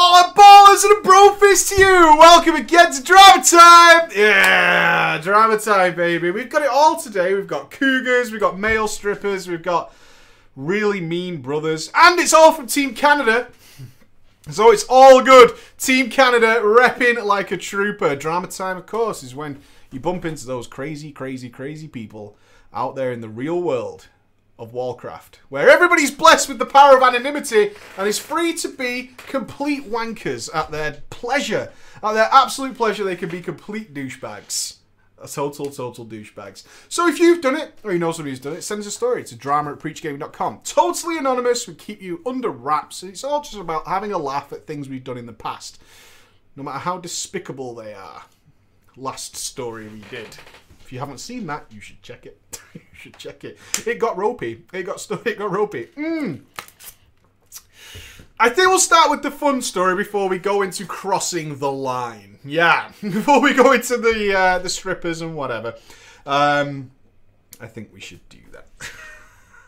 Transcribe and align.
Oh, 0.00 0.32
ballers 0.32 0.88
and 0.88 0.96
a 0.96 1.02
bro 1.02 1.34
fist 1.34 1.70
to 1.70 1.80
you! 1.80 2.16
Welcome 2.16 2.54
again 2.54 2.92
to 2.92 3.02
Drama 3.02 3.42
Time! 3.42 4.08
Yeah, 4.14 5.18
Drama 5.20 5.58
Time, 5.58 5.96
baby. 5.96 6.30
We've 6.30 6.48
got 6.48 6.62
it 6.62 6.68
all 6.68 7.00
today. 7.00 7.34
We've 7.34 7.48
got 7.48 7.72
cougars, 7.72 8.30
we've 8.30 8.40
got 8.40 8.56
male 8.56 8.86
strippers, 8.86 9.48
we've 9.48 9.60
got 9.60 9.92
really 10.54 11.00
mean 11.00 11.42
brothers, 11.42 11.90
and 11.96 12.16
it's 12.20 12.32
all 12.32 12.52
from 12.52 12.68
Team 12.68 12.94
Canada. 12.94 13.48
So 14.50 14.70
it's 14.70 14.84
all 14.88 15.20
good. 15.20 15.50
Team 15.78 16.10
Canada 16.10 16.60
repping 16.62 17.24
like 17.24 17.50
a 17.50 17.56
trooper. 17.56 18.14
Drama 18.14 18.46
Time, 18.46 18.76
of 18.76 18.86
course, 18.86 19.24
is 19.24 19.34
when 19.34 19.58
you 19.90 19.98
bump 19.98 20.24
into 20.24 20.46
those 20.46 20.68
crazy, 20.68 21.10
crazy, 21.10 21.48
crazy 21.48 21.88
people 21.88 22.36
out 22.72 22.94
there 22.94 23.10
in 23.10 23.20
the 23.20 23.28
real 23.28 23.60
world 23.60 24.06
of 24.58 24.72
Warcraft, 24.72 25.40
where 25.48 25.68
everybody's 25.68 26.10
blessed 26.10 26.48
with 26.48 26.58
the 26.58 26.66
power 26.66 26.96
of 26.96 27.02
anonymity 27.02 27.70
and 27.96 28.08
is 28.08 28.18
free 28.18 28.52
to 28.54 28.68
be 28.68 29.12
complete 29.16 29.88
wankers 29.88 30.52
at 30.54 30.70
their 30.70 31.02
pleasure. 31.10 31.70
At 32.02 32.12
their 32.12 32.28
absolute 32.32 32.76
pleasure, 32.76 33.04
they 33.04 33.16
can 33.16 33.28
be 33.28 33.40
complete 33.40 33.94
douchebags. 33.94 34.76
Total, 35.26 35.66
total 35.66 36.06
douchebags. 36.06 36.64
So 36.88 37.08
if 37.08 37.18
you've 37.18 37.40
done 37.40 37.56
it, 37.56 37.78
or 37.82 37.92
you 37.92 37.98
know 37.98 38.12
somebody 38.12 38.30
who's 38.30 38.40
done 38.40 38.54
it, 38.54 38.62
send 38.62 38.80
us 38.80 38.86
a 38.86 38.90
story 38.90 39.24
to 39.24 39.36
drama 39.36 39.72
at 39.72 39.78
preachgaming.com. 39.78 40.60
Totally 40.64 41.18
anonymous, 41.18 41.66
we 41.66 41.74
keep 41.74 42.00
you 42.00 42.22
under 42.24 42.50
wraps. 42.50 43.02
It's 43.02 43.24
all 43.24 43.42
just 43.42 43.56
about 43.56 43.86
having 43.86 44.12
a 44.12 44.18
laugh 44.18 44.52
at 44.52 44.66
things 44.66 44.88
we've 44.88 45.02
done 45.02 45.18
in 45.18 45.26
the 45.26 45.32
past, 45.32 45.80
no 46.54 46.62
matter 46.62 46.78
how 46.78 46.98
despicable 46.98 47.74
they 47.74 47.94
are. 47.94 48.24
Last 48.96 49.36
story 49.36 49.88
we 49.88 50.02
did. 50.10 50.36
If 50.88 50.92
you 50.94 51.00
haven't 51.00 51.18
seen 51.18 51.46
that, 51.48 51.66
you 51.68 51.82
should 51.82 52.00
check 52.00 52.24
it. 52.24 52.40
you 52.72 52.80
should 52.94 53.18
check 53.18 53.44
it. 53.44 53.58
It 53.86 53.98
got 53.98 54.16
ropey. 54.16 54.64
It 54.72 54.84
got 54.84 55.02
stu- 55.02 55.20
it 55.26 55.36
got 55.36 55.50
ropey. 55.50 55.90
Mm. 55.94 56.40
I 58.40 58.48
think 58.48 58.68
we'll 58.68 58.78
start 58.78 59.10
with 59.10 59.22
the 59.22 59.30
fun 59.30 59.60
story 59.60 59.94
before 59.96 60.30
we 60.30 60.38
go 60.38 60.62
into 60.62 60.86
crossing 60.86 61.58
the 61.58 61.70
line. 61.70 62.38
Yeah, 62.42 62.90
before 63.02 63.42
we 63.42 63.52
go 63.52 63.72
into 63.72 63.98
the 63.98 64.34
uh, 64.34 64.58
the 64.60 64.70
strippers 64.70 65.20
and 65.20 65.36
whatever. 65.36 65.74
Um, 66.24 66.90
I 67.60 67.66
think 67.66 67.92
we 67.92 68.00
should 68.00 68.26
do 68.30 68.40
that. 68.52 68.66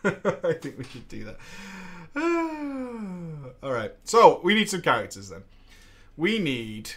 I 0.43 0.53
think 0.53 0.79
we 0.79 0.85
should 0.85 1.07
do 1.07 1.25
that. 2.15 3.47
All 3.61 3.71
right. 3.71 3.91
So 4.05 4.41
we 4.43 4.55
need 4.55 4.71
some 4.71 4.81
characters 4.81 5.29
then. 5.29 5.43
We 6.17 6.39
need 6.39 6.93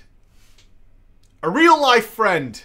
a 1.42 1.50
real 1.50 1.78
life 1.78 2.06
friend. 2.06 2.64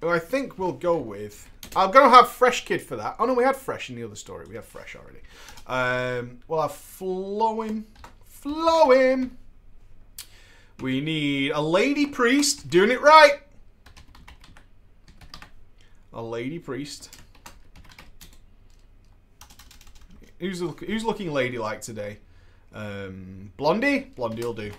Who 0.00 0.08
I 0.08 0.18
think 0.18 0.58
we'll 0.58 0.72
go 0.72 0.96
with. 0.96 1.48
I'm 1.76 1.90
gonna 1.90 2.08
have 2.08 2.28
Fresh 2.28 2.64
Kid 2.64 2.80
for 2.80 2.96
that. 2.96 3.16
Oh 3.18 3.26
no, 3.26 3.34
we 3.34 3.44
had 3.44 3.54
Fresh 3.54 3.90
in 3.90 3.96
the 3.96 4.04
other 4.04 4.16
story. 4.16 4.46
We 4.48 4.54
have 4.54 4.64
Fresh 4.64 4.96
already. 4.96 5.20
Um, 5.66 6.38
we'll 6.48 6.62
have 6.62 6.72
Flowing. 6.72 7.84
Flowing. 8.24 9.36
We 10.80 11.02
need 11.02 11.52
a 11.52 11.60
lady 11.60 12.06
priest. 12.06 12.70
Doing 12.70 12.90
it 12.90 13.02
right. 13.02 13.40
A 16.12 16.22
lady 16.22 16.58
priest. 16.58 17.18
Who's 20.38 20.60
who's 20.60 21.04
looking 21.04 21.30
ladylike 21.32 21.82
today? 21.82 22.18
Um, 22.74 23.52
Blondie. 23.58 24.10
Blondie 24.16 24.42
will 24.42 24.54
do. 24.54 24.72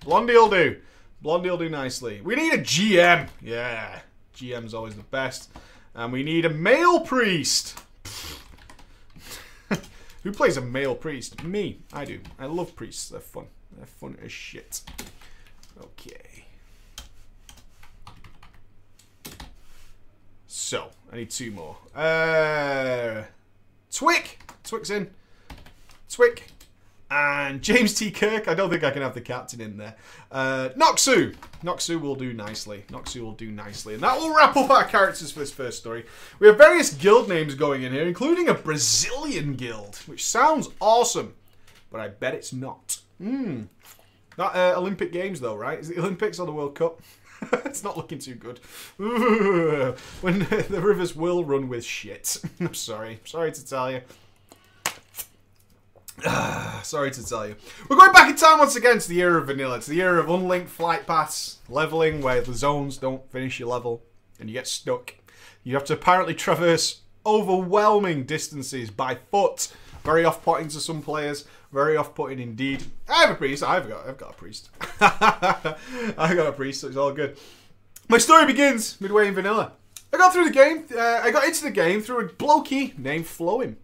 Blondie 0.00 0.34
will 0.34 0.50
do. 0.50 0.80
Blondie 1.22 1.50
will 1.50 1.58
do 1.58 1.68
nicely. 1.68 2.20
We 2.22 2.34
need 2.34 2.52
a 2.52 2.58
GM. 2.58 3.28
Yeah, 3.40 4.00
GM's 4.34 4.74
always 4.74 4.94
the 4.94 5.02
best. 5.04 5.50
And 5.94 6.12
we 6.12 6.22
need 6.22 6.44
a 6.44 6.50
male 6.50 7.00
priest. 7.00 7.78
Who 10.22 10.32
plays 10.32 10.56
a 10.56 10.60
male 10.60 10.94
priest? 10.94 11.42
Me. 11.44 11.78
I 11.92 12.04
do. 12.04 12.20
I 12.38 12.46
love 12.46 12.74
priests. 12.74 13.08
They're 13.08 13.20
fun. 13.20 13.46
They're 13.76 13.86
fun 13.86 14.16
as 14.22 14.32
shit. 14.32 14.82
Okay. 15.80 16.44
So, 20.46 20.90
I 21.12 21.16
need 21.16 21.30
two 21.30 21.50
more. 21.50 21.76
Uh, 21.94 23.24
Twick. 23.92 24.40
Twick's 24.64 24.90
in. 24.90 25.10
Twick. 26.08 26.53
And 27.16 27.62
James 27.62 27.94
T. 27.94 28.10
Kirk. 28.10 28.48
I 28.48 28.54
don't 28.54 28.70
think 28.70 28.82
I 28.82 28.90
can 28.90 29.00
have 29.00 29.14
the 29.14 29.20
captain 29.20 29.60
in 29.60 29.76
there. 29.76 29.94
Uh, 30.32 30.70
Noxu. 30.76 31.36
Noxu 31.62 32.00
will 32.00 32.16
do 32.16 32.32
nicely. 32.32 32.84
Noxu 32.88 33.20
will 33.20 33.34
do 33.34 33.52
nicely. 33.52 33.94
And 33.94 34.02
that 34.02 34.18
will 34.18 34.34
wrap 34.34 34.56
up 34.56 34.68
our 34.68 34.82
characters 34.82 35.30
for 35.30 35.38
this 35.38 35.52
first 35.52 35.78
story. 35.78 36.06
We 36.40 36.48
have 36.48 36.58
various 36.58 36.92
guild 36.92 37.28
names 37.28 37.54
going 37.54 37.84
in 37.84 37.92
here, 37.92 38.02
including 38.02 38.48
a 38.48 38.54
Brazilian 38.54 39.54
guild, 39.54 39.94
which 40.06 40.26
sounds 40.26 40.70
awesome. 40.80 41.34
But 41.92 42.00
I 42.00 42.08
bet 42.08 42.34
it's 42.34 42.52
not. 42.52 42.98
Hmm. 43.18 43.66
Not 44.36 44.56
uh, 44.56 44.74
Olympic 44.76 45.12
Games, 45.12 45.38
though, 45.38 45.54
right? 45.54 45.78
Is 45.78 45.90
it 45.90 45.94
the 45.94 46.02
Olympics 46.02 46.40
or 46.40 46.46
the 46.46 46.52
World 46.52 46.74
Cup? 46.74 47.00
it's 47.64 47.84
not 47.84 47.96
looking 47.96 48.18
too 48.18 48.34
good. 48.34 48.58
when 48.96 50.38
the 50.68 50.80
rivers 50.82 51.14
will 51.14 51.44
run 51.44 51.68
with 51.68 51.84
shit. 51.84 52.38
I'm 52.58 52.74
sorry. 52.74 53.20
Sorry 53.24 53.52
to 53.52 53.64
tell 53.64 53.92
you. 53.92 54.00
Sorry 56.82 57.10
to 57.10 57.26
tell 57.26 57.46
you. 57.46 57.56
We're 57.88 57.96
going 57.96 58.12
back 58.12 58.30
in 58.30 58.36
time 58.36 58.58
once 58.58 58.76
again 58.76 58.98
to 58.98 59.08
the 59.08 59.20
era 59.20 59.40
of 59.40 59.46
vanilla, 59.46 59.80
to 59.80 59.90
the 59.90 60.00
era 60.00 60.20
of 60.20 60.28
unlinked 60.28 60.70
flight 60.70 61.06
paths, 61.06 61.58
leveling 61.68 62.22
where 62.22 62.40
the 62.40 62.54
zones 62.54 62.98
don't 62.98 63.28
finish 63.30 63.58
your 63.58 63.68
level 63.68 64.02
and 64.38 64.48
you 64.48 64.54
get 64.54 64.66
stuck. 64.66 65.14
You 65.62 65.74
have 65.74 65.84
to 65.86 65.94
apparently 65.94 66.34
traverse 66.34 67.00
overwhelming 67.26 68.24
distances 68.24 68.90
by 68.90 69.16
foot. 69.30 69.72
Very 70.04 70.24
off-putting 70.24 70.68
to 70.68 70.80
some 70.80 71.02
players. 71.02 71.46
Very 71.72 71.96
off-putting 71.96 72.38
indeed. 72.38 72.84
I 73.08 73.22
have 73.22 73.30
a 73.30 73.34
priest. 73.34 73.62
I've 73.62 73.88
got. 73.88 74.06
I've 74.06 74.18
got 74.18 74.30
a 74.30 74.34
priest. 74.34 74.70
I 75.00 75.74
got 76.16 76.46
a 76.46 76.52
priest, 76.52 76.82
so 76.82 76.88
it's 76.88 76.96
all 76.96 77.12
good. 77.12 77.38
My 78.08 78.18
story 78.18 78.46
begins 78.46 79.00
midway 79.00 79.28
in 79.28 79.34
vanilla. 79.34 79.72
I 80.12 80.18
got 80.18 80.32
through 80.32 80.44
the 80.44 80.50
game. 80.50 80.84
Uh, 80.94 81.20
I 81.22 81.30
got 81.30 81.44
into 81.44 81.64
the 81.64 81.70
game 81.70 82.02
through 82.02 82.20
a 82.20 82.28
blokey 82.28 82.96
named 82.98 83.26
Flowing. 83.26 83.76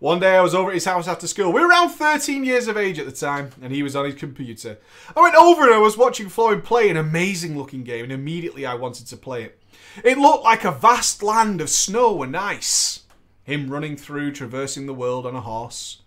One 0.00 0.20
day 0.20 0.36
I 0.36 0.42
was 0.42 0.54
over 0.54 0.70
at 0.70 0.74
his 0.74 0.84
house 0.84 1.08
after 1.08 1.26
school. 1.26 1.52
We 1.52 1.60
were 1.60 1.68
around 1.68 1.90
13 1.90 2.44
years 2.44 2.68
of 2.68 2.76
age 2.76 3.00
at 3.00 3.06
the 3.06 3.12
time, 3.12 3.50
and 3.60 3.72
he 3.72 3.82
was 3.82 3.96
on 3.96 4.04
his 4.04 4.14
computer. 4.14 4.78
I 5.16 5.20
went 5.20 5.34
over 5.34 5.64
and 5.64 5.74
I 5.74 5.78
was 5.78 5.96
watching 5.96 6.28
Flowing 6.28 6.60
play 6.60 6.88
an 6.88 6.96
amazing 6.96 7.58
looking 7.58 7.82
game, 7.82 8.04
and 8.04 8.12
immediately 8.12 8.64
I 8.64 8.74
wanted 8.74 9.08
to 9.08 9.16
play 9.16 9.42
it. 9.42 9.60
It 10.04 10.18
looked 10.18 10.44
like 10.44 10.64
a 10.64 10.70
vast 10.70 11.22
land 11.22 11.60
of 11.60 11.68
snow 11.68 12.22
and 12.22 12.36
ice. 12.36 13.00
Him 13.42 13.70
running 13.70 13.96
through, 13.96 14.32
traversing 14.32 14.86
the 14.86 14.94
world 14.94 15.26
on 15.26 15.34
a 15.34 15.40
horse. 15.40 16.02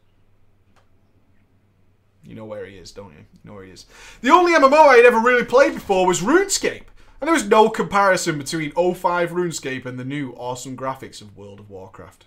You 2.24 2.35
know 2.35 2.46
where 2.46 2.66
he 2.66 2.78
is, 2.78 2.91
don't 2.91 3.12
you? 3.12 3.25
You 3.44 3.50
know 3.50 3.56
where 3.56 3.66
he 3.66 3.72
is. 3.72 3.88
The 4.22 4.30
only 4.30 4.53
MMO 4.53 4.88
I 4.88 4.97
had 4.97 5.06
ever 5.06 5.19
really 5.19 5.44
played 5.44 5.74
before 5.74 6.06
was 6.06 6.22
RuneScape, 6.22 6.84
and 7.19 7.28
there 7.28 7.34
was 7.34 7.47
no 7.47 7.68
comparison 7.68 8.38
between 8.38 8.72
05 8.72 9.31
RuneScape 9.31 9.85
and 9.85 10.00
the 10.00 10.06
new 10.06 10.31
awesome 10.38 10.78
graphics 10.78 11.19
of 11.19 11.35
World 11.35 11.59
of 11.59 11.69
Warcraft. 11.69 12.25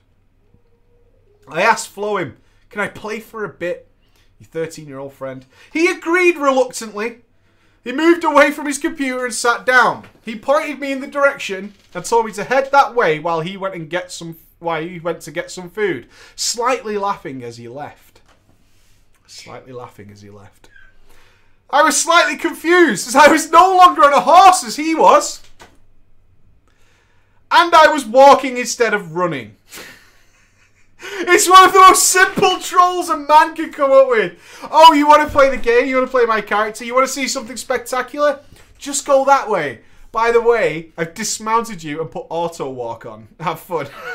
I 1.48 1.62
asked 1.62 1.88
Flo 1.88 2.16
him, 2.16 2.36
can 2.70 2.80
I 2.80 2.88
play 2.88 3.20
for 3.20 3.44
a 3.44 3.48
bit? 3.48 3.88
Your 4.38 4.48
13 4.48 4.88
year 4.88 4.98
old 4.98 5.12
friend. 5.12 5.44
He 5.72 5.88
agreed 5.88 6.36
reluctantly. 6.36 7.18
He 7.84 7.92
moved 7.92 8.24
away 8.24 8.50
from 8.50 8.66
his 8.66 8.78
computer 8.78 9.24
and 9.24 9.34
sat 9.34 9.66
down. 9.66 10.06
He 10.24 10.36
pointed 10.36 10.80
me 10.80 10.90
in 10.90 11.00
the 11.00 11.06
direction 11.06 11.74
and 11.94 12.04
told 12.04 12.26
me 12.26 12.32
to 12.32 12.44
head 12.44 12.70
that 12.72 12.94
way 12.94 13.18
while 13.18 13.42
he 13.42 13.56
went 13.56 13.74
and 13.74 13.90
get 13.90 14.10
some 14.10 14.38
while 14.58 14.82
he 14.82 14.98
went 14.98 15.20
to 15.20 15.30
get 15.30 15.50
some 15.50 15.68
food, 15.68 16.08
slightly 16.34 16.96
laughing 16.96 17.42
as 17.42 17.58
he 17.58 17.68
left. 17.68 18.22
Slightly 19.26 19.72
laughing 19.72 20.10
as 20.10 20.22
he 20.22 20.30
left. 20.30 20.70
I 21.68 21.82
was 21.82 22.00
slightly 22.00 22.36
confused 22.36 23.06
as 23.06 23.16
I 23.16 23.28
was 23.28 23.50
no 23.50 23.76
longer 23.76 24.02
on 24.02 24.12
a 24.12 24.20
horse 24.20 24.64
as 24.64 24.76
he 24.76 24.94
was. 24.94 25.42
And 27.50 27.74
I 27.74 27.88
was 27.88 28.04
walking 28.04 28.56
instead 28.56 28.94
of 28.94 29.14
running. 29.14 29.56
It's 31.26 31.48
one 31.48 31.64
of 31.64 31.72
the 31.72 31.80
most 31.80 32.04
simple 32.04 32.58
trolls 32.58 33.08
a 33.08 33.16
man 33.16 33.54
can 33.54 33.72
come 33.72 33.90
up 33.90 34.08
with. 34.08 34.38
Oh, 34.70 34.92
you 34.92 35.06
want 35.06 35.22
to 35.22 35.32
play 35.32 35.50
the 35.50 35.56
game? 35.56 35.86
You 35.86 35.96
want 35.96 36.08
to 36.08 36.10
play 36.10 36.26
my 36.26 36.40
character? 36.40 36.84
You 36.84 36.94
want 36.94 37.06
to 37.06 37.12
see 37.12 37.28
something 37.28 37.56
spectacular? 37.56 38.40
Just 38.78 39.06
go 39.06 39.24
that 39.24 39.48
way. 39.48 39.80
By 40.12 40.30
the 40.30 40.40
way, 40.40 40.92
I've 40.96 41.14
dismounted 41.14 41.82
you 41.82 42.00
and 42.00 42.10
put 42.10 42.26
auto 42.30 42.70
walk 42.70 43.04
on. 43.04 43.28
Have 43.40 43.60
fun. 43.60 43.88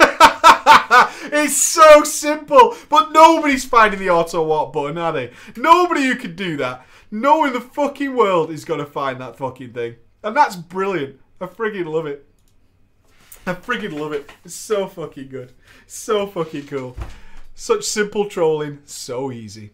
it's 1.32 1.58
so 1.58 2.04
simple, 2.04 2.76
but 2.88 3.12
nobody's 3.12 3.66
finding 3.66 4.00
the 4.00 4.10
auto 4.10 4.44
walk 4.44 4.72
button, 4.74 4.98
are 4.98 5.12
they? 5.12 5.32
Nobody 5.58 6.06
who 6.06 6.16
can 6.16 6.36
do 6.36 6.58
that. 6.58 6.86
No 7.12 7.40
one 7.40 7.50
in 7.50 7.54
the 7.54 7.62
fucking 7.62 8.16
world 8.16 8.52
is 8.52 8.66
going 8.66 8.80
to 8.80 8.86
find 8.86 9.20
that 9.20 9.38
fucking 9.38 9.74
thing. 9.74 9.96
And 10.24 10.36
that's 10.36 10.56
brilliant. 10.56 11.20
I 11.42 11.48
friggin' 11.48 11.86
love 11.86 12.06
it. 12.06 12.26
I 13.46 13.54
freaking 13.54 13.98
love 14.00 14.14
it. 14.14 14.30
It's 14.46 14.54
so 14.54 14.88
fucking 14.88 15.30
good. 15.30 15.54
So 15.92 16.28
fucking 16.28 16.68
cool. 16.68 16.96
Such 17.56 17.84
simple 17.84 18.30
trolling. 18.30 18.78
So 18.86 19.32
easy. 19.32 19.72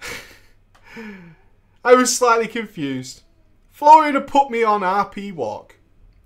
I 1.84 1.96
was 1.96 2.16
slightly 2.16 2.46
confused. 2.46 3.22
Florian 3.70 4.14
had 4.14 4.28
put 4.28 4.52
me 4.52 4.62
on 4.62 4.82
RP 4.82 5.34
walk 5.34 5.74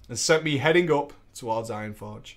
and 0.07 0.19
sent 0.19 0.45
me 0.45 0.59
heading 0.59 0.93
up 0.93 1.15
towards 1.33 1.71
Ironforge. 1.71 2.35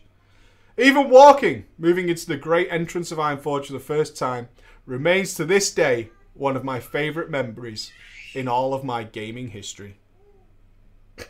Even 0.78 1.10
walking, 1.10 1.66
moving 1.78 2.08
into 2.08 2.26
the 2.26 2.38
great 2.38 2.72
entrance 2.72 3.12
of 3.12 3.18
Ironforge 3.18 3.66
for 3.66 3.74
the 3.74 3.80
first 3.80 4.16
time, 4.16 4.48
remains 4.86 5.34
to 5.34 5.44
this 5.44 5.70
day 5.74 6.12
one 6.34 6.56
of 6.56 6.64
my 6.64 6.80
favorite 6.80 7.30
memories 7.30 7.92
in 8.34 8.48
all 8.48 8.74
of 8.74 8.86
my 8.86 9.04
gaming 9.04 9.50
history. 9.50 9.98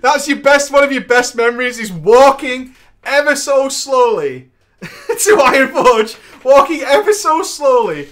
That's 0.00 0.28
your 0.28 0.38
best, 0.38 0.70
one 0.70 0.84
of 0.84 0.92
your 0.92 1.04
best 1.04 1.34
memories 1.34 1.80
is 1.80 1.90
walking 1.92 2.76
ever 3.04 3.36
so 3.36 3.68
slowly 3.68 4.50
to 4.80 5.36
Ironforge. 5.36 6.18
Walking 6.44 6.80
ever 6.82 7.12
so 7.12 7.42
slowly 7.42 8.08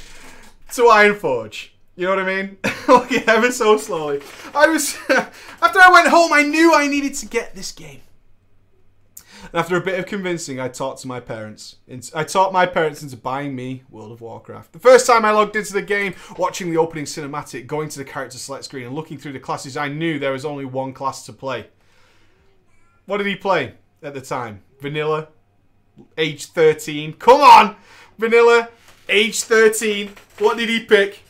to 0.73 0.83
Ironforge. 0.83 1.71
You 1.97 2.07
know 2.07 2.17
what 2.17 2.29
I 2.29 2.43
mean? 2.43 2.57
walking 2.89 3.25
ever 3.29 3.51
so 3.51 3.77
slowly. 3.77 4.23
I 4.55 4.69
was, 4.69 4.97
after 5.09 5.79
I 5.81 5.91
went 5.93 6.09
home, 6.09 6.33
I 6.33 6.43
knew 6.43 6.75
I 6.75 6.87
needed 6.87 7.15
to 7.17 7.27
get 7.27 7.55
this 7.55 7.73
game. 7.73 8.01
And 9.43 9.55
after 9.55 9.77
a 9.77 9.81
bit 9.81 9.99
of 9.99 10.07
convincing, 10.07 10.61
I 10.61 10.69
talked 10.69 11.01
to 11.03 11.09
my 11.09 11.19
parents. 11.19 11.77
I 12.15 12.25
taught 12.25 12.53
my 12.53 12.67
parents 12.67 13.03
into 13.03 13.17
buying 13.17 13.57
me 13.57 13.83
World 13.91 14.13
of 14.13 14.21
Warcraft. 14.21 14.73
The 14.73 14.79
first 14.79 15.07
time 15.07 15.25
I 15.25 15.31
logged 15.31 15.57
into 15.57 15.73
the 15.73 15.83
game, 15.83 16.15
watching 16.39 16.71
the 16.71 16.77
opening 16.77 17.07
cinematic, 17.07 17.67
going 17.67 17.89
to 17.89 17.99
the 17.99 18.05
character 18.05 18.39
select 18.39 18.65
screen, 18.65 18.87
and 18.87 18.95
looking 18.95 19.19
through 19.19 19.33
the 19.33 19.41
classes, 19.41 19.77
I 19.77 19.89
knew 19.89 20.19
there 20.19 20.33
was 20.33 20.45
only 20.45 20.65
one 20.67 20.93
class 20.93 21.27
to 21.27 21.33
play. 21.33 21.69
What 23.07 23.19
did 23.19 23.27
he 23.27 23.35
play 23.35 23.75
at 24.03 24.15
the 24.15 24.21
time? 24.21 24.63
Vanilla, 24.81 25.29
age 26.17 26.47
13. 26.47 27.15
Come 27.15 27.41
on! 27.41 27.77
Vanilla, 28.19 28.69
age 29.09 29.43
13. 29.43 30.13
What 30.39 30.59
did 30.59 30.69
he 30.69 30.85
pick? 30.85 31.23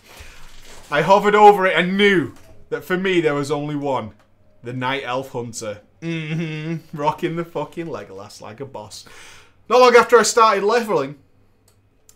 I 0.91 1.03
hovered 1.03 1.35
over 1.35 1.67
it 1.67 1.77
and 1.77 1.97
knew 1.97 2.35
that 2.69 2.85
for 2.85 2.97
me 2.97 3.21
there 3.21 3.35
was 3.35 3.51
only 3.51 3.77
one. 3.77 4.13
The 4.63 4.73
Night 4.73 5.03
Elf 5.05 5.33
Hunter. 5.33 5.81
Mm-hmm. 6.03 6.97
Rocking 6.97 7.37
the 7.37 7.45
fucking 7.45 7.87
Legolas 7.87 8.41
like 8.41 8.61
a 8.61 8.67
boss. 8.67 9.05
Not 9.69 9.81
long 9.81 9.95
after 9.95 10.19
I 10.19 10.23
started 10.23 10.65
leveling, 10.65 11.19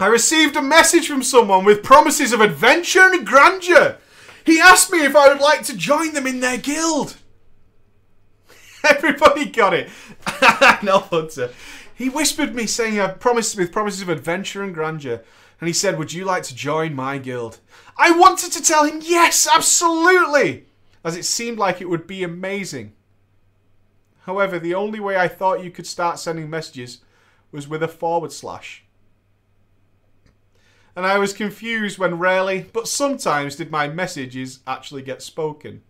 I 0.00 0.06
received 0.06 0.56
a 0.56 0.62
message 0.62 1.06
from 1.06 1.22
someone 1.22 1.64
with 1.64 1.84
promises 1.84 2.32
of 2.32 2.40
adventure 2.40 3.12
and 3.12 3.26
grandeur. 3.26 3.98
He 4.44 4.60
asked 4.60 4.90
me 4.90 5.04
if 5.04 5.14
I 5.14 5.28
would 5.28 5.40
like 5.40 5.62
to 5.64 5.76
join 5.76 6.14
them 6.14 6.26
in 6.26 6.40
their 6.40 6.58
guild. 6.58 7.16
Everybody 8.88 9.46
got 9.46 9.72
it. 9.72 9.88
no 10.82 10.98
hunter. 10.98 11.50
He 11.94 12.08
whispered 12.08 12.54
me 12.54 12.66
saying 12.66 13.00
I 13.00 13.08
promised 13.08 13.56
with 13.56 13.72
promises 13.72 14.02
of 14.02 14.08
adventure 14.08 14.62
and 14.62 14.74
grandeur. 14.74 15.22
And 15.60 15.68
he 15.68 15.72
said, 15.72 15.98
Would 15.98 16.12
you 16.12 16.24
like 16.24 16.42
to 16.44 16.54
join 16.54 16.94
my 16.94 17.18
guild? 17.18 17.60
I 17.96 18.10
wanted 18.10 18.52
to 18.52 18.62
tell 18.62 18.84
him 18.84 19.00
yes, 19.02 19.48
absolutely! 19.52 20.66
As 21.04 21.16
it 21.16 21.24
seemed 21.24 21.58
like 21.58 21.80
it 21.80 21.88
would 21.88 22.06
be 22.06 22.22
amazing. 22.22 22.92
However, 24.22 24.58
the 24.58 24.74
only 24.74 25.00
way 25.00 25.16
I 25.16 25.28
thought 25.28 25.62
you 25.62 25.70
could 25.70 25.86
start 25.86 26.18
sending 26.18 26.50
messages 26.50 26.98
was 27.52 27.68
with 27.68 27.82
a 27.82 27.88
forward 27.88 28.32
slash. 28.32 28.84
And 30.96 31.06
I 31.06 31.18
was 31.18 31.32
confused 31.32 31.98
when 31.98 32.18
rarely, 32.18 32.66
but 32.72 32.88
sometimes, 32.88 33.56
did 33.56 33.70
my 33.70 33.88
messages 33.88 34.60
actually 34.66 35.02
get 35.02 35.22
spoken. 35.22 35.82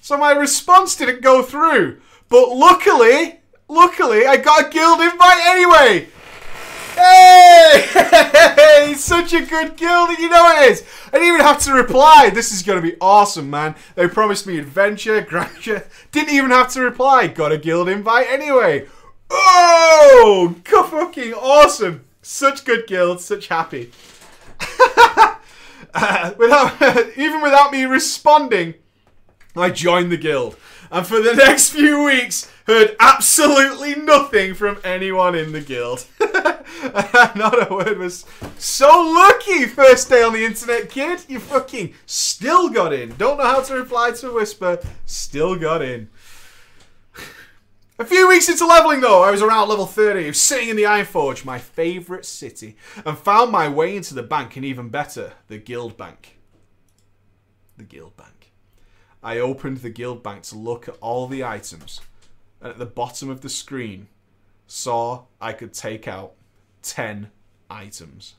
So 0.00 0.16
my 0.16 0.32
response 0.32 0.96
didn't 0.96 1.20
go 1.20 1.42
through. 1.42 2.00
But 2.28 2.48
luckily, 2.48 3.40
luckily, 3.68 4.26
I 4.26 4.38
got 4.38 4.66
a 4.66 4.70
guild 4.70 5.00
invite 5.00 5.46
anyway. 5.46 6.08
Hey! 6.94 8.94
Such 8.96 9.34
a 9.34 9.44
good 9.44 9.76
guild, 9.76 10.18
you 10.18 10.28
know 10.28 10.56
it 10.56 10.70
is. 10.70 10.84
I 11.08 11.12
didn't 11.12 11.28
even 11.28 11.40
have 11.40 11.60
to 11.60 11.72
reply. 11.72 12.30
This 12.32 12.52
is 12.52 12.62
going 12.62 12.82
to 12.82 12.88
be 12.88 12.96
awesome, 13.00 13.50
man. 13.50 13.74
They 13.94 14.08
promised 14.08 14.46
me 14.46 14.58
adventure, 14.58 15.20
grandeur. 15.28 15.84
Didn't 16.12 16.34
even 16.34 16.50
have 16.50 16.72
to 16.72 16.80
reply. 16.80 17.28
Got 17.28 17.52
a 17.52 17.58
guild 17.58 17.88
invite 17.88 18.28
anyway. 18.28 18.86
Oh, 19.30 20.56
fucking 20.64 21.34
awesome. 21.34 22.04
Such 22.22 22.64
good 22.64 22.86
guild, 22.86 23.20
such 23.20 23.48
happy. 23.48 23.92
uh, 25.94 26.32
without, 26.36 27.16
even 27.16 27.40
without 27.40 27.72
me 27.72 27.84
responding, 27.84 28.74
I 29.56 29.70
joined 29.70 30.12
the 30.12 30.16
guild. 30.16 30.56
And 30.90 31.06
for 31.06 31.20
the 31.20 31.34
next 31.46 31.70
few 31.70 32.04
weeks, 32.04 32.50
heard 32.66 32.96
absolutely 33.00 33.94
nothing 33.94 34.54
from 34.54 34.78
anyone 34.84 35.34
in 35.34 35.52
the 35.52 35.60
guild. 35.60 36.06
Not 37.34 37.70
a 37.70 37.74
word 37.74 37.98
was 37.98 38.24
so 38.58 38.88
lucky 38.88 39.66
first 39.66 40.08
day 40.08 40.22
on 40.22 40.32
the 40.32 40.44
internet, 40.44 40.88
kid. 40.88 41.24
You 41.28 41.40
fucking 41.40 41.94
still 42.06 42.68
got 42.70 42.92
in. 42.92 43.14
Don't 43.16 43.38
know 43.38 43.44
how 43.44 43.60
to 43.62 43.74
reply 43.74 44.12
to 44.12 44.30
a 44.30 44.34
whisper. 44.34 44.80
Still 45.04 45.56
got 45.56 45.82
in. 45.82 46.08
A 47.98 48.04
few 48.04 48.28
weeks 48.28 48.48
into 48.48 48.66
leveling 48.66 49.02
though, 49.02 49.22
I 49.22 49.30
was 49.30 49.42
around 49.42 49.68
level 49.68 49.84
30, 49.84 50.32
sitting 50.32 50.70
in 50.70 50.76
the 50.76 50.84
Ironforge, 50.84 51.44
my 51.44 51.58
favourite 51.58 52.24
city, 52.24 52.76
and 53.04 53.18
found 53.18 53.52
my 53.52 53.68
way 53.68 53.94
into 53.94 54.14
the 54.14 54.22
bank, 54.22 54.56
and 54.56 54.64
even 54.64 54.88
better, 54.88 55.34
the 55.48 55.58
guild 55.58 55.98
bank. 55.98 56.38
The 57.76 57.84
guild 57.84 58.16
bank. 58.16 58.29
I 59.22 59.38
opened 59.38 59.78
the 59.78 59.90
guild 59.90 60.22
bank 60.22 60.42
to 60.44 60.56
look 60.56 60.88
at 60.88 60.96
all 61.00 61.26
the 61.26 61.44
items, 61.44 62.00
and 62.60 62.70
at 62.70 62.78
the 62.78 62.86
bottom 62.86 63.28
of 63.28 63.42
the 63.42 63.48
screen, 63.48 64.08
saw 64.66 65.24
I 65.40 65.52
could 65.52 65.74
take 65.74 66.08
out 66.08 66.32
10 66.82 67.30
items. 67.68 68.34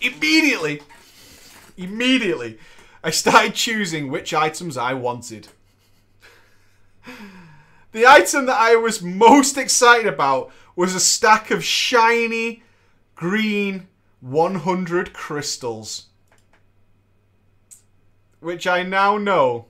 Immediately, 0.00 0.80
immediately, 1.76 2.58
I 3.02 3.10
started 3.10 3.54
choosing 3.54 4.10
which 4.10 4.32
items 4.32 4.76
I 4.76 4.94
wanted. 4.94 5.48
The 7.92 8.06
item 8.06 8.46
that 8.46 8.60
I 8.60 8.76
was 8.76 9.02
most 9.02 9.56
excited 9.56 10.06
about 10.06 10.52
was 10.76 10.94
a 10.94 11.00
stack 11.00 11.50
of 11.50 11.64
shiny 11.64 12.62
green 13.16 13.88
100 14.20 15.12
crystals. 15.12 16.06
Which 18.40 18.66
I 18.66 18.82
now 18.82 19.18
know 19.18 19.66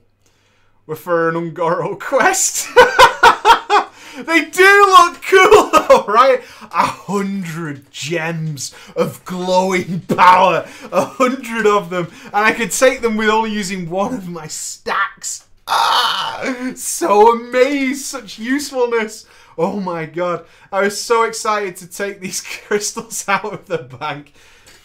were 0.85 0.95
for 0.95 1.29
an 1.29 1.35
Un'Goro 1.35 1.99
quest. 1.99 2.67
they 4.25 4.45
do 4.45 4.85
look 4.87 5.21
cool 5.23 5.69
though, 5.71 6.05
right? 6.07 6.41
A 6.61 6.85
hundred 6.85 7.91
gems 7.91 8.73
of 8.95 9.23
glowing 9.25 10.01
power. 10.01 10.67
A 10.91 11.05
hundred 11.05 11.65
of 11.65 11.89
them. 11.89 12.11
And 12.25 12.45
I 12.45 12.51
could 12.53 12.71
take 12.71 13.01
them 13.01 13.17
with 13.17 13.29
only 13.29 13.51
using 13.51 13.89
one 13.89 14.13
of 14.13 14.27
my 14.27 14.47
stacks. 14.47 15.47
Ah! 15.67 16.73
So 16.75 17.33
amazed. 17.33 18.05
Such 18.05 18.39
usefulness. 18.39 19.25
Oh 19.59 19.81
my 19.81 20.05
god. 20.05 20.45
I 20.71 20.83
was 20.83 21.03
so 21.03 21.23
excited 21.23 21.75
to 21.77 21.87
take 21.87 22.21
these 22.21 22.39
crystals 22.67 23.27
out 23.27 23.53
of 23.53 23.65
the 23.65 23.79
bank. 23.79 24.33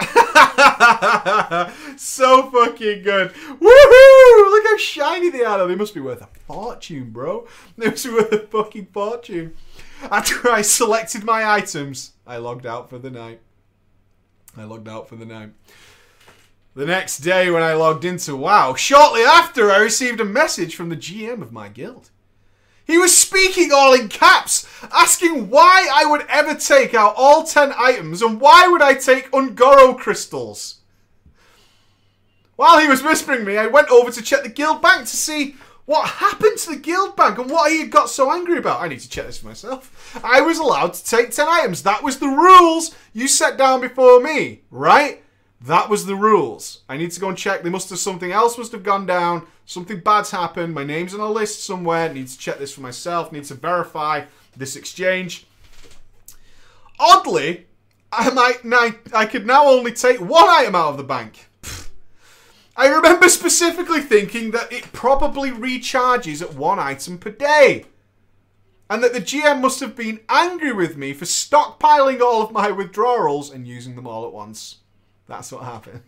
so 1.96 2.50
fucking 2.50 3.04
good. 3.04 3.32
Woohoo! 3.32 4.50
Look 4.50 4.66
how 4.66 4.76
shiny 4.76 5.30
they 5.30 5.44
are. 5.44 5.64
They 5.68 5.76
must 5.76 5.94
be 5.94 6.00
worth 6.00 6.22
a 6.22 6.28
fortune, 6.46 7.10
bro. 7.12 7.46
They 7.78 7.88
must 7.88 8.04
be 8.04 8.10
worth 8.10 8.32
a 8.32 8.38
fucking 8.48 8.86
fortune. 8.86 9.54
After 10.10 10.50
I 10.50 10.62
selected 10.62 11.22
my 11.22 11.48
items, 11.48 12.10
I 12.26 12.38
logged 12.38 12.66
out 12.66 12.90
for 12.90 12.98
the 12.98 13.12
night. 13.12 13.40
I 14.56 14.64
logged 14.64 14.88
out 14.88 15.08
for 15.08 15.14
the 15.14 15.24
night. 15.24 15.50
The 16.74 16.86
next 16.86 17.18
day 17.18 17.48
when 17.48 17.62
I 17.62 17.74
logged 17.74 18.04
into 18.04 18.34
WoW, 18.34 18.74
shortly 18.74 19.22
after 19.22 19.70
I 19.70 19.78
received 19.78 20.18
a 20.18 20.24
message 20.24 20.74
from 20.74 20.88
the 20.88 20.96
GM 20.96 21.42
of 21.42 21.52
my 21.52 21.68
guild. 21.68 22.10
He 22.86 22.98
was 22.98 23.16
speaking 23.16 23.70
all 23.72 23.94
in 23.94 24.08
caps, 24.08 24.66
asking 24.92 25.48
why 25.48 25.88
I 25.92 26.04
would 26.04 26.26
ever 26.28 26.54
take 26.54 26.94
out 26.94 27.14
all 27.16 27.44
10 27.44 27.72
items 27.78 28.20
and 28.20 28.40
why 28.40 28.68
would 28.68 28.82
I 28.82 28.94
take 28.94 29.30
Un'Goro 29.32 29.98
crystals. 29.98 30.80
While 32.56 32.78
he 32.78 32.88
was 32.88 33.02
whispering 33.02 33.44
me, 33.44 33.56
I 33.56 33.66
went 33.66 33.88
over 33.88 34.10
to 34.10 34.22
check 34.22 34.42
the 34.42 34.48
guild 34.48 34.82
bank 34.82 35.06
to 35.06 35.16
see 35.16 35.56
what 35.86 36.08
happened 36.08 36.58
to 36.58 36.70
the 36.70 36.76
guild 36.76 37.16
bank 37.16 37.38
and 37.38 37.50
what 37.50 37.70
he 37.70 37.80
had 37.80 37.90
got 37.90 38.10
so 38.10 38.30
angry 38.32 38.58
about. 38.58 38.80
I 38.80 38.88
need 38.88 39.00
to 39.00 39.08
check 39.08 39.26
this 39.26 39.38
for 39.38 39.48
myself. 39.48 40.20
I 40.22 40.40
was 40.40 40.58
allowed 40.58 40.94
to 40.94 41.04
take 41.04 41.30
10 41.30 41.46
items. 41.48 41.82
That 41.82 42.02
was 42.02 42.18
the 42.18 42.28
rules 42.28 42.94
you 43.12 43.28
set 43.28 43.56
down 43.56 43.80
before 43.80 44.20
me, 44.20 44.60
right? 44.70 45.23
That 45.66 45.88
was 45.88 46.04
the 46.04 46.14
rules. 46.14 46.82
I 46.90 46.98
need 46.98 47.12
to 47.12 47.20
go 47.20 47.30
and 47.30 47.38
check. 47.38 47.62
They 47.62 47.70
must 47.70 47.88
have 47.88 47.98
something 47.98 48.30
else 48.30 48.58
must 48.58 48.72
have 48.72 48.82
gone 48.82 49.06
down. 49.06 49.46
Something 49.64 50.00
bad's 50.00 50.30
happened. 50.30 50.74
My 50.74 50.84
name's 50.84 51.14
on 51.14 51.20
a 51.20 51.30
list 51.30 51.64
somewhere. 51.64 52.12
Need 52.12 52.28
to 52.28 52.38
check 52.38 52.58
this 52.58 52.74
for 52.74 52.82
myself. 52.82 53.32
Need 53.32 53.44
to 53.44 53.54
verify 53.54 54.26
this 54.54 54.76
exchange. 54.76 55.46
Oddly, 57.00 57.66
I 58.12 58.30
might 58.30 58.94
I 59.14 59.24
could 59.24 59.46
now 59.46 59.66
only 59.66 59.92
take 59.92 60.20
one 60.20 60.48
item 60.50 60.74
out 60.74 60.90
of 60.90 60.96
the 60.98 61.02
bank. 61.02 61.48
I 62.76 62.88
remember 62.88 63.30
specifically 63.30 64.00
thinking 64.00 64.50
that 64.50 64.70
it 64.70 64.92
probably 64.92 65.50
recharges 65.50 66.42
at 66.42 66.54
one 66.54 66.78
item 66.78 67.16
per 67.16 67.30
day. 67.30 67.86
And 68.90 69.02
that 69.02 69.14
the 69.14 69.20
GM 69.20 69.62
must 69.62 69.80
have 69.80 69.96
been 69.96 70.20
angry 70.28 70.74
with 70.74 70.98
me 70.98 71.14
for 71.14 71.24
stockpiling 71.24 72.20
all 72.20 72.42
of 72.42 72.52
my 72.52 72.70
withdrawals 72.70 73.50
and 73.50 73.66
using 73.66 73.96
them 73.96 74.06
all 74.06 74.26
at 74.26 74.32
once. 74.32 74.80
That's 75.26 75.52
what 75.52 75.64
happened. 75.64 76.02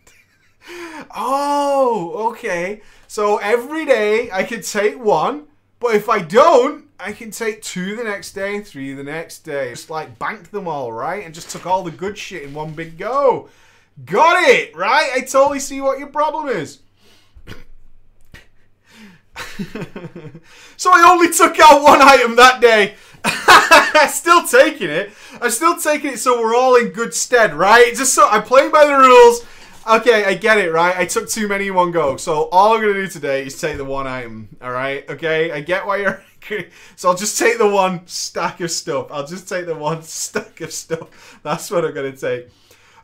oh, 1.14 2.30
okay. 2.30 2.82
So 3.06 3.38
every 3.38 3.84
day 3.84 4.30
I 4.30 4.44
could 4.44 4.62
take 4.62 5.02
one, 5.02 5.44
but 5.80 5.94
if 5.94 6.08
I 6.08 6.20
don't, 6.20 6.86
I 6.98 7.12
can 7.12 7.30
take 7.30 7.62
two 7.62 7.94
the 7.96 8.04
next 8.04 8.32
day, 8.32 8.60
three 8.60 8.94
the 8.94 9.04
next 9.04 9.40
day. 9.40 9.70
Just 9.70 9.90
like 9.90 10.18
banked 10.18 10.50
them 10.52 10.66
all, 10.66 10.92
right? 10.92 11.24
And 11.24 11.34
just 11.34 11.50
took 11.50 11.66
all 11.66 11.82
the 11.82 11.90
good 11.90 12.16
shit 12.16 12.42
in 12.42 12.54
one 12.54 12.72
big 12.72 12.96
go. 12.98 13.48
Got 14.04 14.48
it, 14.48 14.76
right? 14.76 15.10
I 15.14 15.20
totally 15.20 15.60
see 15.60 15.80
what 15.80 15.98
your 15.98 16.08
problem 16.08 16.48
is. 16.48 16.80
so 20.76 20.90
I 20.92 21.10
only 21.10 21.32
took 21.32 21.58
out 21.60 21.82
one 21.82 22.00
item 22.02 22.36
that 22.36 22.60
day. 22.60 22.94
still 24.08 24.46
taking 24.46 24.90
it. 24.90 25.10
I'm 25.40 25.50
still 25.50 25.76
taking 25.76 26.12
it 26.12 26.18
so 26.18 26.40
we're 26.40 26.54
all 26.54 26.76
in 26.76 26.88
good 26.88 27.14
stead, 27.14 27.54
right? 27.54 27.94
Just 27.94 28.14
so 28.14 28.28
I'm 28.28 28.42
playing 28.42 28.72
by 28.72 28.86
the 28.86 28.96
rules. 28.96 29.44
Okay, 29.88 30.24
I 30.24 30.34
get 30.34 30.58
it, 30.58 30.72
right? 30.72 30.96
I 30.96 31.06
took 31.06 31.28
too 31.28 31.46
many 31.46 31.68
in 31.68 31.74
one 31.74 31.92
go. 31.92 32.16
So 32.16 32.48
all 32.50 32.74
I'm 32.74 32.80
to 32.80 32.92
do 32.92 33.06
today 33.06 33.46
is 33.46 33.60
take 33.60 33.76
the 33.76 33.84
one 33.84 34.08
item, 34.08 34.48
all 34.60 34.72
right? 34.72 35.08
Okay, 35.08 35.52
I 35.52 35.60
get 35.60 35.86
why 35.86 35.98
you're 35.98 36.24
angry. 36.50 36.70
So 36.96 37.08
I'll 37.08 37.16
just 37.16 37.38
take 37.38 37.58
the 37.58 37.68
one 37.68 38.04
stack 38.06 38.60
of 38.60 38.70
stuff. 38.72 39.06
I'll 39.12 39.26
just 39.26 39.48
take 39.48 39.66
the 39.66 39.76
one 39.76 40.02
stack 40.02 40.60
of 40.60 40.72
stuff. 40.72 41.38
That's 41.44 41.70
what 41.70 41.84
I'm 41.84 41.94
to 41.94 42.12
take. 42.16 42.50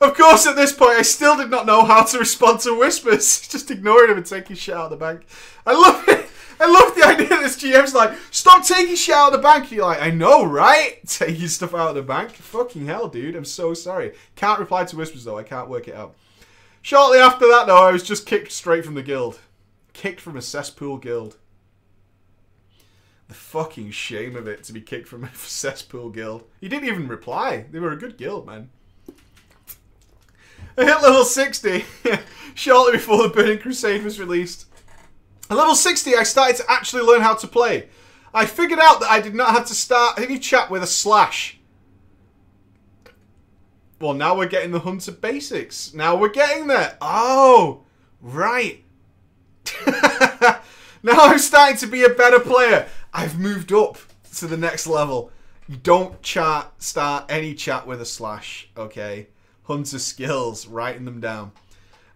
Of 0.01 0.17
course, 0.17 0.49
at 0.49 0.57
this 0.57 0.73
point, 0.73 0.99
I 0.99 1.03
still 1.03 1.37
did 1.37 1.49
not 1.49 1.65
know 1.65 1.85
how 1.85 2.03
to 2.03 2.19
respond 2.19 2.59
to 2.61 2.77
whispers. 2.77 3.47
Just 3.49 3.71
ignoring 3.71 4.11
him 4.11 4.17
and 4.17 4.27
taking 4.27 4.57
shit 4.57 4.75
out 4.75 4.87
of 4.87 4.91
the 4.91 4.97
bank. 4.97 5.25
I 5.65 5.75
love 5.75 6.09
it. 6.09 6.29
I 6.61 6.67
love 6.67 6.95
the 6.95 7.05
idea 7.07 7.29
this 7.29 7.57
GM's 7.57 7.95
like, 7.95 8.17
stop 8.31 8.65
taking 8.65 8.97
shit 8.97 9.15
out 9.15 9.33
of 9.33 9.33
the 9.33 9.43
bank. 9.43 9.71
You're 9.71 9.87
like, 9.87 10.03
I 10.03 10.11
know, 10.11 10.45
right? 10.45 11.01
Taking 11.07 11.49
stuff 11.49 11.75
out 11.75 11.91
of 11.91 11.95
the 11.95 12.03
bank. 12.03 12.33
Fucking 12.33 12.87
hell, 12.87 13.09
dude. 13.09 13.37
I'm 13.37 13.45
so 13.45 13.75
sorry. 13.75 14.15
Can't 14.37 14.61
reply 14.61 14.85
to 14.85 14.97
whispers, 14.97 15.25
though. 15.25 15.39
I 15.39 15.43
can't 15.43 15.69
work 15.69 15.89
it 15.89 15.95
out. 15.95 16.15
Shortly 16.81 17.19
after 17.19 17.47
that, 17.49 17.67
though, 17.67 17.87
I 17.87 17.93
was 17.93 18.03
just 18.03 18.27
kicked 18.27 18.53
straight 18.53 18.85
from 18.85 18.95
the 18.95 19.03
guild. 19.03 19.41
Kicked 19.93 20.21
from 20.21 20.37
a 20.37 20.43
cesspool 20.43 20.99
guild. 20.99 21.37
The 23.29 23.35
fucking 23.35 23.93
shame 23.93 24.37
of 24.37 24.47
it 24.47 24.63
to 24.65 24.73
be 24.73 24.81
kicked 24.81 25.09
from 25.09 25.25
a 25.25 25.31
cesspool 25.35 26.11
guild. 26.11 26.45
He 26.61 26.69
didn't 26.69 26.89
even 26.89 27.09
reply. 27.09 27.67
They 27.71 27.79
were 27.79 27.93
a 27.93 27.99
good 27.99 28.17
guild, 28.17 28.47
man. 28.47 28.71
I 30.77 30.85
hit 30.85 31.03
level 31.03 31.25
60 31.25 31.85
shortly 32.55 32.93
before 32.93 33.23
the 33.23 33.29
Burning 33.29 33.59
Crusade 33.59 34.03
was 34.03 34.19
released. 34.19 34.67
At 35.51 35.57
level 35.57 35.75
60, 35.75 36.17
I 36.17 36.23
started 36.23 36.57
to 36.57 36.71
actually 36.71 37.03
learn 37.03 37.21
how 37.21 37.35
to 37.35 37.47
play. 37.47 37.89
I 38.35 38.47
figured 38.47 38.79
out 38.79 39.01
that 39.01 39.11
I 39.11 39.21
did 39.21 39.35
not 39.35 39.51
have 39.51 39.67
to 39.67 39.75
start 39.75 40.19
any 40.19 40.39
chat 40.39 40.71
with 40.71 40.83
a 40.83 40.87
slash. 40.87 41.59
Well, 44.01 44.15
now 44.15 44.37
we're 44.37 44.47
getting 44.47 44.73
the 44.73 44.81
Hunter 44.81 45.13
basics. 45.13 45.95
Now 45.95 46.17
we're 46.17 46.31
getting 46.31 46.67
there. 46.67 46.97
Oh, 47.01 47.85
right. 48.21 48.83
now 49.87 50.61
I'm 51.05 51.39
starting 51.39 51.77
to 51.79 51.87
be 51.87 52.03
a 52.03 52.09
better 52.09 52.41
player. 52.41 52.89
I've 53.13 53.39
moved 53.39 53.73
up 53.73 53.99
to 54.37 54.47
the 54.47 54.57
next 54.57 54.87
level. 54.87 55.31
You 55.69 55.77
don't 55.77 56.21
chat, 56.23 56.73
start 56.79 57.27
any 57.29 57.55
chat 57.55 57.87
with 57.87 58.01
a 58.01 58.05
slash, 58.05 58.69
okay? 58.77 59.29
Hunter 59.65 59.99
skills, 59.99 60.67
writing 60.67 61.05
them 61.05 61.21
down. 61.21 61.53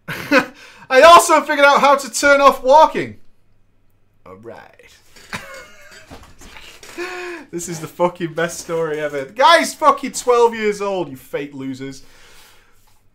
I 0.88 1.02
also 1.02 1.40
figured 1.40 1.66
out 1.66 1.80
how 1.80 1.96
to 1.96 2.10
turn 2.10 2.40
off 2.40 2.62
walking. 2.62 3.18
Alright. 4.26 4.96
this 7.50 7.68
is 7.68 7.80
the 7.80 7.88
fucking 7.88 8.34
best 8.34 8.60
story 8.60 9.00
ever. 9.00 9.24
The 9.24 9.32
guy's 9.32 9.74
fucking 9.74 10.12
12 10.12 10.54
years 10.54 10.80
old, 10.80 11.08
you 11.08 11.16
fake 11.16 11.54
losers. 11.54 12.04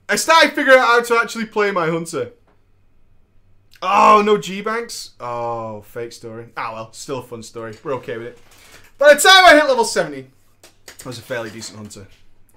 I 0.09 0.17
started 0.17 0.53
figuring 0.53 0.79
out 0.79 0.85
how 0.85 1.01
to 1.01 1.15
actually 1.21 1.45
play 1.45 1.71
my 1.71 1.87
hunter. 1.87 2.33
Oh, 3.81 4.21
no 4.23 4.37
G-Banks? 4.37 5.11
Oh, 5.19 5.81
fake 5.81 6.11
story. 6.11 6.49
Ah, 6.55 6.73
well, 6.73 6.93
still 6.93 7.19
a 7.19 7.23
fun 7.23 7.41
story. 7.41 7.75
We're 7.83 7.93
okay 7.95 8.17
with 8.17 8.27
it. 8.27 8.39
By 8.97 9.13
the 9.13 9.19
time 9.19 9.45
I 9.45 9.55
hit 9.55 9.67
level 9.67 9.85
70, 9.85 10.27
I 10.87 11.07
was 11.07 11.17
a 11.17 11.21
fairly 11.21 11.49
decent 11.49 11.77
hunter. 11.77 12.07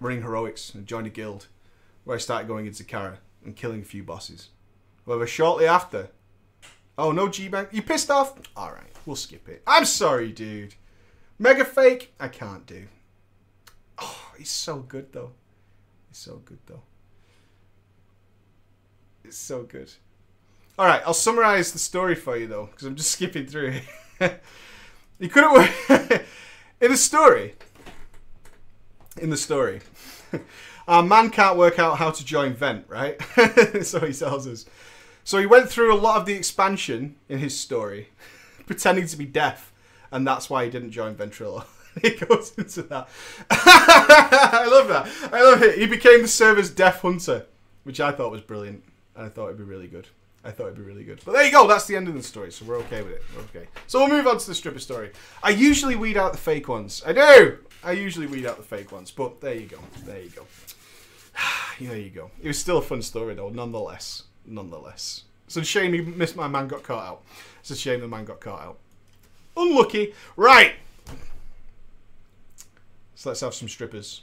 Running 0.00 0.22
heroics 0.22 0.74
and 0.74 0.86
joined 0.86 1.06
a 1.06 1.10
guild 1.10 1.46
where 2.02 2.16
I 2.16 2.20
started 2.20 2.48
going 2.48 2.66
into 2.66 2.84
Kara 2.84 3.20
and 3.44 3.56
killing 3.56 3.80
a 3.82 3.84
few 3.84 4.02
bosses. 4.02 4.48
However, 5.06 5.26
shortly 5.26 5.66
after, 5.66 6.08
oh 6.96 7.12
no 7.12 7.28
G-Bank, 7.28 7.68
you 7.72 7.82
pissed 7.82 8.10
off? 8.10 8.34
Alright, 8.56 8.92
we'll 9.06 9.16
skip 9.16 9.48
it. 9.48 9.62
I'm 9.66 9.84
sorry, 9.84 10.32
dude. 10.32 10.74
Mega 11.38 11.64
fake, 11.64 12.14
I 12.18 12.28
can't 12.28 12.66
do. 12.66 12.86
Oh, 13.98 14.32
he's 14.38 14.50
so 14.50 14.78
good 14.78 15.12
though. 15.12 15.32
He's 16.08 16.18
so 16.18 16.36
good 16.44 16.58
though. 16.66 16.82
It's 19.24 19.36
so 19.36 19.62
good. 19.62 19.92
Alright, 20.78 21.02
I'll 21.06 21.14
summarize 21.14 21.72
the 21.72 21.78
story 21.78 22.14
for 22.14 22.36
you 22.36 22.46
though, 22.46 22.66
because 22.66 22.86
I'm 22.86 22.96
just 22.96 23.10
skipping 23.12 23.46
through 23.46 23.80
it. 24.20 24.42
you 25.18 25.28
couldn't 25.28 25.52
work 25.52 25.70
in 26.80 26.90
the 26.90 26.96
story. 26.96 27.54
In 29.20 29.30
the 29.30 29.36
story. 29.36 29.80
Our 30.88 31.02
man 31.02 31.30
can't 31.30 31.56
work 31.56 31.78
out 31.78 31.98
how 31.98 32.10
to 32.10 32.24
join 32.24 32.54
Vent, 32.54 32.86
right? 32.88 33.20
so 33.82 34.00
he 34.00 34.12
tells 34.12 34.46
us. 34.46 34.66
So 35.22 35.38
he 35.38 35.46
went 35.46 35.70
through 35.70 35.94
a 35.94 35.96
lot 35.96 36.20
of 36.20 36.26
the 36.26 36.34
expansion 36.34 37.16
in 37.28 37.38
his 37.38 37.58
story, 37.58 38.08
pretending 38.66 39.06
to 39.06 39.16
be 39.16 39.24
deaf, 39.24 39.72
and 40.10 40.26
that's 40.26 40.50
why 40.50 40.64
he 40.64 40.70
didn't 40.70 40.90
join 40.90 41.14
Ventrilo. 41.14 41.64
he 42.02 42.10
goes 42.10 42.52
into 42.58 42.82
that. 42.82 43.08
I 43.50 44.66
love 44.70 44.88
that. 44.88 45.08
I 45.32 45.42
love 45.42 45.62
it. 45.62 45.78
He 45.78 45.86
became 45.86 46.22
the 46.22 46.28
server's 46.28 46.70
deaf 46.70 47.00
hunter, 47.00 47.46
which 47.84 48.00
I 48.00 48.12
thought 48.12 48.32
was 48.32 48.42
brilliant, 48.42 48.82
and 49.16 49.24
I 49.24 49.28
thought 49.28 49.46
it'd 49.46 49.58
be 49.58 49.64
really 49.64 49.88
good. 49.88 50.08
I 50.44 50.50
thought 50.50 50.64
it'd 50.64 50.76
be 50.76 50.82
really 50.82 51.04
good. 51.04 51.20
But 51.24 51.32
there 51.32 51.44
you 51.44 51.50
go. 51.50 51.66
That's 51.66 51.86
the 51.86 51.96
end 51.96 52.06
of 52.06 52.14
the 52.14 52.22
story, 52.22 52.52
so 52.52 52.66
we're 52.66 52.78
okay 52.80 53.02
with 53.02 53.12
it. 53.12 53.22
We're 53.34 53.42
okay. 53.44 53.68
So 53.86 53.98
we'll 54.00 54.08
move 54.08 54.26
on 54.26 54.38
to 54.38 54.46
the 54.46 54.54
stripper 54.54 54.78
story. 54.78 55.10
I 55.42 55.50
usually 55.50 55.96
weed 55.96 56.18
out 56.18 56.32
the 56.32 56.38
fake 56.38 56.68
ones. 56.68 57.02
I 57.06 57.12
do. 57.14 57.58
I 57.82 57.92
usually 57.92 58.26
weed 58.26 58.44
out 58.44 58.58
the 58.58 58.62
fake 58.62 58.92
ones, 58.92 59.10
but 59.10 59.40
there 59.40 59.54
you 59.54 59.66
go. 59.66 59.78
There 60.04 60.20
you 60.20 60.30
go. 60.30 60.46
there 61.80 61.96
you 61.96 62.10
go. 62.10 62.30
It 62.42 62.48
was 62.48 62.58
still 62.58 62.78
a 62.78 62.82
fun 62.82 63.00
story 63.00 63.34
though, 63.34 63.48
nonetheless. 63.48 64.24
Nonetheless. 64.46 65.24
It's 65.46 65.56
a 65.56 65.64
shame 65.64 65.92
he 65.92 66.00
missed 66.00 66.36
my 66.36 66.48
man 66.48 66.68
got 66.68 66.82
caught 66.82 67.06
out. 67.06 67.22
It's 67.60 67.70
a 67.70 67.76
shame 67.76 68.00
the 68.00 68.08
man 68.08 68.24
got 68.24 68.40
caught 68.40 68.60
out. 68.60 68.78
Unlucky. 69.56 70.14
Right. 70.36 70.74
So 73.14 73.30
let's 73.30 73.40
have 73.40 73.54
some 73.54 73.68
strippers. 73.68 74.22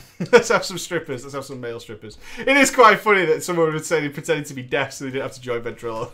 let's 0.32 0.48
have 0.48 0.64
some 0.64 0.78
strippers. 0.78 1.22
Let's 1.22 1.34
have 1.34 1.44
some 1.44 1.60
male 1.60 1.80
strippers. 1.80 2.18
It 2.38 2.56
is 2.56 2.70
quite 2.70 3.00
funny 3.00 3.24
that 3.26 3.42
someone 3.42 3.72
would 3.72 3.84
say 3.84 4.00
they 4.00 4.08
pretended 4.08 4.46
to 4.46 4.54
be 4.54 4.62
deaf 4.62 4.92
so 4.92 5.04
they 5.04 5.10
didn't 5.10 5.22
have 5.22 5.34
to 5.34 5.40
join 5.40 5.62
Ventrilo. 5.62 6.10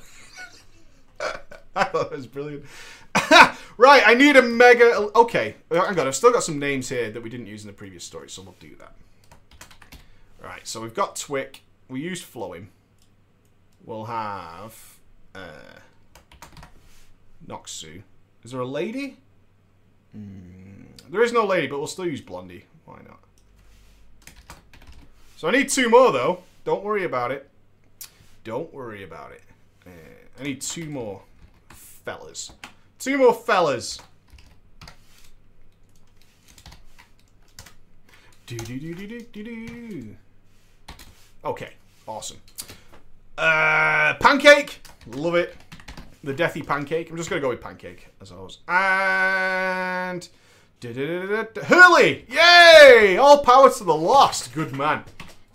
I 1.76 1.84
thought 1.84 2.10
that 2.10 2.16
was 2.16 2.26
brilliant. 2.26 2.64
right, 3.76 4.02
I 4.04 4.14
need 4.14 4.36
a 4.36 4.42
mega. 4.42 5.10
Okay, 5.14 5.56
hang 5.70 5.98
on. 5.98 6.06
I've 6.06 6.16
still 6.16 6.32
got 6.32 6.42
some 6.42 6.58
names 6.58 6.88
here 6.88 7.10
that 7.10 7.22
we 7.22 7.30
didn't 7.30 7.46
use 7.46 7.62
in 7.62 7.68
the 7.68 7.72
previous 7.72 8.04
story, 8.04 8.28
so 8.28 8.42
we'll 8.42 8.56
do 8.58 8.74
that. 8.76 8.92
Right, 10.42 10.66
so 10.66 10.80
we've 10.80 10.94
got 10.94 11.16
Twick. 11.16 11.62
We 11.88 12.00
used 12.00 12.24
Flowing. 12.24 12.70
We'll 13.84 14.04
have 14.04 14.98
uh, 15.34 15.78
Noxu. 17.46 18.02
Is 18.44 18.52
there 18.52 18.60
a 18.60 18.66
lady? 18.66 19.16
Mm, 20.16 20.86
there 21.08 21.22
is 21.22 21.32
no 21.32 21.44
lady, 21.44 21.66
but 21.66 21.78
we'll 21.78 21.86
still 21.86 22.06
use 22.06 22.20
Blondie. 22.20 22.64
So 25.38 25.46
I 25.46 25.52
need 25.52 25.68
two 25.68 25.88
more, 25.88 26.10
though. 26.10 26.42
Don't 26.64 26.82
worry 26.82 27.04
about 27.04 27.30
it. 27.30 27.48
Don't 28.42 28.74
worry 28.74 29.04
about 29.04 29.30
it. 29.30 29.42
Uh, 29.86 29.90
I 30.40 30.42
need 30.42 30.60
two 30.60 30.86
more 30.86 31.22
fellas. 31.68 32.50
Two 32.98 33.18
more 33.18 33.32
fellas. 33.32 34.00
Do 38.46 38.56
do 38.56 38.80
do 38.80 38.94
do 38.94 39.20
do 39.20 39.44
do. 39.44 40.16
Okay, 41.44 41.70
awesome. 42.08 42.38
Uh, 43.36 44.14
pancake, 44.14 44.80
love 45.06 45.36
it. 45.36 45.54
The 46.24 46.34
deathy 46.34 46.66
pancake. 46.66 47.10
I'm 47.10 47.16
just 47.16 47.30
gonna 47.30 47.40
go 47.40 47.50
with 47.50 47.60
pancake 47.60 48.08
as 48.20 48.32
always. 48.32 48.58
And 48.66 50.28
Hurley, 50.82 52.24
yay! 52.28 53.16
All 53.18 53.38
power 53.44 53.70
to 53.70 53.84
the 53.84 53.94
lost. 53.94 54.52
Good 54.52 54.72
man, 54.76 55.04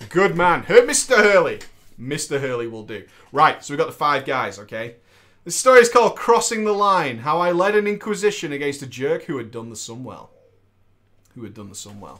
good 0.09 0.35
man. 0.35 0.63
Hurt 0.63 0.87
Mr. 0.87 1.17
Hurley, 1.17 1.59
Mr. 1.99 2.39
Hurley 2.39 2.67
will 2.67 2.83
do. 2.83 3.05
Right, 3.31 3.63
so 3.63 3.73
we've 3.73 3.79
got 3.79 3.87
the 3.87 3.93
five 3.93 4.25
guys. 4.25 4.59
Okay. 4.59 4.95
This 5.43 5.57
story 5.57 5.81
is 5.81 5.89
called 5.89 6.15
Crossing 6.15 6.63
the 6.63 6.71
Line 6.71 7.17
How 7.17 7.39
I 7.39 7.51
Led 7.51 7.75
an 7.75 7.85
Inquisition 7.85 8.53
Against 8.53 8.81
a 8.81 8.87
Jerk 8.87 9.23
Who 9.23 9.37
Had 9.37 9.51
Done 9.51 9.69
the 9.69 9.75
Sunwell. 9.75 10.29
Who 11.35 11.43
had 11.43 11.53
done 11.53 11.67
the 11.67 11.75
Sunwell. 11.75 12.19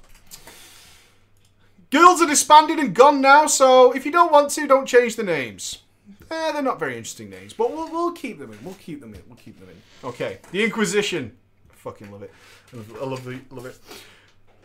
Guilds 1.89 2.21
are 2.21 2.27
disbanded 2.27 2.79
and 2.79 2.93
gone 2.93 3.21
now, 3.21 3.45
so 3.45 3.93
if 3.93 4.05
you 4.05 4.11
don't 4.11 4.31
want 4.31 4.49
to, 4.51 4.67
don't 4.67 4.87
change 4.87 5.15
the 5.15 5.23
names. 5.23 5.83
Eh, 6.31 6.51
they're 6.51 6.61
not 6.61 6.79
very 6.79 6.97
interesting 6.97 7.29
names, 7.29 7.53
but 7.53 7.71
we'll, 7.71 7.89
we'll 7.91 8.11
keep 8.11 8.39
them 8.39 8.51
in. 8.51 8.57
We'll 8.65 8.73
keep 8.73 8.99
them 8.99 9.13
in. 9.13 9.21
We'll 9.27 9.37
keep 9.37 9.59
them 9.59 9.69
in. 9.69 10.09
Okay, 10.09 10.39
the 10.51 10.63
Inquisition. 10.63 11.37
I 11.71 11.75
fucking 11.75 12.11
love 12.11 12.23
it. 12.23 12.33
I 12.73 12.77
love, 12.77 12.97
I 12.99 13.05
love, 13.05 13.23
the, 13.23 13.39
love 13.51 13.65
it. 13.67 13.77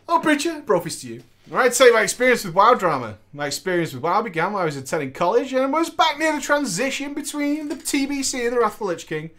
Oh, 0.09 0.19
preacher, 0.21 0.63
brofist 0.65 1.03
to 1.03 1.09
you. 1.09 1.23
All 1.51 1.57
right, 1.57 1.73
say 1.75 1.91
my 1.91 2.03
experience 2.03 2.45
with 2.45 2.55
WoW 2.55 2.75
drama. 2.75 3.17
My 3.33 3.47
experience 3.47 3.95
with 3.95 4.03
WoW 4.03 4.21
began 4.21 4.53
when 4.53 4.61
I 4.61 4.67
was 4.67 4.77
attending 4.77 5.13
college 5.13 5.55
and 5.55 5.73
was 5.73 5.89
back 5.89 6.19
near 6.19 6.35
the 6.35 6.43
transition 6.43 7.15
between 7.15 7.71
the 7.71 7.77
TBC 7.77 8.45
and 8.45 8.55
the 8.55 8.61
Wrath 8.61 8.75
of 8.75 8.81
the 8.81 8.85
Lich 8.85 9.07
King. 9.07 9.31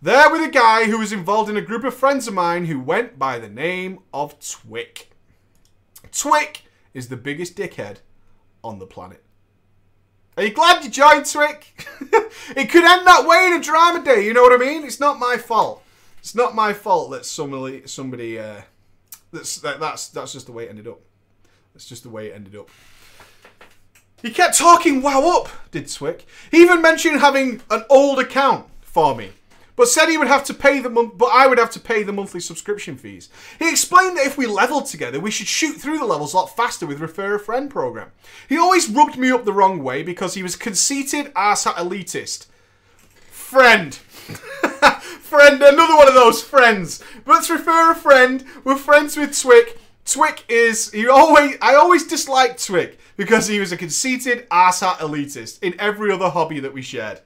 There 0.00 0.30
with 0.30 0.42
a 0.42 0.52
guy 0.52 0.84
who 0.84 0.98
was 0.98 1.12
involved 1.12 1.50
in 1.50 1.56
a 1.56 1.60
group 1.60 1.82
of 1.82 1.94
friends 1.94 2.28
of 2.28 2.34
mine 2.34 2.66
who 2.66 2.78
went 2.78 3.18
by 3.18 3.40
the 3.40 3.48
name 3.48 3.98
of 4.14 4.38
Twick. 4.38 5.10
Twick 6.12 6.62
is 6.94 7.08
the 7.08 7.16
biggest 7.16 7.56
dickhead 7.56 7.96
on 8.62 8.78
the 8.78 8.86
planet. 8.86 9.24
Are 10.36 10.44
you 10.44 10.50
glad 10.50 10.84
you 10.84 10.90
joined 10.90 11.26
Twick? 11.26 11.84
it 12.56 12.70
could 12.70 12.84
end 12.84 13.04
that 13.04 13.26
way 13.26 13.48
in 13.48 13.54
a 13.54 13.60
drama 13.60 14.04
day, 14.04 14.24
you 14.24 14.32
know 14.32 14.42
what 14.42 14.52
I 14.52 14.64
mean? 14.64 14.84
It's 14.84 15.00
not 15.00 15.18
my 15.18 15.36
fault. 15.36 15.82
It's 16.20 16.36
not 16.36 16.54
my 16.54 16.72
fault 16.72 17.10
that 17.10 17.26
somebody 17.26 17.82
somebody 17.86 18.38
uh, 18.38 18.60
that's 19.32 19.56
that, 19.56 19.80
that's 19.80 20.06
that's 20.06 20.34
just 20.34 20.46
the 20.46 20.52
way 20.52 20.66
it 20.66 20.70
ended 20.70 20.86
up. 20.86 21.00
That's 21.72 21.86
just 21.86 22.02
the 22.02 22.10
way 22.10 22.28
it 22.28 22.34
ended 22.34 22.56
up. 22.56 22.68
He 24.22 24.30
kept 24.30 24.58
talking 24.58 25.00
wow 25.00 25.40
up, 25.40 25.48
did 25.70 25.88
Swick. 25.88 26.26
He 26.50 26.62
even 26.62 26.82
mentioned 26.82 27.20
having 27.20 27.62
an 27.70 27.84
old 27.88 28.18
account 28.18 28.66
for 28.82 29.14
me 29.14 29.30
but 29.78 29.88
said 29.88 30.08
he 30.08 30.18
would 30.18 30.26
have 30.26 30.42
to 30.42 30.52
pay 30.52 30.80
the 30.80 30.90
month, 30.90 31.16
but 31.16 31.30
I 31.32 31.46
would 31.46 31.58
have 31.58 31.70
to 31.70 31.78
pay 31.78 32.02
the 32.02 32.12
monthly 32.12 32.40
subscription 32.40 32.96
fees. 32.96 33.28
He 33.60 33.70
explained 33.70 34.16
that 34.16 34.26
if 34.26 34.36
we 34.36 34.44
leveled 34.44 34.86
together, 34.86 35.20
we 35.20 35.30
should 35.30 35.46
shoot 35.46 35.74
through 35.74 35.98
the 35.98 36.04
levels 36.04 36.34
a 36.34 36.38
lot 36.38 36.56
faster 36.56 36.84
with 36.84 36.98
Refer 36.98 37.36
a 37.36 37.38
Friend 37.38 37.70
program. 37.70 38.10
He 38.48 38.58
always 38.58 38.90
rubbed 38.90 39.16
me 39.16 39.30
up 39.30 39.44
the 39.44 39.52
wrong 39.52 39.84
way 39.84 40.02
because 40.02 40.34
he 40.34 40.42
was 40.42 40.56
conceited, 40.56 41.32
arsehole 41.34 41.74
elitist. 41.74 42.46
Friend. 43.30 43.94
friend, 43.94 45.62
another 45.62 45.96
one 45.96 46.08
of 46.08 46.14
those 46.14 46.42
friends. 46.42 47.00
Let's 47.24 47.48
refer 47.48 47.92
a 47.92 47.94
friend. 47.94 48.44
We're 48.64 48.74
friends 48.74 49.16
with 49.16 49.40
Twick. 49.40 49.78
Twick 50.08 50.44
is 50.48 50.90
he 50.90 51.06
always 51.06 51.56
I 51.60 51.74
always 51.74 52.06
disliked 52.06 52.64
Twick 52.64 52.98
because 53.18 53.46
he 53.46 53.60
was 53.60 53.72
a 53.72 53.76
conceited 53.76 54.48
arsehole 54.48 54.96
elitist 54.96 55.62
in 55.62 55.78
every 55.78 56.10
other 56.10 56.30
hobby 56.30 56.60
that 56.60 56.72
we 56.72 56.80
shared. 56.80 57.20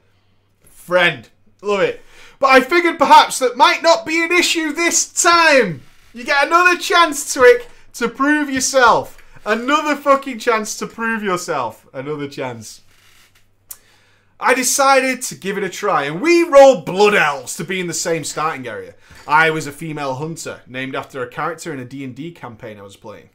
Friend. 0.65 1.29
Love 1.63 1.81
it. 1.81 2.03
But 2.41 2.51
I 2.51 2.61
figured 2.61 2.99
perhaps 2.99 3.39
that 3.39 3.57
might 3.57 3.85
not 3.85 4.05
be 4.05 4.25
an 4.25 4.33
issue 4.33 4.73
this 4.73 5.13
time. 5.13 5.83
You 6.13 6.25
get 6.25 6.45
another 6.45 6.77
chance, 6.77 7.33
Twick, 7.33 7.69
to 7.95 8.09
prove 8.09 8.51
yourself. 8.51 9.17
Another 9.47 9.95
fucking 9.95 10.41
chance 10.41 10.77
to 10.79 10.89
prove 10.89 11.23
yourself. 11.23 11.87
Another 11.93 12.29
chance. 12.29 12.81
I 14.41 14.55
decided 14.55 15.23
to 15.23 15.37
give 15.37 15.57
it 15.57 15.63
a 15.63 15.69
try, 15.69 16.03
and 16.03 16.21
we 16.21 16.43
rolled 16.43 16.85
Blood 16.85 17.15
Elves 17.15 17.57
to 17.57 17.65
be 17.65 17.79
in 17.79 17.87
the 17.87 17.95
same 17.95 18.25
starting 18.25 18.67
area. 18.67 18.95
I 19.27 19.51
was 19.51 19.67
a 19.67 19.73
female 19.73 20.15
hunter, 20.15 20.63
named 20.67 20.97
after 20.97 21.23
a 21.23 21.29
character 21.29 21.73
in 21.73 21.79
a 21.79 21.85
D&D 21.85 22.33
campaign 22.33 22.79
I 22.79 22.83
was 22.83 22.97
playing. 22.97 23.31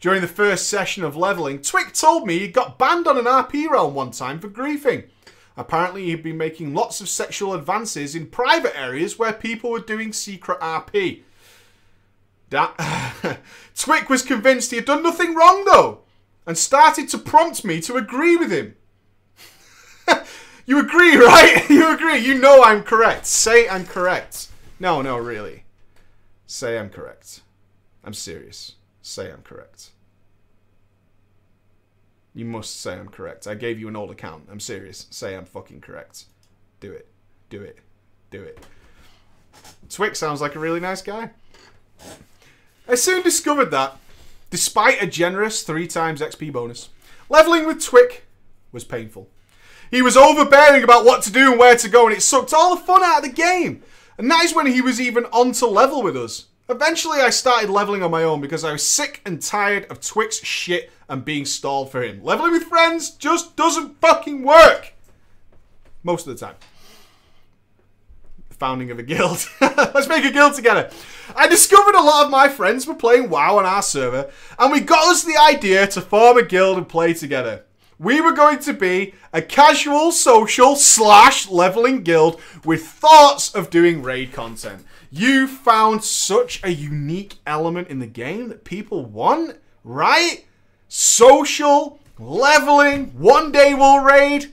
During 0.00 0.20
the 0.20 0.28
first 0.28 0.68
session 0.68 1.04
of 1.04 1.16
leveling, 1.16 1.60
Twick 1.60 1.92
told 1.92 2.26
me 2.26 2.38
he 2.38 2.48
got 2.48 2.78
banned 2.78 3.06
on 3.06 3.18
an 3.18 3.24
RP 3.24 3.68
realm 3.68 3.94
one 3.94 4.10
time 4.10 4.38
for 4.38 4.48
griefing. 4.48 5.04
Apparently, 5.56 6.06
he'd 6.06 6.22
been 6.22 6.38
making 6.38 6.74
lots 6.74 7.00
of 7.00 7.08
sexual 7.08 7.54
advances 7.54 8.14
in 8.14 8.26
private 8.26 8.76
areas 8.78 9.18
where 9.18 9.32
people 9.32 9.70
were 9.70 9.80
doing 9.80 10.12
secret 10.12 10.58
RP. 10.60 11.22
Da- 12.50 12.72
Twick 13.76 14.08
was 14.08 14.22
convinced 14.22 14.70
he 14.70 14.76
had 14.76 14.86
done 14.86 15.02
nothing 15.02 15.34
wrong, 15.34 15.64
though, 15.64 16.00
and 16.46 16.56
started 16.56 17.08
to 17.08 17.18
prompt 17.18 17.64
me 17.64 17.80
to 17.82 17.96
agree 17.96 18.36
with 18.36 18.50
him. 18.50 18.76
you 20.66 20.78
agree, 20.78 21.16
right? 21.16 21.64
you 21.70 21.92
agree. 21.92 22.18
You 22.18 22.38
know 22.38 22.62
I'm 22.62 22.82
correct. 22.82 23.26
Say 23.26 23.68
I'm 23.68 23.86
correct. 23.86 24.48
No, 24.82 25.00
no, 25.00 25.16
really. 25.16 25.62
Say 26.44 26.76
I'm 26.76 26.90
correct. 26.90 27.42
I'm 28.02 28.12
serious. 28.12 28.72
Say 29.00 29.30
I'm 29.30 29.42
correct. 29.42 29.90
You 32.34 32.46
must 32.46 32.80
say 32.80 32.94
I'm 32.94 33.08
correct. 33.08 33.46
I 33.46 33.54
gave 33.54 33.78
you 33.78 33.86
an 33.86 33.94
old 33.94 34.10
account. 34.10 34.48
I'm 34.50 34.58
serious. 34.58 35.06
Say 35.10 35.36
I'm 35.36 35.44
fucking 35.44 35.82
correct. 35.82 36.24
Do 36.80 36.90
it. 36.90 37.06
Do 37.48 37.62
it. 37.62 37.78
Do 38.32 38.42
it. 38.42 38.66
Twick 39.88 40.16
sounds 40.16 40.40
like 40.40 40.56
a 40.56 40.58
really 40.58 40.80
nice 40.80 41.00
guy. 41.00 41.30
I 42.88 42.96
soon 42.96 43.22
discovered 43.22 43.66
that, 43.66 43.98
despite 44.50 45.00
a 45.00 45.06
generous 45.06 45.62
three 45.62 45.86
times 45.86 46.20
XP 46.20 46.52
bonus, 46.52 46.88
leveling 47.28 47.68
with 47.68 47.84
Twick 47.84 48.24
was 48.72 48.82
painful. 48.82 49.28
He 49.92 50.02
was 50.02 50.16
overbearing 50.16 50.82
about 50.82 51.04
what 51.04 51.22
to 51.22 51.30
do 51.30 51.52
and 51.52 51.60
where 51.60 51.76
to 51.76 51.88
go, 51.88 52.08
and 52.08 52.16
it 52.16 52.22
sucked 52.22 52.52
all 52.52 52.74
the 52.74 52.82
fun 52.82 53.04
out 53.04 53.18
of 53.18 53.22
the 53.22 53.28
game. 53.30 53.84
And 54.18 54.30
that 54.30 54.44
is 54.44 54.54
when 54.54 54.66
he 54.66 54.80
was 54.80 55.00
even 55.00 55.24
on 55.26 55.52
to 55.52 55.66
level 55.66 56.02
with 56.02 56.16
us. 56.16 56.46
Eventually, 56.68 57.20
I 57.20 57.30
started 57.30 57.70
leveling 57.70 58.02
on 58.02 58.10
my 58.10 58.22
own 58.22 58.40
because 58.40 58.64
I 58.64 58.72
was 58.72 58.86
sick 58.86 59.20
and 59.26 59.42
tired 59.42 59.84
of 59.90 60.00
Twick's 60.00 60.44
shit 60.44 60.90
and 61.08 61.24
being 61.24 61.44
stalled 61.44 61.90
for 61.90 62.02
him. 62.02 62.22
Leveling 62.22 62.52
with 62.52 62.64
friends 62.64 63.10
just 63.10 63.56
doesn't 63.56 64.00
fucking 64.00 64.42
work. 64.42 64.94
Most 66.02 66.26
of 66.26 66.38
the 66.38 66.46
time. 66.46 66.54
founding 68.50 68.90
of 68.90 68.98
a 68.98 69.02
guild. 69.02 69.46
Let's 69.60 70.08
make 70.08 70.24
a 70.24 70.30
guild 70.30 70.54
together. 70.54 70.88
I 71.34 71.48
discovered 71.48 71.96
a 71.96 72.02
lot 72.02 72.24
of 72.24 72.30
my 72.30 72.48
friends 72.48 72.86
were 72.86 72.94
playing 72.94 73.28
WoW 73.28 73.58
on 73.58 73.66
our 73.66 73.82
server, 73.82 74.30
and 74.58 74.72
we 74.72 74.80
got 74.80 75.08
us 75.08 75.24
the 75.24 75.36
idea 75.36 75.86
to 75.88 76.00
form 76.00 76.38
a 76.38 76.44
guild 76.44 76.78
and 76.78 76.88
play 76.88 77.12
together. 77.12 77.64
We 78.02 78.20
were 78.20 78.32
going 78.32 78.58
to 78.60 78.72
be 78.72 79.14
a 79.32 79.40
casual, 79.40 80.12
social, 80.12 80.76
slash 80.76 81.48
leveling 81.48 82.02
guild 82.02 82.40
with 82.64 82.86
thoughts 82.86 83.54
of 83.54 83.70
doing 83.70 84.02
raid 84.02 84.32
content. 84.32 84.84
You 85.10 85.46
found 85.46 86.02
such 86.02 86.62
a 86.64 86.70
unique 86.70 87.36
element 87.46 87.88
in 87.88 88.00
the 88.00 88.06
game 88.06 88.48
that 88.48 88.64
people 88.64 89.04
want, 89.04 89.58
right? 89.84 90.44
social, 90.92 91.98
leveling, 92.18 93.06
one 93.18 93.50
day 93.50 93.72
we'll 93.72 94.00
raid. 94.00 94.52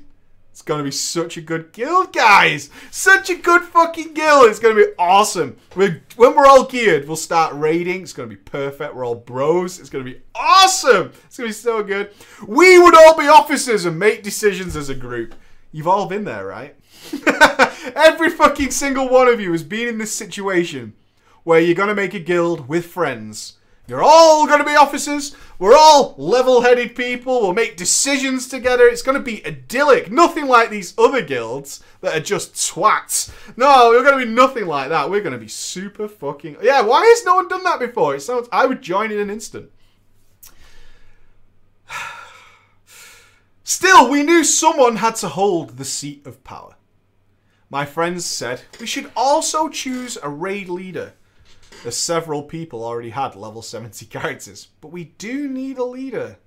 It's 0.59 0.65
gonna 0.65 0.83
be 0.83 0.91
such 0.91 1.37
a 1.37 1.41
good 1.41 1.71
guild, 1.71 2.11
guys. 2.11 2.69
Such 2.91 3.29
a 3.29 3.35
good 3.35 3.61
fucking 3.61 4.13
guild. 4.13 4.49
It's 4.49 4.59
gonna 4.59 4.75
be 4.75 4.91
awesome. 4.99 5.55
We're, 5.73 6.03
when 6.17 6.35
we're 6.35 6.47
all 6.47 6.65
geared, 6.65 7.07
we'll 7.07 7.15
start 7.15 7.55
raiding. 7.55 8.01
It's 8.01 8.11
gonna 8.11 8.27
be 8.27 8.35
perfect. 8.35 8.93
We're 8.93 9.05
all 9.05 9.15
bros. 9.15 9.79
It's 9.79 9.89
gonna 9.89 10.03
be 10.03 10.19
awesome. 10.35 11.13
It's 11.27 11.37
gonna 11.37 11.47
be 11.47 11.53
so 11.53 11.81
good. 11.81 12.11
We 12.45 12.77
would 12.77 12.93
all 12.93 13.17
be 13.17 13.29
officers 13.29 13.85
and 13.85 13.97
make 13.97 14.21
decisions 14.21 14.75
as 14.75 14.89
a 14.89 14.95
group. 14.95 15.33
You've 15.71 15.87
all 15.87 16.07
been 16.07 16.25
there, 16.25 16.45
right? 16.45 16.75
Every 17.95 18.29
fucking 18.29 18.71
single 18.71 19.07
one 19.07 19.29
of 19.29 19.39
you 19.39 19.53
has 19.53 19.63
been 19.63 19.87
in 19.87 19.97
this 19.97 20.11
situation 20.11 20.91
where 21.45 21.61
you're 21.61 21.73
gonna 21.73 21.95
make 21.95 22.13
a 22.13 22.19
guild 22.19 22.67
with 22.67 22.85
friends 22.85 23.58
you're 23.89 24.03
all 24.03 24.45
going 24.45 24.59
to 24.59 24.65
be 24.65 24.75
officers. 24.75 25.35
We're 25.57 25.75
all 25.75 26.13
level 26.17 26.61
headed 26.61 26.95
people. 26.95 27.41
We'll 27.41 27.53
make 27.53 27.75
decisions 27.75 28.47
together. 28.47 28.87
It's 28.87 29.01
going 29.01 29.17
to 29.17 29.23
be 29.23 29.45
idyllic. 29.45 30.11
Nothing 30.11 30.47
like 30.47 30.69
these 30.69 30.93
other 30.97 31.21
guilds 31.21 31.83
that 32.01 32.15
are 32.15 32.21
just 32.21 32.53
twats. 32.53 33.31
No, 33.57 33.89
we're 33.89 34.03
going 34.03 34.19
to 34.19 34.25
be 34.25 34.31
nothing 34.31 34.67
like 34.67 34.89
that. 34.89 35.09
We're 35.09 35.21
going 35.21 35.33
to 35.33 35.39
be 35.39 35.47
super 35.47 36.07
fucking. 36.07 36.57
Yeah, 36.61 36.81
why 36.81 37.03
has 37.05 37.25
no 37.25 37.35
one 37.35 37.47
done 37.47 37.63
that 37.63 37.79
before? 37.79 38.15
It 38.15 38.21
sounds. 38.21 38.47
I 38.51 38.67
would 38.67 38.81
join 38.81 39.11
in 39.11 39.19
an 39.19 39.29
instant. 39.29 39.71
Still, 43.63 44.09
we 44.09 44.23
knew 44.23 44.43
someone 44.43 44.97
had 44.97 45.15
to 45.17 45.29
hold 45.29 45.77
the 45.77 45.85
seat 45.85 46.25
of 46.25 46.43
power. 46.43 46.75
My 47.71 47.85
friends 47.85 48.25
said 48.25 48.61
we 48.79 48.87
should 48.87 49.11
also 49.15 49.67
choose 49.69 50.17
a 50.21 50.29
raid 50.29 50.69
leader 50.69 51.13
as 51.85 51.97
several 51.97 52.43
people 52.43 52.83
already 52.83 53.11
had 53.11 53.35
level 53.35 53.61
70 53.61 54.05
characters. 54.05 54.67
But 54.81 54.91
we 54.91 55.05
do 55.05 55.47
need 55.47 55.77
a 55.77 55.83
leader. 55.83 56.37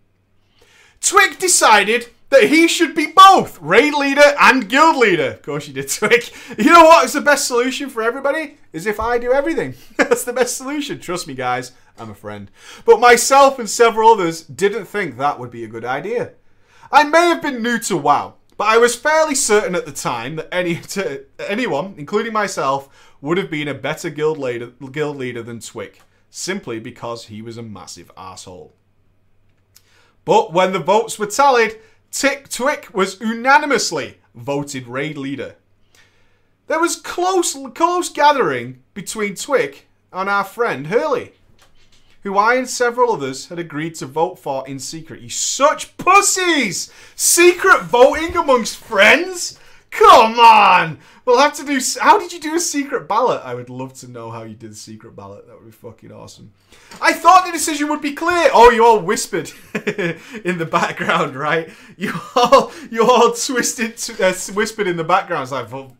Twick 1.01 1.39
decided 1.39 2.09
that 2.31 2.45
he 2.45 2.67
should 2.67 2.95
be 2.95 3.13
both 3.15 3.61
raid 3.61 3.93
leader 3.93 4.35
and 4.41 4.69
guild 4.69 4.97
leader. 4.97 5.33
Of 5.33 5.43
course 5.43 5.69
you 5.69 5.75
did, 5.75 5.89
Twick. 5.89 6.33
You 6.59 6.73
know 6.73 6.85
what 6.85 7.05
is 7.05 7.13
the 7.13 7.21
best 7.21 7.47
solution 7.47 7.91
for 7.91 8.03
everybody? 8.03 8.57
Is 8.73 8.87
if 8.87 8.99
I 8.99 9.19
do 9.19 9.33
everything. 9.33 9.75
That's 9.97 10.25
the 10.25 10.33
best 10.33 10.57
solution. 10.57 10.99
Trust 10.99 11.29
me, 11.29 11.35
guys. 11.35 11.73
I'm 11.99 12.11
a 12.11 12.15
friend. 12.15 12.51
But 12.85 13.01
myself 13.01 13.59
and 13.59 13.69
several 13.69 14.11
others 14.11 14.43
didn't 14.43 14.87
think 14.87 15.17
that 15.17 15.39
would 15.39 15.51
be 15.51 15.65
a 15.65 15.69
good 15.69 15.85
idea. 15.85 16.33
I 16.91 17.05
may 17.05 17.29
have 17.29 17.43
been 17.43 17.63
new 17.63 17.79
to 17.81 17.97
WoW, 17.97 18.35
but 18.63 18.69
I 18.69 18.79
was 18.79 18.95
fairly 18.95 19.35
certain 19.35 19.75
at 19.75 19.87
the 19.87 19.93
time 19.93 20.37
that 20.37 20.55
any 20.55 20.77
to 20.95 21.25
anyone, 21.49 21.97
including 21.99 22.33
myself, 22.33 22.89
would 23.21 23.37
have 23.37 23.51
been 23.51 23.67
a 23.67 23.75
better 23.75 24.09
guild 24.09 24.39
leader, 24.39 24.69
guild 24.93 25.17
leader 25.17 25.43
than 25.43 25.59
Twick, 25.59 26.01
simply 26.31 26.79
because 26.79 27.27
he 27.27 27.43
was 27.43 27.57
a 27.57 27.63
massive 27.65 28.13
asshole. 28.17 28.73
But 30.25 30.53
when 30.53 30.73
the 30.73 30.79
votes 30.79 31.19
were 31.19 31.27
tallied, 31.27 31.77
Tick 32.13 32.49
Twick 32.51 32.95
was 32.95 33.21
unanimously 33.21 34.19
voted 34.33 34.87
raid 34.87 35.19
leader. 35.19 35.57
There 36.69 36.79
was 36.79 36.95
close 36.95 37.57
close 37.75 38.11
gathering 38.11 38.85
between 38.95 39.35
Twick 39.35 39.89
and 40.13 40.31
our 40.31 40.45
friend 40.45 40.87
Hurley, 40.87 41.33
who 42.23 42.39
I 42.39 42.55
and 42.55 42.69
several 42.69 43.13
others 43.13 43.49
had 43.49 43.59
agreed 43.59 43.95
to 43.97 44.07
vote 44.07 44.39
for 44.39 44.67
in 44.67 44.79
secret. 44.79 45.21
You 45.21 45.29
such 45.29 45.97
pussies! 45.97 46.93
Secret 47.17 47.83
voting 47.83 48.37
amongst 48.37 48.77
friends? 48.77 49.59
Come 49.91 50.39
on! 50.39 50.99
We'll 51.25 51.39
have 51.39 51.55
to 51.55 51.65
do. 51.65 51.79
How 52.01 52.19
did 52.19 52.33
you 52.33 52.41
do 52.41 52.55
a 52.55 52.61
secret 52.61 53.07
ballot? 53.07 53.43
I 53.45 53.55
would 53.55 53.71
love 53.71 53.93
to 53.95 54.09
know 54.09 54.31
how 54.31 54.43
you 54.43 54.55
did 54.55 54.73
a 54.73 54.75
secret 54.75 55.15
ballot. 55.15 55.47
That 55.47 55.57
would 55.57 55.67
be 55.67 55.71
fucking 55.71 56.11
awesome. 56.11 56.53
I 57.01 57.13
thought 57.13 57.47
the 57.47 57.53
decision 57.53 57.89
would 57.89 58.01
be 58.01 58.13
clear. 58.13 58.51
Oh, 58.53 58.71
you 58.71 58.85
all 58.85 59.01
whispered 59.01 59.53
in 59.75 60.59
the 60.59 60.69
background, 60.69 61.37
right? 61.37 61.71
You 61.97 62.13
all, 62.35 62.73
you 62.91 63.09
all 63.09 63.33
twisted, 63.33 64.01
uh, 64.21 64.33
whispered 64.53 64.89
in 64.89 64.97
the 64.97 65.05
background. 65.05 65.45
It's 65.45 65.53
like 65.53 65.69
vote, 65.69 65.93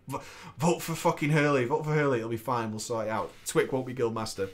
vote 0.59 0.83
for 0.83 0.95
fucking 0.95 1.31
Hurley. 1.31 1.67
Vote 1.67 1.85
for 1.85 1.93
Hurley. 1.93 2.19
It'll 2.19 2.31
be 2.31 2.37
fine. 2.37 2.71
We'll 2.71 2.81
sort 2.81 3.07
it 3.07 3.11
out. 3.11 3.31
Twick 3.47 3.73
won't 3.73 3.87
be 3.87 3.95
guildmaster. 3.95 4.49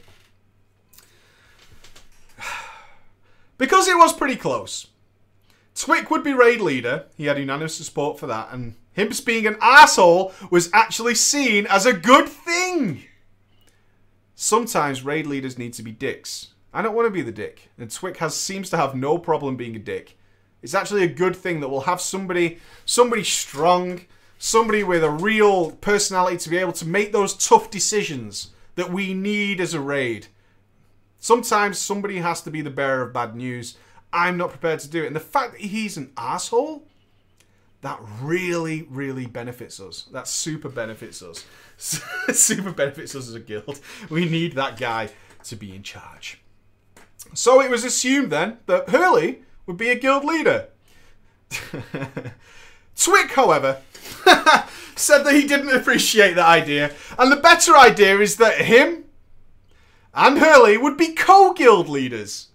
Because 3.59 3.89
it 3.89 3.99
was 3.99 4.13
pretty 4.13 4.37
close. 4.37 4.87
Twick 5.75 6.11
would 6.11 6.25
be 6.25 6.33
raid 6.33 6.61
leader. 6.61 7.05
He 7.17 7.27
had 7.27 7.39
unanimous 7.39 7.77
support 7.77 8.19
for 8.19 8.27
that, 8.27 8.49
and 8.53 8.75
him 8.93 9.11
being 9.25 9.47
an 9.47 9.57
asshole 9.61 10.33
was 10.51 10.71
actually 10.73 11.15
seen 11.15 11.67
as 11.67 11.87
a 11.87 11.93
good 11.93 12.29
thing. 12.29 13.05
Sometimes 14.35 15.05
raid 15.05 15.27
leaders 15.27 15.59
need 15.59 15.73
to 15.75 15.83
be 15.83 15.93
dicks. 15.93 16.49
I 16.73 16.83
don't 16.83 16.95
want 16.95 17.07
to 17.07 17.11
be 17.11 17.23
the 17.23 17.33
dick, 17.33 17.71
and 17.79 17.91
Twick 17.91 18.17
has 18.19 18.35
seems 18.35 18.71
to 18.71 18.77
have 18.77 18.95
no 18.95 19.19
problem 19.19 19.57
being 19.57 19.77
a 19.77 19.81
dick. 19.81 20.19
It's 20.63 20.75
actually 20.75 21.05
a 21.05 21.09
good 21.09 21.37
thing 21.37 21.61
that 21.61 21.69
we'll 21.69 21.83
have 21.83 22.01
somebody, 22.01 22.59
somebody 22.85 23.23
strong, 23.23 24.03
somebody 24.39 24.83
with 24.83 25.05
a 25.05 25.11
real 25.11 25.73
personality 25.73 26.37
to 26.39 26.51
be 26.51 26.59
able 26.59 26.73
to 26.73 26.87
make 26.87 27.13
those 27.13 27.35
tough 27.35 27.71
decisions 27.71 28.51
that 28.75 28.93
we 28.93 29.15
need 29.15 29.61
as 29.61 29.75
a 29.75 29.81
raid. 29.81 30.27
Sometimes 31.19 31.79
somebody 31.79 32.19
has 32.19 32.41
to 32.43 32.51
be 32.51 32.61
the 32.61 32.71
bearer 32.71 33.03
of 33.03 33.13
bad 33.13 33.35
news. 33.35 33.77
I'm 34.13 34.37
not 34.37 34.51
prepared 34.51 34.81
to 34.81 34.89
do 34.89 35.03
it. 35.03 35.09
And 35.09 35.17
the 35.17 35.21
fact 35.21 35.53
that 35.53 35.61
he's 35.61 35.97
an 35.97 36.13
asshole 36.17 36.85
that 37.81 38.01
really, 38.21 38.87
really 38.91 39.27
benefits 39.27 39.79
us. 39.79 40.09
That 40.13 40.27
super 40.27 40.69
benefits 40.69 41.23
us. 41.23 41.45
super 41.77 42.73
benefits 42.73 43.15
us 43.15 43.29
as 43.29 43.35
a 43.35 43.41
guild. 43.41 43.81
We 44.11 44.29
need 44.29 44.55
that 44.55 44.79
guy 44.79 45.11
to 45.45 45.57
be 45.57 45.75
in 45.75 45.83
charge. 45.83 46.41
So 47.35 47.61
it 47.61 47.71
was 47.71 47.85
assumed 47.85 48.31
then 48.31 48.59
that 48.67 48.89
Hurley 48.89 49.43
would 49.67 49.77
be 49.77 49.91
a 49.91 49.95
guild 49.95 50.25
leader. 50.25 50.69
Twick, 52.97 53.31
however, 53.31 53.81
said 54.97 55.23
that 55.23 55.35
he 55.35 55.47
didn't 55.47 55.75
appreciate 55.75 56.35
that 56.35 56.49
idea, 56.49 56.93
and 57.19 57.31
the 57.31 57.37
better 57.37 57.77
idea 57.77 58.19
is 58.19 58.37
that 58.37 58.63
him 58.63 59.05
and 60.19 60.37
Hurley 60.39 60.77
would 60.77 60.97
be 60.97 61.15
co-guild 61.15 61.89
leaders, 61.89 62.49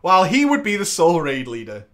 while 0.00 0.24
he 0.24 0.46
would 0.46 0.62
be 0.62 0.76
the 0.76 0.86
sole 0.86 1.20
raid 1.20 1.46
leader. 1.46 1.84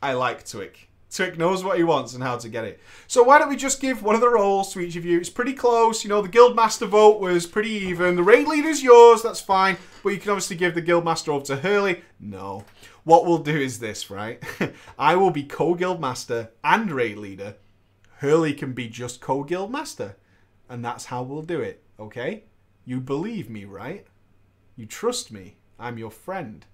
I 0.00 0.12
like 0.12 0.46
Twick. 0.46 0.88
Twick 1.10 1.36
knows 1.36 1.64
what 1.64 1.76
he 1.76 1.82
wants 1.82 2.14
and 2.14 2.22
how 2.22 2.36
to 2.36 2.48
get 2.48 2.62
it. 2.62 2.78
So 3.08 3.24
why 3.24 3.40
don't 3.40 3.48
we 3.48 3.56
just 3.56 3.80
give 3.80 4.04
one 4.04 4.14
of 4.14 4.20
the 4.20 4.30
roles 4.30 4.72
to 4.72 4.78
each 4.78 4.94
of 4.94 5.04
you? 5.04 5.18
It's 5.18 5.28
pretty 5.28 5.54
close. 5.54 6.04
You 6.04 6.10
know, 6.10 6.22
the 6.22 6.28
Guildmaster 6.28 6.86
vote 6.86 7.18
was 7.18 7.48
pretty 7.48 7.70
even. 7.70 8.14
The 8.14 8.22
raid 8.22 8.46
leader's 8.46 8.84
yours, 8.84 9.20
that's 9.20 9.40
fine. 9.40 9.76
But 10.04 10.10
you 10.10 10.20
can 10.20 10.30
obviously 10.30 10.54
give 10.54 10.76
the 10.76 10.82
Guildmaster 10.82 11.30
over 11.30 11.44
to 11.46 11.56
Hurley. 11.56 12.02
No. 12.20 12.64
What 13.02 13.26
we'll 13.26 13.38
do 13.38 13.58
is 13.58 13.80
this, 13.80 14.10
right? 14.10 14.40
I 14.98 15.16
will 15.16 15.32
be 15.32 15.42
co-Guildmaster 15.42 16.50
and 16.62 16.92
raid 16.92 17.18
leader. 17.18 17.56
Hurley 18.18 18.54
can 18.54 18.74
be 18.74 18.88
just 18.88 19.20
co-Guildmaster. 19.20 20.14
And 20.68 20.84
that's 20.84 21.06
how 21.06 21.24
we'll 21.24 21.42
do 21.42 21.60
it, 21.60 21.82
okay? 21.98 22.44
You 22.84 23.00
believe 23.00 23.48
me, 23.50 23.64
right? 23.64 24.06
You 24.76 24.86
trust 24.86 25.30
me. 25.30 25.56
I'm 25.78 25.98
your 25.98 26.10
friend. 26.10 26.64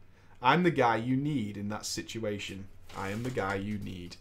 I'm 0.43 0.63
the 0.63 0.71
guy 0.71 0.97
you 0.97 1.17
need 1.17 1.57
in 1.57 1.69
that 1.71 1.87
situation. 1.87 2.67
I 2.97 3.11
am 3.11 3.23
the 3.23 3.31
guy 3.31 3.57
you 3.57 3.79
need. 3.79 4.17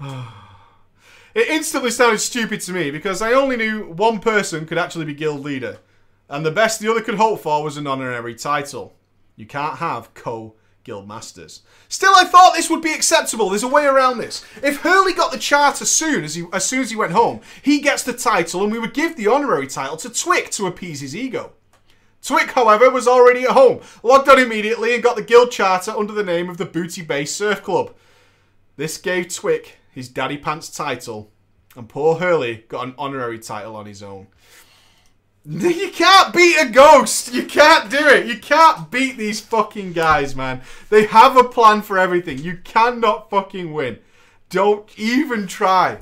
it 1.34 1.48
instantly 1.48 1.90
sounded 1.90 2.18
stupid 2.18 2.60
to 2.62 2.72
me 2.72 2.90
because 2.90 3.22
I 3.22 3.32
only 3.32 3.56
knew 3.56 3.90
one 3.90 4.20
person 4.20 4.66
could 4.66 4.78
actually 4.78 5.06
be 5.06 5.14
guild 5.14 5.40
leader. 5.40 5.78
And 6.28 6.44
the 6.44 6.50
best 6.50 6.80
the 6.80 6.90
other 6.90 7.00
could 7.02 7.16
hope 7.16 7.40
for 7.40 7.62
was 7.62 7.76
an 7.76 7.86
honorary 7.86 8.34
title. 8.34 8.94
You 9.36 9.46
can't 9.46 9.78
have 9.78 10.14
co 10.14 10.54
guild 10.84 11.08
masters. 11.08 11.62
Still, 11.88 12.12
I 12.14 12.24
thought 12.24 12.54
this 12.54 12.70
would 12.70 12.82
be 12.82 12.92
acceptable. 12.92 13.48
There's 13.48 13.62
a 13.62 13.68
way 13.68 13.86
around 13.86 14.18
this. 14.18 14.44
If 14.62 14.82
Hurley 14.82 15.14
got 15.14 15.32
the 15.32 15.38
charter 15.38 15.84
soon 15.84 16.22
as 16.22 16.34
he 16.34 16.44
as 16.52 16.64
soon 16.64 16.80
as 16.80 16.90
he 16.90 16.96
went 16.96 17.12
home, 17.12 17.40
he 17.62 17.80
gets 17.80 18.02
the 18.02 18.12
title, 18.12 18.62
and 18.62 18.72
we 18.72 18.78
would 18.78 18.94
give 18.94 19.16
the 19.16 19.26
honorary 19.26 19.66
title 19.66 19.96
to 19.98 20.10
Twick 20.10 20.50
to 20.50 20.66
appease 20.66 21.00
his 21.00 21.16
ego. 21.16 21.52
Twick, 22.22 22.52
however, 22.52 22.90
was 22.90 23.08
already 23.08 23.44
at 23.44 23.50
home, 23.50 23.80
logged 24.02 24.28
on 24.28 24.38
immediately 24.38 24.94
and 24.94 25.02
got 25.02 25.16
the 25.16 25.22
guild 25.22 25.50
charter 25.50 25.90
under 25.90 26.12
the 26.12 26.22
name 26.22 26.48
of 26.48 26.56
the 26.56 26.64
Booty 26.64 27.02
Bay 27.02 27.24
Surf 27.24 27.62
Club. 27.62 27.94
This 28.76 28.96
gave 28.96 29.34
Twick 29.34 29.78
his 29.90 30.08
daddy 30.08 30.38
pants 30.38 30.70
title, 30.70 31.30
and 31.76 31.88
poor 31.88 32.16
Hurley 32.16 32.64
got 32.68 32.86
an 32.86 32.94
honorary 32.96 33.38
title 33.38 33.76
on 33.76 33.86
his 33.86 34.02
own. 34.02 34.28
You 35.84 35.90
can't 35.90 36.32
beat 36.32 36.56
a 36.56 36.68
ghost. 36.70 37.34
You 37.34 37.44
can't 37.44 37.90
do 37.90 37.98
it. 37.98 38.26
You 38.26 38.38
can't 38.38 38.90
beat 38.90 39.18
these 39.18 39.40
fucking 39.40 39.92
guys, 39.92 40.34
man. 40.34 40.62
They 40.88 41.04
have 41.06 41.36
a 41.36 41.44
plan 41.44 41.82
for 41.82 41.98
everything. 41.98 42.38
You 42.38 42.58
cannot 42.64 43.28
fucking 43.28 43.72
win. 43.72 43.98
Don't 44.48 44.88
even 44.98 45.46
try. 45.46 45.98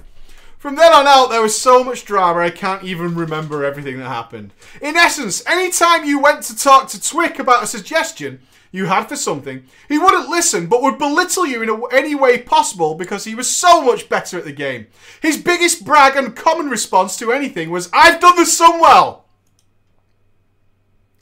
From 0.59 0.77
then 0.77 0.93
on 0.93 1.09
out, 1.09 1.31
there 1.31 1.43
was 1.43 1.61
so 1.61 1.83
much 1.83 2.05
drama, 2.05 2.39
I 2.39 2.51
can't 2.51 2.85
even 2.85 3.17
remember 3.17 3.65
everything 3.65 3.99
that 3.99 4.07
happened. 4.07 4.53
In 4.81 4.97
essence, 4.97 5.45
anytime 5.45 6.05
you 6.05 6.21
went 6.21 6.43
to 6.45 6.57
talk 6.57 6.87
to 6.91 7.03
Twick 7.03 7.41
about 7.41 7.65
a 7.65 7.67
suggestion 7.67 8.39
you 8.71 8.87
had 8.87 9.09
for 9.09 9.17
something, 9.17 9.65
he 9.89 9.99
wouldn't 9.99 10.29
listen 10.29 10.69
but 10.69 10.81
would 10.81 10.99
belittle 10.99 11.47
you 11.47 11.63
in 11.63 11.83
any 11.93 12.15
way 12.15 12.39
possible 12.39 12.95
because 12.95 13.25
he 13.25 13.35
was 13.35 13.51
so 13.51 13.83
much 13.83 14.09
better 14.09 14.39
at 14.39 14.45
the 14.45 14.53
game. 14.53 14.87
His 15.21 15.37
biggest 15.37 15.85
brag 15.85 16.15
and 16.15 16.37
common 16.37 16.69
response 16.69 17.17
to 17.17 17.33
anything 17.33 17.71
was, 17.71 17.91
I've 17.93 18.21
done 18.21 18.37
the 18.37 18.43
Sunwell! 18.43 19.22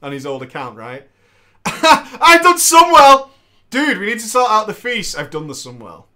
On 0.03 0.13
his 0.13 0.27
old 0.27 0.43
account, 0.43 0.77
right? 0.77 1.09
I've 1.67 2.43
done 2.43 2.57
Sunwell! 2.57 3.31
Dude, 3.71 3.99
we 3.99 4.07
need 4.07 4.21
to 4.21 4.27
sort 4.27 4.51
out 4.51 4.67
the 4.67 4.75
feast. 4.75 5.17
I've 5.17 5.31
done 5.31 5.47
the 5.47 5.55
Sunwell. 5.55 6.07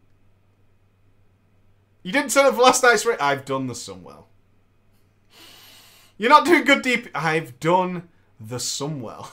You 2.03 2.13
didn't 2.13 2.33
turn 2.33 2.47
up 2.47 2.55
for 2.55 2.63
last 2.63 2.83
night's 2.83 3.07
rate. 3.07 3.21
I've 3.21 3.45
done 3.45 3.67
the 3.67 3.75
Sunwell. 3.75 4.25
You're 6.19 6.31
not 6.31 6.45
doing 6.45 6.65
good 6.65 6.83
deep. 6.83 7.09
I've 7.15 7.59
done 7.61 8.09
the 8.39 8.57
Sunwell. 8.57 9.29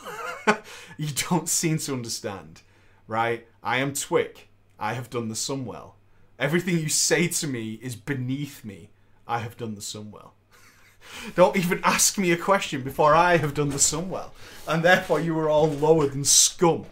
you 0.97 1.09
don't 1.29 1.49
seem 1.49 1.77
to 1.79 1.93
understand, 1.93 2.61
right? 3.07 3.47
I 3.61 3.77
am 3.77 3.93
Twick. 3.93 4.49
I 4.79 4.93
have 4.93 5.09
done 5.09 5.27
the 5.27 5.35
Sunwell. 5.35 5.93
Everything 6.39 6.77
you 6.77 6.89
say 6.89 7.27
to 7.27 7.47
me 7.47 7.79
is 7.81 7.95
beneath 7.95 8.63
me. 8.65 8.91
I 9.27 9.39
have 9.39 9.57
done 9.57 9.75
the 9.75 9.81
Sunwell. 9.81 10.31
Don't 11.35 11.57
even 11.57 11.81
ask 11.83 12.17
me 12.17 12.31
a 12.31 12.37
question 12.37 12.81
before 12.81 13.13
I 13.13 13.37
have 13.37 13.53
done 13.53 13.69
the 13.69 13.77
Sunwell. 13.77 14.31
And 14.67 14.83
therefore 14.83 15.19
you 15.19 15.37
are 15.39 15.49
all 15.49 15.67
lower 15.67 16.07
than 16.07 16.23
scum. 16.23 16.85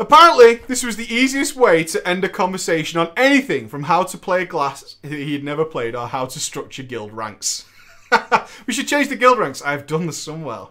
Apparently, 0.00 0.56
this 0.68 0.84
was 0.84 0.96
the 0.96 1.12
easiest 1.12 1.56
way 1.56 1.82
to 1.84 2.06
end 2.06 2.22
a 2.22 2.28
conversation 2.28 3.00
on 3.00 3.10
anything 3.16 3.68
from 3.68 3.84
how 3.84 4.04
to 4.04 4.16
play 4.16 4.42
a 4.42 4.46
class 4.46 4.96
he 5.02 5.32
had 5.32 5.42
never 5.42 5.64
played 5.64 5.96
or 5.96 6.06
how 6.06 6.26
to 6.26 6.38
structure 6.38 6.84
guild 6.84 7.12
ranks. 7.12 7.64
we 8.66 8.72
should 8.72 8.86
change 8.86 9.08
the 9.08 9.16
guild 9.16 9.38
ranks. 9.38 9.60
I 9.62 9.72
have 9.72 9.86
done 9.86 10.06
the 10.06 10.12
Sunwell. 10.12 10.70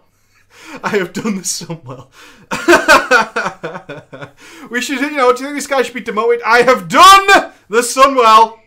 I 0.82 0.88
have 0.90 1.12
done 1.12 1.36
the 1.36 1.42
Sunwell. 1.42 2.08
we 4.70 4.80
should, 4.80 5.00
you 5.00 5.10
know, 5.10 5.32
do 5.34 5.42
you 5.42 5.48
think 5.48 5.56
this 5.56 5.66
guy 5.66 5.82
should 5.82 5.94
be 5.94 6.00
demoted? 6.00 6.40
I 6.44 6.62
have 6.62 6.88
done 6.88 7.52
the 7.68 7.80
Sunwell. 7.80 8.60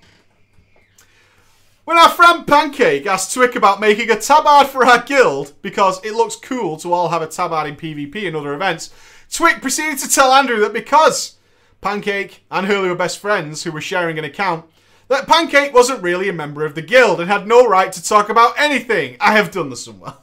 When 1.84 1.98
our 1.98 2.10
friend 2.10 2.46
Pancake 2.46 3.08
asked 3.08 3.34
Twick 3.34 3.56
about 3.56 3.80
making 3.80 4.12
a 4.12 4.20
tabard 4.20 4.68
for 4.68 4.86
our 4.86 5.02
guild 5.02 5.54
because 5.64 6.04
it 6.06 6.14
looks 6.14 6.36
cool 6.36 6.78
to 6.78 6.94
all 6.94 7.10
have 7.10 7.24
a 7.24 7.28
tabard 7.28 7.68
in 7.68 7.76
PvP 7.76 8.28
and 8.28 8.36
other 8.36 8.54
events, 8.54 8.92
Twick 9.32 9.62
proceeded 9.62 9.98
to 10.00 10.10
tell 10.10 10.32
Andrew 10.32 10.60
that 10.60 10.74
because 10.74 11.38
Pancake 11.82 12.46
and 12.52 12.68
Hurley 12.68 12.90
were 12.90 12.96
best 12.96 13.18
friends 13.18 13.64
who 13.64 13.72
were 13.72 13.82
sharing 13.82 14.20
an 14.20 14.26
account, 14.26 14.66
that 15.08 15.28
Pancake 15.28 15.74
wasn't 15.74 16.04
really 16.04 16.30
a 16.30 16.34
member 16.34 16.66
of 16.66 16.76
the 16.76 16.84
guild 16.84 17.20
and 17.20 17.30
had 17.30 17.48
no 17.48 17.68
right 17.68 17.92
to 17.92 18.04
talk 18.04 18.30
about 18.30 18.60
anything. 18.60 19.18
I 19.20 19.34
have 19.34 19.50
done 19.50 19.72
this 19.72 19.84
somewhere. 19.84 20.14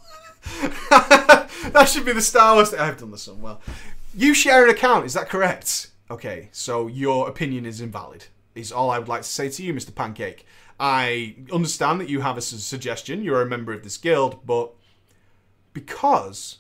that 0.91 1.89
should 1.89 2.05
be 2.05 2.13
the 2.13 2.23
Star 2.23 2.55
Wars. 2.55 2.73
I 2.73 2.87
have 2.87 2.99
done 2.99 3.11
this 3.11 3.25
somewhere. 3.25 3.57
You 4.15 4.33
share 4.33 4.63
an 4.63 4.71
account, 4.71 5.07
is 5.07 5.15
that 5.15 5.29
correct? 5.29 5.91
Okay, 6.09 6.51
so 6.53 6.87
your 6.87 7.29
opinion 7.29 7.67
is 7.67 7.81
invalid. 7.81 8.27
Is 8.55 8.71
all 8.71 8.91
I 8.91 8.99
would 9.01 9.09
like 9.09 9.23
to 9.23 9.29
say 9.29 9.49
to 9.51 9.63
you, 9.63 9.75
Mr. 9.75 9.95
Pancake. 9.95 10.47
I 10.81 11.37
understand 11.53 12.01
that 12.01 12.09
you 12.09 12.21
have 12.21 12.37
a 12.37 12.41
suggestion. 12.41 13.23
You're 13.23 13.43
a 13.43 13.47
member 13.47 13.73
of 13.73 13.83
this 13.83 13.97
guild, 13.97 14.47
but 14.47 14.73
because 15.73 16.59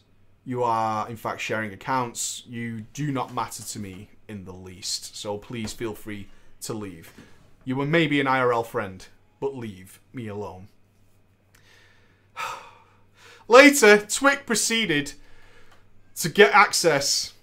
you 0.48 0.62
are 0.62 1.07
in 1.11 1.16
fact 1.16 1.42
sharing 1.42 1.74
accounts. 1.74 2.42
You 2.46 2.87
do 2.94 3.12
not 3.12 3.35
matter 3.35 3.62
to 3.62 3.78
me 3.78 4.09
in 4.28 4.46
the 4.46 4.52
least. 4.52 5.14
So 5.14 5.37
please 5.37 5.74
feel 5.74 5.94
free 5.94 6.28
to 6.62 6.72
leave. 6.72 7.12
You 7.66 7.76
were 7.76 7.85
maybe 7.85 8.18
an 8.18 8.26
IRL 8.26 8.64
friend, 8.64 9.07
but 9.40 9.54
leave 9.54 10.00
me 10.11 10.26
alone. 10.26 10.68
Later, 13.48 13.98
Twick 13.98 14.46
proceeded 14.46 15.12
to 16.16 16.31
get 16.31 16.54
access 16.54 17.35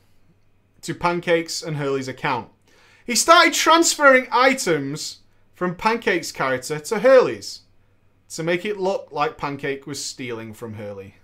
to 0.82 0.96
Pancake's 0.96 1.62
and 1.62 1.78
Hurley's 1.78 2.08
account. 2.08 2.50
He 3.06 3.14
started 3.14 3.54
transferring 3.54 4.28
items 4.32 5.20
from 5.56 5.74
Pancake's 5.74 6.32
character 6.32 6.78
to 6.80 7.00
Hurley's 7.00 7.62
to 8.30 8.44
make 8.44 8.66
it 8.66 8.78
look 8.78 9.08
like 9.12 9.38
Pancake 9.38 9.88
was 9.88 10.04
stealing 10.04 10.54
from 10.54 10.74
Hurley. 10.76 11.16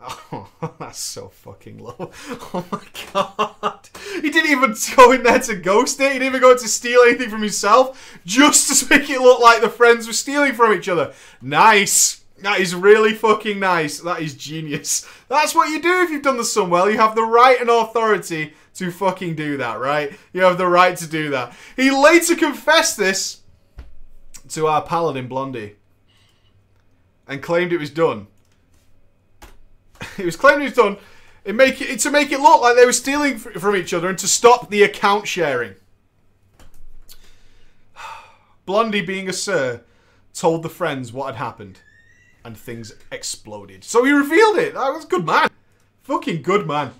Oh, 0.00 0.48
that's 0.78 0.98
so 0.98 1.28
fucking 1.28 1.78
low. 1.78 2.12
Oh 2.54 2.64
my 2.70 2.82
god. 3.12 3.88
He 4.20 4.30
didn't 4.30 4.50
even 4.50 4.74
go 4.96 5.12
in 5.12 5.22
there 5.22 5.40
to 5.40 5.56
ghost 5.56 5.98
it. 6.00 6.12
He 6.12 6.18
didn't 6.18 6.28
even 6.28 6.40
go 6.40 6.56
to 6.56 6.68
steal 6.68 7.00
anything 7.00 7.30
from 7.30 7.42
himself. 7.42 8.18
Just 8.24 8.88
to 8.88 8.90
make 8.98 9.10
it 9.10 9.20
look 9.20 9.40
like 9.40 9.60
the 9.60 9.68
friends 9.68 10.06
were 10.06 10.12
stealing 10.12 10.52
from 10.54 10.72
each 10.72 10.88
other. 10.88 11.12
Nice. 11.40 12.22
That 12.38 12.60
is 12.60 12.74
really 12.74 13.14
fucking 13.14 13.58
nice. 13.58 14.00
That 14.00 14.20
is 14.20 14.34
genius. 14.34 15.06
That's 15.28 15.54
what 15.54 15.70
you 15.70 15.80
do 15.80 16.02
if 16.02 16.10
you've 16.10 16.22
done 16.22 16.36
the 16.36 16.42
Sunwell. 16.42 16.92
You 16.92 16.98
have 16.98 17.14
the 17.14 17.22
right 17.22 17.60
and 17.60 17.70
authority 17.70 18.52
to 18.74 18.90
fucking 18.90 19.36
do 19.36 19.56
that, 19.58 19.78
right? 19.78 20.12
You 20.32 20.42
have 20.42 20.58
the 20.58 20.66
right 20.66 20.96
to 20.96 21.06
do 21.06 21.30
that. 21.30 21.54
He 21.76 21.90
later 21.90 22.34
confessed 22.34 22.96
this 22.96 23.40
to 24.48 24.66
our 24.66 24.82
paladin 24.82 25.28
Blondie 25.28 25.76
and 27.26 27.42
claimed 27.42 27.72
it 27.72 27.78
was 27.78 27.90
done. 27.90 28.26
It 30.18 30.26
was 30.26 30.36
claimed 30.36 30.60
it 30.60 30.66
was 30.66 30.74
done 30.74 30.98
it 31.44 31.54
make 31.54 31.80
it, 31.80 31.98
to 32.00 32.10
make 32.10 32.32
it 32.32 32.40
look 32.40 32.62
like 32.62 32.76
they 32.76 32.86
were 32.86 32.92
stealing 32.92 33.36
from 33.36 33.76
each 33.76 33.92
other 33.92 34.08
and 34.08 34.18
to 34.18 34.26
stop 34.26 34.70
the 34.70 34.82
account 34.82 35.28
sharing. 35.28 35.74
Blondie, 38.66 39.02
being 39.02 39.28
a 39.28 39.32
sir, 39.32 39.82
told 40.32 40.62
the 40.62 40.70
friends 40.70 41.12
what 41.12 41.26
had 41.26 41.36
happened 41.36 41.80
and 42.44 42.56
things 42.56 42.94
exploded. 43.12 43.84
So 43.84 44.04
he 44.04 44.12
revealed 44.12 44.56
it. 44.56 44.74
That 44.74 44.90
was 44.90 45.04
good 45.04 45.26
man. 45.26 45.50
Fucking 46.02 46.42
good 46.42 46.66
man. 46.66 46.92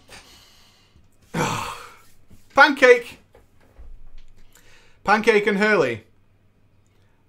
Pancake. 2.55 3.19
Pancake 5.03 5.47
and 5.47 5.59
Hurley 5.59 6.05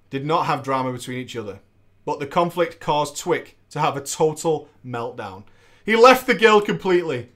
did 0.09 0.25
not 0.25 0.45
have 0.45 0.63
drama 0.63 0.93
between 0.93 1.17
each 1.17 1.35
other, 1.35 1.59
but 2.05 2.19
the 2.19 2.27
conflict 2.27 2.79
caused 2.79 3.17
Twick 3.17 3.57
to 3.71 3.79
have 3.79 3.97
a 3.97 4.01
total 4.01 4.69
meltdown. 4.85 5.43
He 5.85 5.95
left 5.95 6.27
the 6.27 6.35
guild 6.35 6.65
completely, 6.65 7.29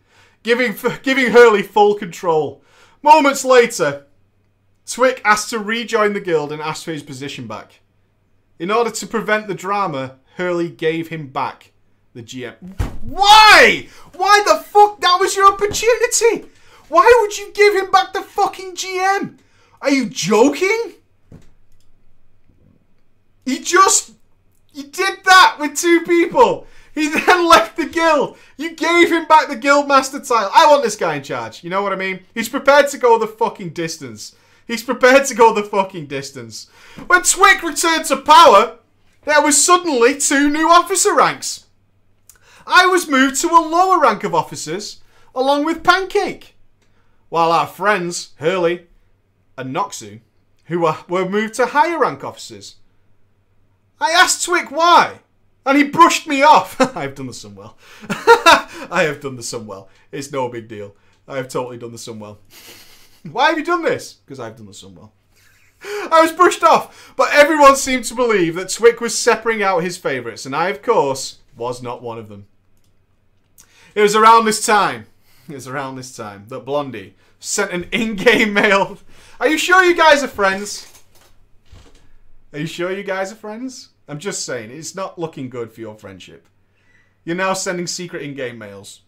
giving 0.43 0.75
giving 1.03 1.31
Hurley 1.31 1.63
full 1.63 1.95
control. 1.95 2.63
Moments 3.01 3.43
later, 3.43 4.05
Twick 4.85 5.21
asked 5.25 5.49
to 5.49 5.59
rejoin 5.59 6.13
the 6.13 6.21
guild 6.21 6.51
and 6.51 6.61
asked 6.61 6.85
for 6.85 6.91
his 6.91 7.03
position 7.03 7.47
back. 7.47 7.79
In 8.59 8.71
order 8.71 8.91
to 8.91 9.07
prevent 9.07 9.47
the 9.47 9.55
drama, 9.55 10.17
Hurley 10.35 10.69
gave 10.69 11.07
him 11.07 11.27
back 11.27 11.71
the 12.13 12.23
GM. 12.23 12.55
Why? 13.01 13.87
Why 14.15 14.43
the 14.45 14.63
fuck? 14.63 14.99
That 15.01 15.17
was 15.19 15.35
your 15.35 15.51
opportunity. 15.51 16.49
Why 16.89 17.17
would 17.21 17.37
you 17.37 17.51
give 17.53 17.75
him 17.75 17.91
back 17.91 18.13
the 18.13 18.21
fucking 18.21 18.75
GM? 18.75 19.37
Are 19.81 19.91
you 19.91 20.09
joking? 20.09 20.93
He 23.45 23.59
just. 23.59 24.13
You 24.73 24.83
did 24.83 25.23
that 25.25 25.57
with 25.59 25.75
two 25.77 26.01
people. 26.01 26.67
He 26.93 27.07
then 27.25 27.47
left 27.47 27.77
the 27.77 27.85
guild. 27.85 28.37
You 28.57 28.75
gave 28.75 29.11
him 29.11 29.25
back 29.25 29.47
the 29.47 29.55
guild 29.55 29.87
master 29.87 30.19
title. 30.19 30.51
I 30.53 30.67
want 30.67 30.83
this 30.83 30.95
guy 30.95 31.15
in 31.15 31.23
charge. 31.23 31.63
You 31.63 31.69
know 31.69 31.81
what 31.81 31.93
I 31.93 31.95
mean? 31.95 32.21
He's 32.33 32.49
prepared 32.49 32.89
to 32.89 32.97
go 32.97 33.17
the 33.17 33.27
fucking 33.27 33.69
distance. 33.69 34.35
He's 34.67 34.83
prepared 34.83 35.25
to 35.25 35.35
go 35.35 35.53
the 35.53 35.63
fucking 35.63 36.07
distance. 36.07 36.67
When 37.07 37.23
Twick 37.23 37.63
returned 37.63 38.05
to 38.05 38.17
power, 38.17 38.77
there 39.23 39.41
was 39.41 39.63
suddenly 39.63 40.19
two 40.19 40.49
new 40.49 40.69
officer 40.69 41.15
ranks. 41.15 41.65
I 42.67 42.85
was 42.85 43.07
moved 43.07 43.41
to 43.41 43.47
a 43.47 43.67
lower 43.67 43.99
rank 43.99 44.23
of 44.23 44.35
officers, 44.35 45.01
along 45.33 45.65
with 45.65 45.83
Pancake, 45.83 46.55
while 47.29 47.51
our 47.51 47.67
friends, 47.67 48.33
Hurley 48.37 48.87
and 49.57 49.75
Noxu, 49.75 50.19
who 50.65 50.81
were, 50.81 50.97
were 51.07 51.29
moved 51.29 51.55
to 51.55 51.67
higher 51.67 51.99
rank 51.99 52.23
officers. 52.23 52.75
I 53.99 54.11
asked 54.11 54.45
Twick 54.45 54.71
why, 54.71 55.19
and 55.65 55.77
he 55.77 55.83
brushed 55.83 56.27
me 56.27 56.41
off. 56.41 56.79
I've 56.95 57.15
done 57.15 57.27
the 57.27 57.33
Sunwell. 57.33 57.73
I 58.91 59.03
have 59.03 59.21
done 59.21 59.35
the 59.35 59.41
Sunwell. 59.41 59.87
It's 60.11 60.31
no 60.31 60.49
big 60.49 60.67
deal. 60.67 60.95
I 61.27 61.37
have 61.37 61.47
totally 61.47 61.77
done 61.77 61.91
the 61.91 61.97
Sunwell. 61.97 62.37
why 63.31 63.49
have 63.49 63.57
you 63.57 63.63
done 63.63 63.83
this? 63.83 64.13
Because 64.13 64.39
I've 64.39 64.55
done 64.57 64.67
the 64.67 64.71
Sunwell. 64.71 65.11
I 65.81 66.21
was 66.21 66.33
brushed 66.33 66.63
off, 66.63 67.13
but 67.15 67.31
everyone 67.31 67.75
seemed 67.75 68.03
to 68.05 68.15
believe 68.15 68.55
that 68.55 68.69
Twick 68.69 68.99
was 68.99 69.17
separating 69.17 69.63
out 69.63 69.83
his 69.83 69.97
favourites, 69.97 70.45
and 70.45 70.55
I, 70.55 70.69
of 70.69 70.81
course, 70.81 71.37
was 71.55 71.81
not 71.81 72.01
one 72.01 72.17
of 72.17 72.27
them. 72.27 72.47
It 73.95 74.01
was 74.01 74.15
around 74.15 74.45
this 74.45 74.65
time, 74.65 75.07
it 75.49 75.55
was 75.55 75.67
around 75.67 75.95
this 75.95 76.15
time 76.15 76.45
that 76.49 76.65
Blondie 76.65 77.15
sent 77.39 77.71
an 77.71 77.87
in-game 77.91 78.53
mail. 78.61 78.97
Are 79.39 79.47
you 79.47 79.57
sure 79.57 79.83
you 79.83 79.95
guys 79.95 80.23
are 80.23 80.27
friends? 80.27 81.01
Are 82.53 82.59
you 82.59 82.67
sure 82.67 82.91
you 82.91 83.03
guys 83.03 83.31
are 83.31 83.35
friends? 83.35 83.89
I'm 84.07 84.19
just 84.19 84.45
saying, 84.45 84.71
it's 84.71 84.95
not 84.95 85.19
looking 85.19 85.49
good 85.49 85.71
for 85.71 85.81
your 85.81 85.95
friendship. 85.95 86.47
You're 87.23 87.35
now 87.35 87.53
sending 87.53 87.87
secret 87.87 88.23
in-game 88.23 88.57
mails. 88.57 89.01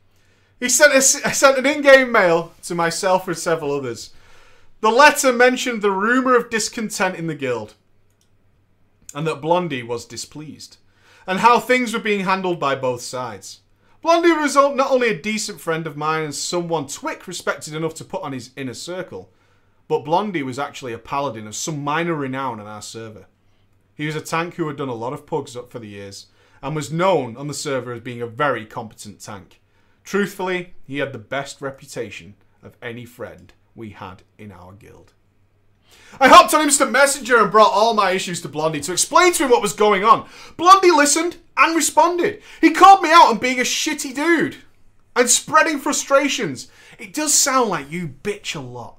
He 0.60 0.70
sent 0.70 0.94
a, 0.94 1.02
sent 1.02 1.58
an 1.58 1.66
in-game 1.66 2.12
mail 2.12 2.54
to 2.64 2.76
myself 2.76 3.28
and 3.28 3.38
several 3.38 3.72
others 3.72 4.12
the 4.82 4.90
letter 4.90 5.32
mentioned 5.32 5.84
the 5.84 5.92
rumour 5.92 6.36
of 6.36 6.50
discontent 6.50 7.16
in 7.16 7.28
the 7.28 7.36
guild, 7.36 7.76
and 9.14 9.28
that 9.28 9.40
Blondie 9.40 9.84
was 9.84 10.06
displeased, 10.06 10.78
and 11.28 11.40
how 11.40 11.60
things 11.60 11.94
were 11.94 12.00
being 12.00 12.26
handled 12.26 12.60
by 12.60 12.74
both 12.74 13.02
sides. 13.02 13.60
Blondie 14.02 14.32
was 14.32 14.56
not 14.56 14.90
only 14.90 15.10
a 15.10 15.22
decent 15.22 15.62
friend 15.62 15.86
of 15.86 15.96
mine 15.96 16.24
and 16.24 16.36
someone 16.36 16.88
Twick 16.88 17.28
respected 17.28 17.76
enough 17.76 17.94
to 17.96 18.06
put 18.06 18.24
on 18.24 18.34
his 18.34 18.50
inner 18.56 18.74
circle, 18.74 19.32
but 19.88 20.04
Blondie 20.04 20.42
was 20.42 20.58
actually 20.58 20.94
a 20.94 20.98
paladin 20.98 21.46
of 21.46 21.56
some 21.56 21.84
minor 21.84 22.16
renown 22.16 22.60
on 22.60 22.66
our 22.66 22.82
server. 22.82 23.28
He 23.94 24.08
was 24.08 24.16
a 24.16 24.22
tank 24.22 24.56
who 24.56 24.68
had 24.68 24.78
done 24.78 24.90
a 24.90 24.96
lot 24.96 25.14
of 25.14 25.28
pugs 25.28 25.56
up 25.56 25.72
for 25.72 25.78
the 25.78 25.88
years, 25.88 26.28
and 26.64 26.76
was 26.76 26.92
known 26.92 27.38
on 27.38 27.48
the 27.48 27.54
server 27.54 27.94
as 27.94 28.02
being 28.02 28.22
a 28.22 28.28
very 28.28 28.66
competent 28.66 29.20
tank. 29.20 29.62
Truthfully, 30.04 30.74
he 30.84 30.98
had 30.98 31.14
the 31.14 31.20
best 31.20 31.62
reputation 31.62 32.36
of 32.64 32.78
any 32.82 33.06
friend 33.06 33.54
we 33.76 33.92
had 33.92 34.24
in 34.38 34.52
our 34.52 34.74
guild. 34.74 35.14
I 36.20 36.28
hopped 36.28 36.54
on 36.54 36.62
Instant 36.62 36.92
Messenger 36.92 37.42
and 37.42 37.52
brought 37.52 37.72
all 37.72 37.94
my 37.94 38.12
issues 38.12 38.42
to 38.42 38.50
Blondie 38.50 38.82
to 38.82 38.92
explain 38.92 39.34
to 39.34 39.46
him 39.46 39.50
what 39.50 39.62
was 39.62 39.74
going 39.74 40.04
on. 40.04 40.28
Blondie 40.58 40.92
listened 40.92 41.38
and 41.58 41.76
responded. 41.76 42.42
He 42.60 42.72
called 42.72 43.02
me 43.02 43.12
out 43.12 43.30
on 43.30 43.38
being 43.38 43.60
a 43.60 43.64
shitty 43.64 44.14
dude 44.14 44.58
and 45.16 45.30
spreading 45.30 45.80
frustrations. 45.80 46.70
It 47.00 47.14
does 47.14 47.34
sound 47.34 47.70
like 47.70 47.92
you 47.92 48.08
bitch 48.08 48.56
a 48.56 48.60
lot. 48.60 48.98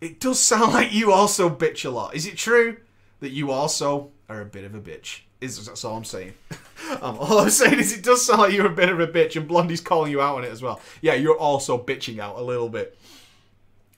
It 0.00 0.20
does 0.20 0.40
sound 0.40 0.72
like 0.72 0.92
you 0.92 1.12
also 1.12 1.48
bitch 1.50 1.84
a 1.84 1.90
lot. 1.90 2.14
Is 2.14 2.26
it 2.26 2.36
true 2.36 2.78
that 3.20 3.30
you 3.30 3.50
also 3.50 4.10
are 4.28 4.40
a 4.40 4.46
bit 4.46 4.64
of 4.64 4.74
a 4.74 4.80
bitch? 4.80 5.20
Is 5.40 5.66
that's 5.66 5.84
all 5.84 5.96
I'm 5.96 6.04
saying. 6.04 6.34
um, 7.02 7.18
all 7.18 7.40
I'm 7.40 7.50
saying 7.50 7.78
is 7.78 7.92
it 7.92 8.02
does 8.02 8.24
sound 8.24 8.40
like 8.40 8.52
you're 8.52 8.66
a 8.66 8.70
bit 8.70 8.88
of 8.88 9.00
a 9.00 9.06
bitch, 9.06 9.36
and 9.36 9.46
Blondie's 9.46 9.80
calling 9.80 10.10
you 10.10 10.20
out 10.20 10.36
on 10.36 10.44
it 10.44 10.50
as 10.50 10.62
well. 10.62 10.80
Yeah, 11.02 11.14
you're 11.14 11.36
also 11.36 11.82
bitching 11.82 12.18
out 12.18 12.36
a 12.36 12.42
little 12.42 12.68
bit. 12.68 12.98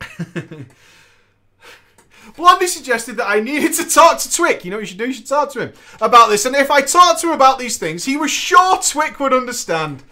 Blondie 2.37 2.67
suggested 2.67 3.17
that 3.17 3.29
I 3.29 3.41
needed 3.41 3.73
to 3.75 3.89
talk 3.89 4.19
to 4.21 4.33
Twick. 4.33 4.65
You 4.65 4.71
know 4.71 4.77
what 4.77 4.83
you 4.83 4.87
should 4.87 4.99
do? 4.99 5.07
You 5.07 5.13
should 5.13 5.27
talk 5.27 5.53
to 5.53 5.61
him 5.61 5.73
about 6.01 6.29
this. 6.29 6.45
And 6.45 6.55
if 6.57 6.71
I 6.71 6.81
talked 6.81 7.21
to 7.21 7.29
him 7.29 7.35
about 7.35 7.59
these 7.59 7.79
things, 7.79 8.05
he 8.05 8.17
was 8.17 8.31
sure 8.31 8.79
Twick 8.83 9.19
would 9.21 9.33
understand. 9.33 10.03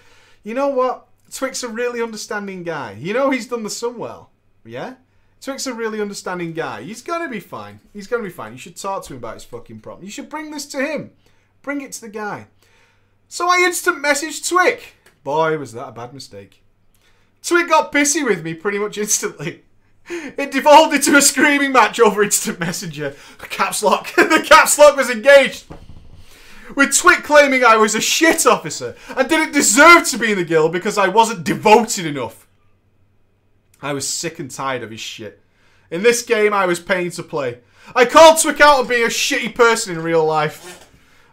You 0.42 0.55
know 0.55 0.68
what? 0.68 1.09
Twick's 1.31 1.62
a 1.62 1.68
really 1.68 2.02
understanding 2.02 2.62
guy. 2.62 2.92
You 2.92 3.12
know 3.12 3.31
he's 3.31 3.48
done 3.48 3.62
the 3.62 3.68
Sunwell. 3.68 4.29
Yeah? 4.64 4.94
Twick's 5.40 5.66
a 5.66 5.74
really 5.74 6.00
understanding 6.00 6.52
guy. 6.52 6.83
He's 6.83 7.02
gonna 7.02 7.29
be 7.29 7.40
fine. 7.40 7.81
He's 7.92 8.07
gonna 8.07 8.22
be 8.22 8.31
fine. 8.31 8.52
You 8.52 8.59
should 8.59 8.76
talk 8.76 9.05
to 9.05 9.12
him 9.12 9.18
about 9.18 9.35
his 9.35 9.44
fucking 9.44 9.81
problem. 9.81 10.05
You 10.05 10.11
should 10.11 10.29
bring 10.29 10.50
this 10.50 10.66
to 10.66 10.79
him. 10.79 11.12
Bring 11.62 11.81
it 11.81 11.92
to 11.92 12.00
the 12.00 12.09
guy. 12.09 12.46
So 13.29 13.48
I 13.48 13.59
instant 13.59 14.02
messaged 14.02 14.48
Twick. 14.48 14.94
Boy, 15.22 15.59
was 15.59 15.72
that 15.72 15.88
a 15.88 15.92
bad 15.92 16.14
mistake. 16.14 16.62
Twick 17.42 17.68
got 17.68 17.92
pissy 17.92 18.24
with 18.24 18.42
me 18.42 18.55
pretty 18.55 18.79
much 18.79 18.98
instantly. 18.98 19.64
It 20.09 20.51
devolved 20.51 20.95
into 20.95 21.16
a 21.16 21.23
screaming 21.23 21.73
match 21.73 21.99
over 21.99 22.23
instant 22.23 22.61
messenger. 22.61 23.14
Caps 23.38 23.83
lock. 23.83 24.12
the 24.16 24.45
caps 24.47 24.79
lock 24.79 24.97
was 24.97 25.11
engaged. 25.11 25.64
With 26.75 26.97
Twit 26.97 27.23
claiming 27.23 27.64
I 27.64 27.77
was 27.77 27.95
a 27.95 28.01
shit 28.01 28.47
officer 28.47 28.97
and 29.16 29.29
didn't 29.29 29.53
deserve 29.53 30.07
to 30.09 30.19
be 30.19 30.33
in 30.33 30.38
the 30.38 30.45
guild 30.45 30.73
because 30.73 30.99
I 30.99 31.09
wasn't 31.09 31.45
devoted 31.45 32.07
enough. 32.07 32.47
I 33.83 33.92
was 33.92 34.09
sick 34.09 34.38
and 34.38 34.51
tired 34.51 34.83
of 34.83 34.90
his 34.90 35.01
shit. 35.01 35.40
In 35.90 36.03
this 36.03 36.23
game, 36.23 36.53
I 36.53 36.66
was 36.66 36.81
paying 36.81 37.11
to 37.12 37.23
play. 37.23 37.59
I 37.95 38.05
called 38.05 38.40
Twick 38.40 38.61
out 38.61 38.81
on 38.81 38.88
being 38.88 39.05
a 39.05 39.09
shitty 39.09 39.55
person 39.55 39.97
in 39.97 40.03
real 40.03 40.25
life. 40.25 40.90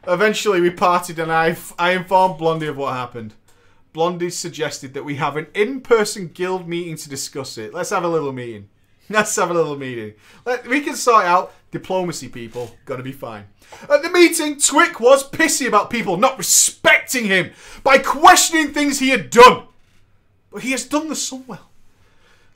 Eventually, 0.08 0.62
we 0.62 0.70
parted 0.70 1.18
and 1.18 1.32
I, 1.32 1.56
I 1.80 1.92
informed 1.92 2.38
Blondie 2.38 2.68
of 2.68 2.78
what 2.78 2.94
happened. 2.94 3.34
Blondie 3.94 4.32
suggested 4.32 4.96
that 4.96 5.06
we 5.06 5.16
have 5.16 5.38
an 5.38 5.48
in-person 5.54 6.30
guild 6.30 6.68
meeting 6.68 6.98
to 6.98 7.10
discuss 7.10 7.58
it. 7.60 7.74
Let's 7.74 7.92
have 7.92 8.04
a 8.04 8.10
little 8.10 8.34
meeting. 8.34 8.70
Let's 9.10 9.36
have 9.36 9.52
a 9.52 9.54
little 9.54 9.78
meeting. 9.78 10.16
Let, 10.46 10.68
we 10.68 10.82
can 10.82 10.96
sort 10.96 11.26
out 11.26 11.54
diplomacy, 11.72 12.28
people. 12.28 12.76
Gonna 12.86 13.04
be 13.04 13.12
fine. 13.12 13.46
At 13.90 14.02
the 14.02 14.10
meeting, 14.10 14.58
Twick 14.58 15.00
was 15.00 15.30
pissy 15.30 15.68
about 15.68 15.90
people 15.90 16.18
not 16.18 16.38
respecting 16.38 17.26
him 17.26 17.52
by 17.84 18.00
questioning 18.00 18.74
things 18.74 19.00
he 19.00 19.10
had 19.10 19.30
done. 19.30 19.68
But 20.52 20.64
he 20.64 20.72
has 20.72 20.86
done 20.86 21.08
the 21.08 21.16
Sunwell. 21.16 21.60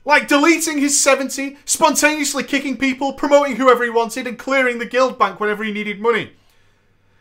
Like 0.04 0.26
deleting 0.26 0.78
his 0.78 0.98
70, 0.98 1.58
spontaneously 1.64 2.44
kicking 2.44 2.76
people, 2.76 3.12
promoting 3.12 3.56
whoever 3.56 3.84
he 3.84 3.90
wanted, 3.90 4.26
and 4.26 4.38
clearing 4.38 4.78
the 4.78 4.86
guild 4.86 5.18
bank 5.18 5.38
whenever 5.38 5.62
he 5.62 5.72
needed 5.72 6.00
money. 6.00 6.32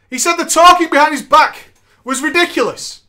He 0.10 0.18
said 0.18 0.38
the 0.38 0.46
talking 0.46 0.90
behind 0.90 1.12
his 1.12 1.24
back 1.24 1.74
was 2.04 2.22
ridiculous. 2.22 3.02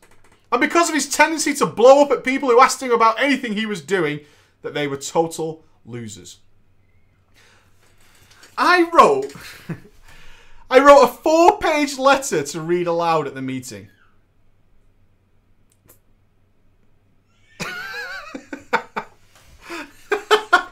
And 0.51 0.61
because 0.61 0.89
of 0.89 0.95
his 0.95 1.07
tendency 1.07 1.53
to 1.55 1.65
blow 1.65 2.01
up 2.01 2.11
at 2.11 2.23
people 2.23 2.49
who 2.49 2.59
asked 2.59 2.81
him 2.81 2.91
about 2.91 3.21
anything 3.21 3.53
he 3.53 3.65
was 3.65 3.81
doing, 3.81 4.21
that 4.61 4.73
they 4.73 4.87
were 4.87 4.97
total 4.97 5.63
losers. 5.85 6.39
I 8.57 8.89
wrote 8.91 9.33
I 10.69 10.79
wrote 10.79 11.03
a 11.03 11.07
four-page 11.07 11.97
letter 11.97 12.43
to 12.43 12.61
read 12.61 12.85
aloud 12.87 13.25
at 13.25 13.33
the 13.33 13.41
meeting. 13.41 13.89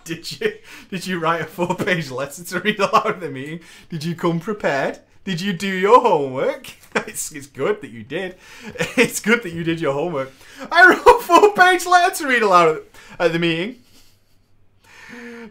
did 0.04 0.40
you 0.40 0.54
did 0.90 1.08
you 1.08 1.20
write 1.20 1.42
a 1.42 1.46
four-page 1.46 2.12
letter 2.12 2.44
to 2.44 2.60
read 2.60 2.80
aloud 2.80 3.08
at 3.08 3.22
the 3.22 3.30
meeting? 3.30 3.62
Did 3.90 4.04
you 4.04 4.16
come 4.16 4.40
prepared? 4.40 5.00
Did 5.24 5.42
you 5.42 5.54
do 5.54 5.68
your 5.68 6.02
homework? 6.02 6.68
It's, 7.08 7.32
it's 7.32 7.48
good 7.48 7.82
that 7.82 7.91
you 7.91 8.04
did. 8.04 8.36
It's 8.98 9.20
good 9.20 9.43
that 9.43 9.54
you 9.54 9.63
did 9.63 9.80
your 9.80 9.93
homework. 9.93 10.32
I 10.72 10.88
wrote 10.88 11.06
a 11.06 11.24
four-page 11.24 11.86
letter 11.86 12.15
to 12.15 12.28
read 12.28 12.41
aloud 12.41 12.82
at 13.20 13.32
the 13.32 13.39
meeting. 13.39 13.82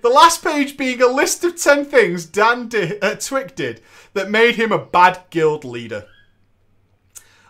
The 0.02 0.08
last 0.08 0.44
page 0.44 0.76
being 0.76 1.00
a 1.00 1.06
list 1.06 1.42
of 1.44 1.60
10 1.60 1.86
things 1.86 2.26
Dan 2.26 2.68
did, 2.68 3.02
uh, 3.02 3.14
Twick 3.16 3.56
did 3.56 3.80
that 4.12 4.30
made 4.30 4.56
him 4.56 4.72
a 4.72 4.78
bad 4.78 5.20
guild 5.30 5.64
leader. 5.64 6.06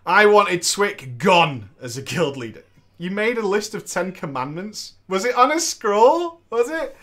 I 0.04 0.26
wanted 0.26 0.62
Twick 0.62 1.18
gone 1.18 1.70
as 1.82 1.96
a 1.96 2.02
guild 2.02 2.36
leader. 2.36 2.62
You 2.98 3.10
made 3.10 3.36
a 3.36 3.46
list 3.46 3.74
of 3.74 3.84
10 3.84 4.12
commandments? 4.12 4.94
Was 5.08 5.24
it 5.24 5.34
on 5.34 5.52
a 5.52 5.60
scroll? 5.60 6.40
Was 6.50 6.70
it? 6.70 6.96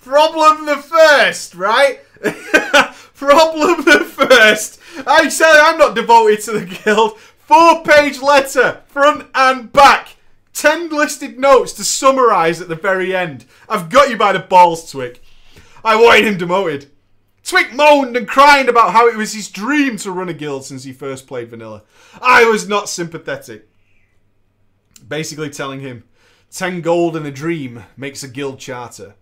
Problem 0.00 0.66
the 0.66 0.76
first, 0.76 1.54
right? 1.54 2.00
Problem 3.14 3.84
the 3.84 4.00
first. 4.04 4.80
I 5.06 5.28
say 5.28 5.46
I'm 5.46 5.78
not 5.78 5.94
devoted 5.94 6.40
to 6.42 6.52
the 6.52 6.66
guild. 6.66 7.18
Four 7.18 7.82
page 7.82 8.20
letter, 8.20 8.82
front 8.88 9.28
and 9.34 9.72
back. 9.72 10.16
Ten 10.52 10.88
listed 10.90 11.38
notes 11.38 11.72
to 11.74 11.84
summarise 11.84 12.60
at 12.60 12.68
the 12.68 12.74
very 12.74 13.14
end. 13.14 13.44
I've 13.68 13.88
got 13.88 14.10
you 14.10 14.16
by 14.16 14.32
the 14.32 14.38
balls, 14.38 14.90
Twick. 14.90 15.22
I 15.84 15.96
wanted 15.96 16.26
him 16.26 16.36
demoted. 16.36 16.90
Twick 17.42 17.72
moaned 17.72 18.16
and 18.16 18.28
cried 18.28 18.68
about 18.68 18.92
how 18.92 19.08
it 19.08 19.16
was 19.16 19.32
his 19.32 19.48
dream 19.48 19.96
to 19.98 20.12
run 20.12 20.28
a 20.28 20.34
guild 20.34 20.64
since 20.64 20.84
he 20.84 20.92
first 20.92 21.26
played 21.26 21.48
Vanilla. 21.50 21.82
I 22.20 22.44
was 22.44 22.68
not 22.68 22.88
sympathetic. 22.88 23.68
Basically 25.06 25.50
telling 25.50 25.80
him, 25.80 26.04
10 26.52 26.80
gold 26.80 27.16
and 27.16 27.26
a 27.26 27.30
dream 27.30 27.84
makes 27.96 28.22
a 28.22 28.28
guild 28.28 28.58
charter. 28.58 29.14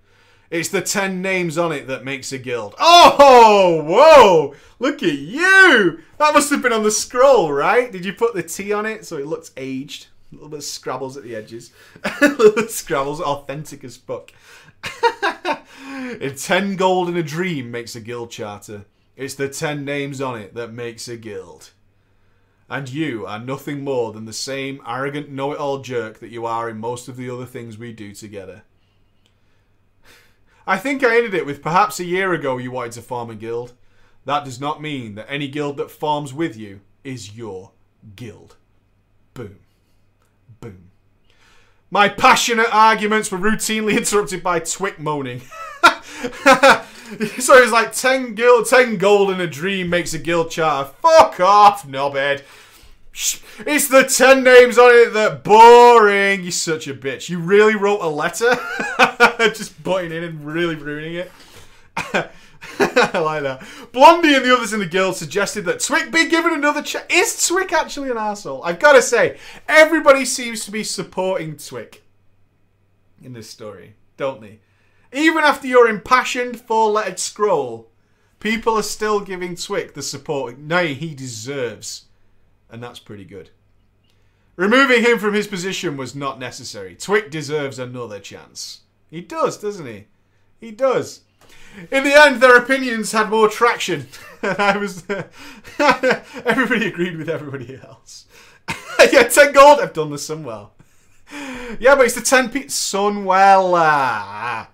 It's 0.50 0.70
the 0.70 0.80
10 0.80 1.20
names 1.20 1.58
on 1.58 1.72
it 1.72 1.86
that 1.88 2.04
makes 2.04 2.32
a 2.32 2.38
guild. 2.38 2.74
Oh, 2.78 3.82
whoa! 3.84 4.54
Look 4.78 5.02
at 5.02 5.18
you! 5.18 6.00
That 6.16 6.32
must 6.32 6.50
have 6.50 6.62
been 6.62 6.72
on 6.72 6.84
the 6.84 6.90
scroll, 6.90 7.52
right? 7.52 7.92
Did 7.92 8.04
you 8.04 8.14
put 8.14 8.34
the 8.34 8.42
T 8.42 8.72
on 8.72 8.86
it 8.86 9.04
so 9.04 9.18
it 9.18 9.26
looks 9.26 9.52
aged? 9.56 10.06
A 10.32 10.34
little 10.36 10.48
bit 10.48 10.58
of 10.58 10.64
scrabbles 10.64 11.16
at 11.16 11.22
the 11.22 11.36
edges. 11.36 11.72
A 12.02 12.28
little 12.28 12.68
scrabbles, 12.68 13.20
authentic 13.20 13.84
as 13.84 13.98
fuck. 13.98 14.32
if 16.20 16.42
10 16.42 16.76
gold 16.76 17.08
and 17.08 17.16
a 17.18 17.22
dream 17.22 17.70
makes 17.70 17.94
a 17.94 18.00
guild 18.00 18.30
charter, 18.30 18.86
it's 19.16 19.34
the 19.34 19.48
10 19.48 19.84
names 19.84 20.20
on 20.20 20.38
it 20.38 20.54
that 20.54 20.72
makes 20.72 21.08
a 21.08 21.16
guild. 21.16 21.70
And 22.70 22.88
you 22.88 23.26
are 23.26 23.38
nothing 23.38 23.82
more 23.82 24.12
than 24.12 24.26
the 24.26 24.32
same 24.32 24.80
arrogant 24.86 25.30
know 25.30 25.52
it 25.52 25.58
all 25.58 25.80
jerk 25.80 26.20
that 26.20 26.30
you 26.30 26.46
are 26.46 26.68
in 26.68 26.78
most 26.78 27.08
of 27.08 27.16
the 27.16 27.30
other 27.30 27.46
things 27.46 27.78
we 27.78 27.92
do 27.92 28.14
together. 28.14 28.62
I 30.68 30.76
think 30.76 31.02
I 31.02 31.16
ended 31.16 31.32
it 31.32 31.46
with 31.46 31.62
perhaps 31.62 31.98
a 31.98 32.04
year 32.04 32.34
ago 32.34 32.58
you 32.58 32.70
wanted 32.70 32.92
to 32.92 33.02
form 33.02 33.30
a 33.30 33.34
guild. 33.34 33.72
That 34.26 34.44
does 34.44 34.60
not 34.60 34.82
mean 34.82 35.14
that 35.14 35.24
any 35.26 35.48
guild 35.48 35.78
that 35.78 35.90
forms 35.90 36.34
with 36.34 36.58
you 36.58 36.80
is 37.02 37.34
your 37.34 37.72
guild. 38.14 38.56
Boom. 39.32 39.60
Boom. 40.60 40.90
My 41.90 42.10
passionate 42.10 42.68
arguments 42.70 43.32
were 43.32 43.38
routinely 43.38 43.96
interrupted 43.96 44.42
by 44.42 44.60
Twick 44.60 45.00
moaning. 45.00 45.40
so 46.42 47.54
it 47.56 47.62
was 47.62 47.72
like 47.72 47.94
10 47.94 48.34
guild, 48.34 48.66
10 48.66 48.98
gold 48.98 49.30
in 49.30 49.40
a 49.40 49.46
dream 49.46 49.88
makes 49.88 50.12
a 50.12 50.18
guild 50.18 50.50
charter. 50.50 50.90
Fuck 51.00 51.40
off, 51.40 51.86
knobhead. 51.86 52.42
It's 53.66 53.88
the 53.88 54.04
10 54.04 54.44
names 54.44 54.78
on 54.78 54.90
it 54.94 55.12
that 55.14 55.42
boring. 55.42 56.42
You're 56.42 56.52
such 56.52 56.86
a 56.86 56.94
bitch. 56.94 57.28
You 57.28 57.40
really 57.40 57.74
wrote 57.74 58.00
a 58.00 58.08
letter? 58.08 58.56
Just 59.52 59.82
butting 59.82 60.12
in 60.12 60.22
and 60.22 60.46
really 60.46 60.76
ruining 60.76 61.14
it. 61.14 61.32
I 61.96 63.18
like 63.18 63.42
that. 63.42 63.66
Blondie 63.90 64.36
and 64.36 64.44
the 64.44 64.54
others 64.54 64.72
in 64.72 64.78
the 64.78 64.86
guild 64.86 65.16
suggested 65.16 65.64
that 65.64 65.80
Twick 65.80 66.12
be 66.12 66.28
given 66.28 66.52
another 66.52 66.80
chance. 66.80 67.06
Is 67.10 67.48
Twick 67.48 67.72
actually 67.72 68.10
an 68.10 68.18
asshole? 68.18 68.62
I've 68.62 68.78
got 68.78 68.92
to 68.92 69.02
say, 69.02 69.38
everybody 69.68 70.24
seems 70.24 70.64
to 70.66 70.70
be 70.70 70.84
supporting 70.84 71.56
Twick 71.56 72.04
in 73.20 73.32
this 73.32 73.50
story, 73.50 73.96
don't 74.16 74.40
they? 74.40 74.60
Even 75.12 75.42
after 75.42 75.66
your 75.66 75.88
impassioned 75.88 76.60
four-lettered 76.60 77.18
scroll, 77.18 77.88
people 78.38 78.78
are 78.78 78.82
still 78.84 79.18
giving 79.18 79.56
Twick 79.56 79.94
the 79.94 80.02
support 80.02 80.56
nay 80.56 80.94
he 80.94 81.14
deserves. 81.14 82.04
And 82.70 82.82
that's 82.82 82.98
pretty 82.98 83.24
good. 83.24 83.50
Removing 84.56 85.02
him 85.02 85.18
from 85.18 85.34
his 85.34 85.46
position 85.46 85.96
was 85.96 86.14
not 86.14 86.38
necessary. 86.38 86.96
Twick 86.96 87.30
deserves 87.30 87.78
another 87.78 88.18
chance. 88.18 88.80
He 89.10 89.20
does, 89.20 89.56
doesn't 89.56 89.86
he? 89.86 90.06
He 90.60 90.72
does. 90.72 91.20
In 91.90 92.04
the 92.04 92.20
end, 92.20 92.40
their 92.40 92.56
opinions 92.56 93.12
had 93.12 93.30
more 93.30 93.48
traction, 93.48 94.08
I 94.42 94.76
was. 94.76 95.04
everybody 95.78 96.88
agreed 96.88 97.16
with 97.16 97.28
everybody 97.28 97.80
else. 97.82 98.26
yeah, 99.12 99.22
ten 99.24 99.52
gold. 99.52 99.80
I've 99.80 99.92
done 99.92 100.10
the 100.10 100.16
Sunwell. 100.16 100.70
Yeah, 101.78 101.94
but 101.94 102.06
it's 102.06 102.14
the 102.14 102.20
ten 102.20 102.50
p 102.50 102.64
Sunwell. 102.64 103.78
Uh, 103.78 104.66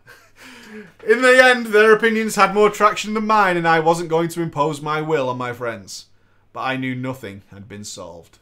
in 1.06 1.22
the 1.22 1.44
end, 1.44 1.66
their 1.66 1.92
opinions 1.92 2.36
had 2.36 2.54
more 2.54 2.70
traction 2.70 3.14
than 3.14 3.26
mine, 3.26 3.56
and 3.56 3.68
I 3.68 3.80
wasn't 3.80 4.08
going 4.08 4.28
to 4.30 4.42
impose 4.42 4.80
my 4.80 5.00
will 5.00 5.28
on 5.28 5.38
my 5.38 5.52
friends. 5.52 6.06
But 6.54 6.60
I 6.60 6.76
knew 6.76 6.94
nothing 6.94 7.42
had 7.50 7.68
been 7.68 7.84
solved. 7.84 8.38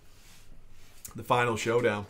The 1.17 1.25
final 1.25 1.57
showdown. 1.57 2.07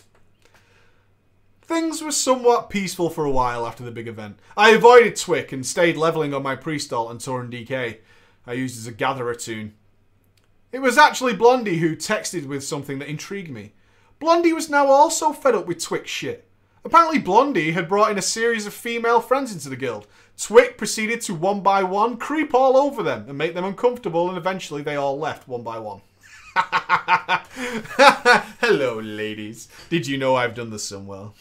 Things 1.62 2.03
were 2.03 2.11
somewhat 2.11 2.69
peaceful 2.69 3.09
for 3.09 3.25
a 3.25 3.31
while 3.31 3.65
after 3.67 3.85
the 3.85 3.93
big 3.93 4.09
event. 4.09 4.38
I 4.57 4.71
avoided 4.71 5.17
Twick 5.17 5.53
and 5.53 5.65
stayed 5.65 5.97
leveling 5.97 6.35
on 6.35 6.43
my 6.43 6.57
Priestalt 6.57 7.11
and 7.11 7.21
Tauren 7.21 7.51
DK 7.51 7.99
I 8.47 8.53
used 8.55 8.77
as 8.77 8.88
a 8.88 8.93
gatherer 8.93 9.37
tune. 9.37 9.75
It 10.73 10.81
was 10.81 10.99
actually 10.99 11.35
Blondie 11.35 11.79
who 11.79 11.95
texted 11.95 12.47
with 12.47 12.65
something 12.65 12.99
that 12.99 13.09
intrigued 13.09 13.51
me. 13.51 13.73
Blondie 14.19 14.53
was 14.53 14.69
now 14.69 14.88
also 14.88 15.33
fed 15.33 15.55
up 15.55 15.67
with 15.67 15.81
Twick's 15.81 16.11
shit. 16.11 16.49
Apparently 16.85 17.18
Blondie 17.18 17.73
had 17.73 17.88
brought 17.88 18.11
in 18.11 18.18
a 18.18 18.23
series 18.23 18.66
of 18.66 18.75
female 18.75 19.21
friends 19.21 19.53
into 19.53 19.68
the 19.68 19.77
guild. 19.77 20.07
Twick 20.37 20.77
proceeded 20.77 21.21
to 21.23 21.35
one 21.35 21.61
by 21.61 21.83
one 21.85 22.16
creep 22.16 22.55
all 22.55 22.77
over 22.77 23.03
them 23.03 23.27
and 23.29 23.38
make 23.38 23.55
them 23.55 23.64
uncomfortable 23.64 24.29
and 24.29 24.37
eventually 24.37 24.83
they 24.83 24.97
all 24.97 25.18
left 25.18 25.47
one 25.47 25.62
by 25.62 25.79
one. 25.79 26.01
Hello, 28.61 28.99
ladies. 29.01 29.68
Did 29.90 30.07
you 30.07 30.18
know 30.18 30.35
I've 30.35 30.55
done 30.55 30.71
the 30.71 30.77
Sunwell? 30.77 31.33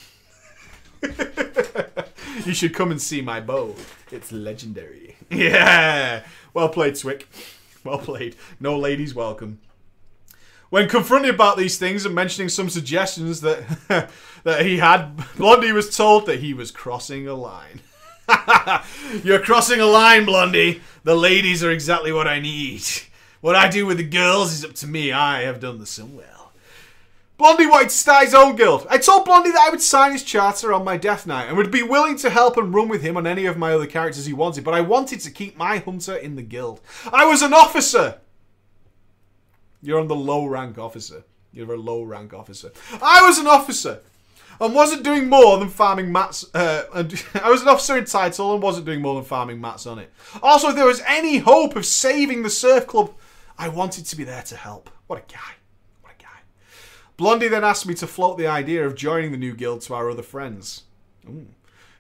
you 2.46 2.54
should 2.54 2.76
come 2.76 2.92
and 2.92 3.02
see 3.02 3.22
my 3.22 3.42
bow. 3.42 3.76
It's 4.12 4.32
legendary. 4.32 5.16
Yeah. 5.32 6.24
Well 6.54 6.68
played, 6.68 6.96
Twick. 6.96 7.26
Well 7.86 8.00
played. 8.00 8.36
No 8.60 8.78
ladies 8.78 9.16
welcome. 9.16 9.60
When 10.72 10.88
confronted 10.88 11.36
about 11.36 11.58
these 11.58 11.78
things 11.78 12.06
and 12.06 12.16
mentioning 12.16 12.48
some 12.48 12.70
suggestions 12.70 13.42
that 13.42 13.62
that 14.44 14.66
he 14.66 14.78
had, 14.78 15.22
Blondie 15.36 15.74
was 15.74 15.96
told 15.96 16.26
that 16.26 16.40
he 16.40 16.54
was 16.54 16.72
crossing 16.72 17.28
a 17.28 17.34
line. 17.34 17.82
You're 19.24 19.42
crossing 19.42 19.82
a 19.82 19.86
line, 19.86 20.24
Blondie. 20.24 20.82
The 21.04 21.16
ladies 21.16 21.62
are 21.62 21.72
exactly 21.72 22.14
what 22.14 22.26
I 22.26 22.40
need. 22.40 22.84
What 23.42 23.58
I 23.58 23.68
do 23.68 23.86
with 23.86 23.98
the 23.98 24.06
girls 24.06 24.54
is 24.54 24.64
up 24.64 24.74
to 24.76 24.88
me. 24.88 25.12
I 25.12 25.42
have 25.42 25.60
done 25.60 25.78
the 25.78 25.84
Sunwell. 25.84 26.52
Blondie 27.38 27.68
wanted 27.68 27.90
to 27.90 27.96
start 27.96 28.24
his 28.24 28.34
own 28.34 28.56
guild. 28.56 28.88
I 28.90 28.98
told 28.98 29.26
Blondie 29.26 29.52
that 29.52 29.66
I 29.68 29.72
would 29.72 29.82
sign 29.82 30.14
his 30.14 30.24
charter 30.24 30.72
on 30.72 30.86
my 30.86 30.96
death 30.96 31.28
knight 31.28 31.50
and 31.50 31.58
would 31.58 31.72
be 31.72 31.84
willing 31.84 32.16
to 32.20 32.30
help 32.30 32.56
and 32.56 32.74
run 32.74 32.88
with 32.88 33.02
him 33.02 33.18
on 33.18 33.28
any 33.28 33.46
of 33.46 33.58
my 33.58 33.74
other 33.74 33.88
characters 33.88 34.26
he 34.26 34.32
wanted, 34.32 34.64
but 34.64 34.74
I 34.74 34.80
wanted 34.80 35.20
to 35.20 35.32
keep 35.32 35.58
my 35.58 35.80
hunter 35.80 36.16
in 36.16 36.38
the 36.38 36.44
guild. 36.44 36.80
I 37.12 37.26
was 37.26 37.42
an 37.42 37.54
officer! 37.54 38.20
You're 39.82 40.00
on 40.00 40.08
the 40.08 40.16
low 40.16 40.46
rank 40.46 40.78
officer. 40.78 41.24
You're 41.52 41.74
a 41.74 41.78
low 41.78 42.04
rank 42.04 42.34
officer. 42.34 42.72
I 43.02 43.26
was 43.26 43.38
an 43.38 43.48
officer 43.48 44.02
and 44.60 44.76
wasn't 44.76 45.04
doing 45.04 45.28
more 45.28 45.58
than 45.58 45.70
farming 45.70 46.12
mats. 46.12 46.46
Uh, 46.54 46.84
and 46.94 47.24
I 47.44 47.50
was 47.50 47.64
an 47.64 47.68
officer 47.68 47.98
in 47.98 48.06
title 48.06 48.54
and 48.54 48.62
wasn't 48.62 48.86
doing 48.86 49.02
more 49.02 49.16
than 49.16 49.24
farming 49.24 49.60
mats 49.60 49.88
on 49.88 50.00
it. 50.00 50.12
Also, 50.42 50.70
if 50.70 50.76
there 50.76 50.86
was 50.86 51.02
any 51.08 51.40
hope 51.40 51.76
of 51.76 51.86
saving 51.86 52.44
the 52.44 52.50
surf 52.50 52.88
club, 52.88 53.14
I 53.58 53.68
wanted 53.70 54.06
to 54.06 54.16
be 54.16 54.24
there 54.24 54.44
to 54.44 54.56
help. 54.56 54.90
What 55.08 55.20
a 55.20 55.34
guy. 55.34 55.56
What 56.02 56.14
a 56.18 56.24
guy. 56.24 56.40
Blondie 57.18 57.48
then 57.48 57.64
asked 57.64 57.88
me 57.88 57.96
to 57.96 58.08
float 58.08 58.38
the 58.38 58.48
idea 58.48 58.86
of 58.86 58.96
joining 58.96 59.32
the 59.32 59.38
new 59.38 59.54
guild 59.54 59.82
to 59.82 59.96
our 59.96 60.10
other 60.10 60.24
friends. 60.24 60.84
Ooh. 61.28 61.48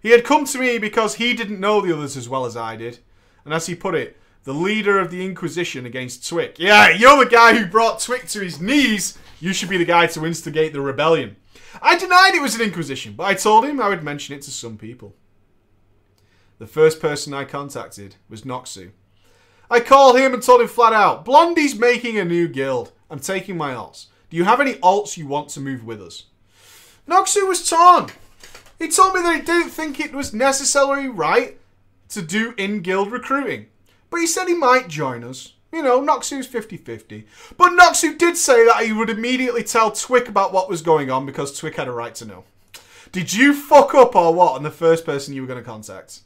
He 0.01 0.09
had 0.09 0.23
come 0.23 0.45
to 0.45 0.57
me 0.57 0.77
because 0.77 1.15
he 1.15 1.33
didn't 1.33 1.59
know 1.59 1.81
the 1.81 1.95
others 1.95 2.17
as 2.17 2.29
well 2.29 2.45
as 2.45 2.57
I 2.57 2.75
did. 2.75 2.99
And 3.43 3.53
as 3.53 3.67
he 3.67 3.75
put 3.75 3.95
it, 3.95 4.17
the 4.43 4.53
leader 4.53 4.99
of 4.99 5.11
the 5.11 5.23
Inquisition 5.23 5.85
against 5.85 6.27
Twick. 6.27 6.57
Yeah, 6.57 6.89
you're 6.89 7.23
the 7.23 7.29
guy 7.29 7.55
who 7.55 7.65
brought 7.65 7.99
Twick 7.99 8.27
to 8.29 8.39
his 8.39 8.59
knees. 8.59 9.17
You 9.39 9.53
should 9.53 9.69
be 9.69 9.77
the 9.77 9.85
guy 9.85 10.07
to 10.07 10.25
instigate 10.25 10.73
the 10.73 10.81
rebellion. 10.81 11.35
I 11.81 11.97
denied 11.97 12.35
it 12.35 12.41
was 12.41 12.55
an 12.55 12.61
Inquisition, 12.61 13.13
but 13.13 13.23
I 13.23 13.33
told 13.33 13.65
him 13.65 13.81
I 13.81 13.89
would 13.89 14.03
mention 14.03 14.35
it 14.35 14.41
to 14.43 14.51
some 14.51 14.77
people. 14.77 15.15
The 16.57 16.67
first 16.67 16.99
person 16.99 17.33
I 17.33 17.45
contacted 17.45 18.15
was 18.29 18.43
Noxu. 18.43 18.91
I 19.69 19.79
called 19.79 20.17
him 20.17 20.33
and 20.33 20.43
told 20.43 20.61
him 20.61 20.67
flat 20.67 20.93
out, 20.93 21.23
Blondie's 21.23 21.75
making 21.75 22.17
a 22.17 22.25
new 22.25 22.47
guild. 22.47 22.91
I'm 23.09 23.19
taking 23.19 23.57
my 23.57 23.73
alts. 23.73 24.07
Do 24.29 24.37
you 24.37 24.43
have 24.43 24.59
any 24.59 24.73
alts 24.75 25.17
you 25.17 25.27
want 25.27 25.49
to 25.49 25.59
move 25.59 25.83
with 25.85 26.01
us? 26.01 26.25
Noxu 27.07 27.47
was 27.47 27.67
torn. 27.67 28.09
He 28.77 28.89
told 28.89 29.13
me 29.13 29.21
that 29.21 29.35
he 29.35 29.41
didn't 29.41 29.71
think 29.71 29.99
it 29.99 30.13
was 30.13 30.33
necessarily 30.33 31.07
right 31.07 31.57
to 32.09 32.21
do 32.21 32.53
in-guild 32.57 33.11
recruiting. 33.11 33.67
But 34.11 34.19
he 34.19 34.27
said 34.27 34.47
he 34.47 34.53
might 34.53 34.87
join 34.87 35.23
us. 35.23 35.53
You 35.71 35.81
know, 35.81 36.01
Noxu's 36.01 36.47
50-50. 36.47 37.23
But 37.57 37.71
Noxu 37.71 38.17
did 38.17 38.35
say 38.35 38.65
that 38.65 38.85
he 38.85 38.91
would 38.91 39.09
immediately 39.09 39.63
tell 39.63 39.91
Twick 39.91 40.27
about 40.27 40.51
what 40.51 40.69
was 40.69 40.81
going 40.81 41.09
on 41.09 41.25
because 41.25 41.57
Twick 41.57 41.77
had 41.77 41.87
a 41.87 41.93
right 41.93 42.13
to 42.15 42.25
know. 42.25 42.43
Did 43.11 43.33
you 43.33 43.53
fuck 43.53 43.95
up 43.95 44.15
or 44.15 44.33
what 44.33 44.53
on 44.53 44.63
the 44.63 44.69
first 44.69 45.05
person 45.05 45.33
you 45.33 45.41
were 45.41 45.47
going 45.47 45.59
to 45.59 45.65
contact? 45.65 46.21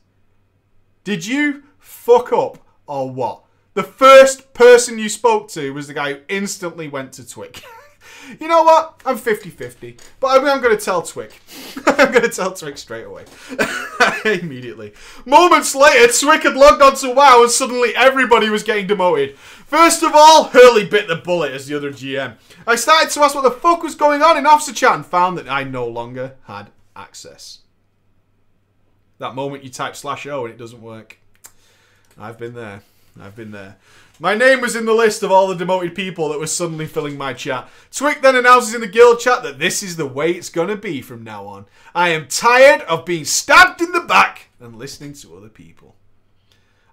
Did 1.03 1.27
you 1.27 1.63
fuck 1.77 2.33
up 2.33 2.57
or 2.87 3.09
what? 3.09 3.43
The 3.75 3.83
first 3.83 4.53
person 4.53 4.97
you 4.97 5.09
spoke 5.09 5.47
to 5.49 5.71
was 5.71 5.87
the 5.87 5.93
guy 5.93 6.13
who 6.13 6.19
instantly 6.27 6.87
went 6.87 7.13
to 7.13 7.27
Twick. 7.27 7.63
you 8.39 8.47
know 8.47 8.63
what? 8.63 9.01
I'm 9.05 9.17
50 9.17 9.49
50. 9.49 9.97
But 10.19 10.27
I 10.27 10.51
am 10.51 10.61
going 10.61 10.75
to 10.75 10.83
tell 10.83 11.01
Twick. 11.01 11.39
I'm 11.85 12.11
going 12.11 12.23
to 12.23 12.29
tell 12.29 12.53
Twick 12.53 12.77
straight 12.77 13.05
away. 13.05 13.25
Immediately. 14.41 14.91
Moments 15.25 15.75
later, 15.75 16.11
Twick 16.11 16.43
had 16.43 16.55
logged 16.55 16.81
onto 16.81 17.13
WoW 17.13 17.43
and 17.43 17.51
suddenly 17.51 17.95
everybody 17.95 18.49
was 18.49 18.63
getting 18.63 18.87
demoted. 18.87 19.37
First 19.37 20.01
of 20.01 20.13
all, 20.15 20.45
Hurley 20.45 20.85
bit 20.85 21.07
the 21.07 21.15
bullet 21.15 21.51
as 21.51 21.67
the 21.67 21.75
other 21.75 21.91
GM. 21.91 22.35
I 22.65 22.75
started 22.75 23.11
to 23.11 23.19
ask 23.21 23.35
what 23.35 23.43
the 23.43 23.51
fuck 23.51 23.83
was 23.83 23.93
going 23.93 24.23
on 24.23 24.35
in 24.35 24.47
Officer 24.47 24.73
Chat 24.73 24.95
and 24.95 25.05
found 25.05 25.37
that 25.37 25.47
I 25.47 25.63
no 25.63 25.87
longer 25.87 26.35
had 26.45 26.71
access. 26.95 27.59
That 29.19 29.35
moment 29.35 29.63
you 29.63 29.69
type 29.69 29.95
slash 29.95 30.25
O 30.25 30.45
and 30.45 30.53
it 30.53 30.57
doesn't 30.57 30.81
work. 30.81 31.19
I've 32.17 32.39
been 32.39 32.55
there. 32.55 32.81
I've 33.21 33.35
been 33.35 33.51
there. 33.51 33.77
My 34.17 34.33
name 34.33 34.61
was 34.61 34.77
in 34.77 34.85
the 34.85 34.93
list 34.93 35.23
of 35.23 35.31
all 35.31 35.47
the 35.47 35.55
demoted 35.55 35.93
people 35.93 36.29
that 36.29 36.39
was 36.39 36.55
suddenly 36.55 36.85
filling 36.85 37.17
my 37.17 37.33
chat. 37.33 37.69
Twick 37.91 38.21
then 38.21 38.37
announces 38.37 38.73
in 38.73 38.79
the 38.79 38.87
guild 38.87 39.19
chat 39.19 39.43
that 39.43 39.59
this 39.59 39.83
is 39.83 39.97
the 39.97 40.05
way 40.05 40.31
it's 40.31 40.49
gonna 40.49 40.77
be 40.77 41.01
from 41.01 41.21
now 41.21 41.45
on. 41.45 41.65
I 41.93 42.09
am 42.09 42.29
tired 42.29 42.81
of 42.83 43.03
being 43.03 43.25
stabbed 43.25 43.81
in 43.81 43.91
the 43.91 43.99
back 43.99 44.51
and 44.61 44.77
listening 44.77 45.13
to 45.15 45.35
other 45.35 45.49
people. 45.49 45.97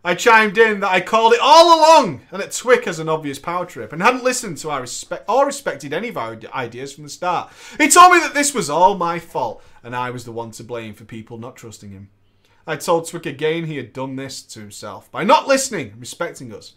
I 0.05 0.17
chimed 0.17 0.59
in 0.59 0.81
that 0.81 0.91
I 0.91 1.01
called 1.01 1.33
it 1.33 1.39
all 1.41 1.79
along 1.79 2.23
and 2.33 2.43
that 2.43 2.51
Twick 2.51 2.87
has 2.87 2.99
an 2.99 3.09
obvious 3.09 3.39
power 3.39 3.67
trip 3.67 3.93
and 3.93 4.03
hadn't 4.03 4.25
listened 4.25 4.59
to 4.59 4.71
our 4.71 4.81
respect 4.81 5.25
or 5.29 5.47
respected 5.47 5.93
any 5.93 6.09
of 6.09 6.17
our 6.17 6.37
ideas 6.53 6.93
from 6.93 7.05
the 7.05 7.11
start. 7.11 7.53
He 7.79 7.89
told 7.89 8.15
me 8.15 8.19
that 8.19 8.35
this 8.35 8.53
was 8.53 8.69
all 8.69 8.97
my 8.97 9.21
fault 9.21 9.63
and 9.85 9.95
I 9.95 10.11
was 10.11 10.25
the 10.25 10.33
one 10.33 10.51
to 10.53 10.65
blame 10.65 10.95
for 10.95 11.05
people 11.05 11.39
not 11.39 11.55
trusting 11.55 11.93
him. 11.93 12.11
I 12.67 12.77
told 12.77 13.07
Twick 13.07 13.27
again 13.27 13.67
he 13.67 13.77
had 13.77 13.93
done 13.93 14.17
this 14.17 14.43
to 14.43 14.61
himself 14.61 15.11
by 15.13 15.23
not 15.23 15.47
listening 15.47 15.95
respecting 15.99 16.53
us. 16.53 16.75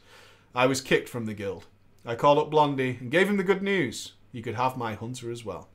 I 0.56 0.68
was 0.68 0.80
kicked 0.80 1.10
from 1.10 1.26
the 1.26 1.34
guild. 1.34 1.66
I 2.06 2.16
called 2.16 2.38
up 2.38 2.50
Blondie 2.50 2.98
and 3.02 3.12
gave 3.12 3.30
him 3.30 3.36
the 3.36 3.44
good 3.44 3.62
news. 3.62 4.14
He 4.32 4.42
could 4.42 4.56
have 4.56 4.78
my 4.78 4.94
hunter 4.94 5.30
as 5.30 5.44
well. 5.44 5.68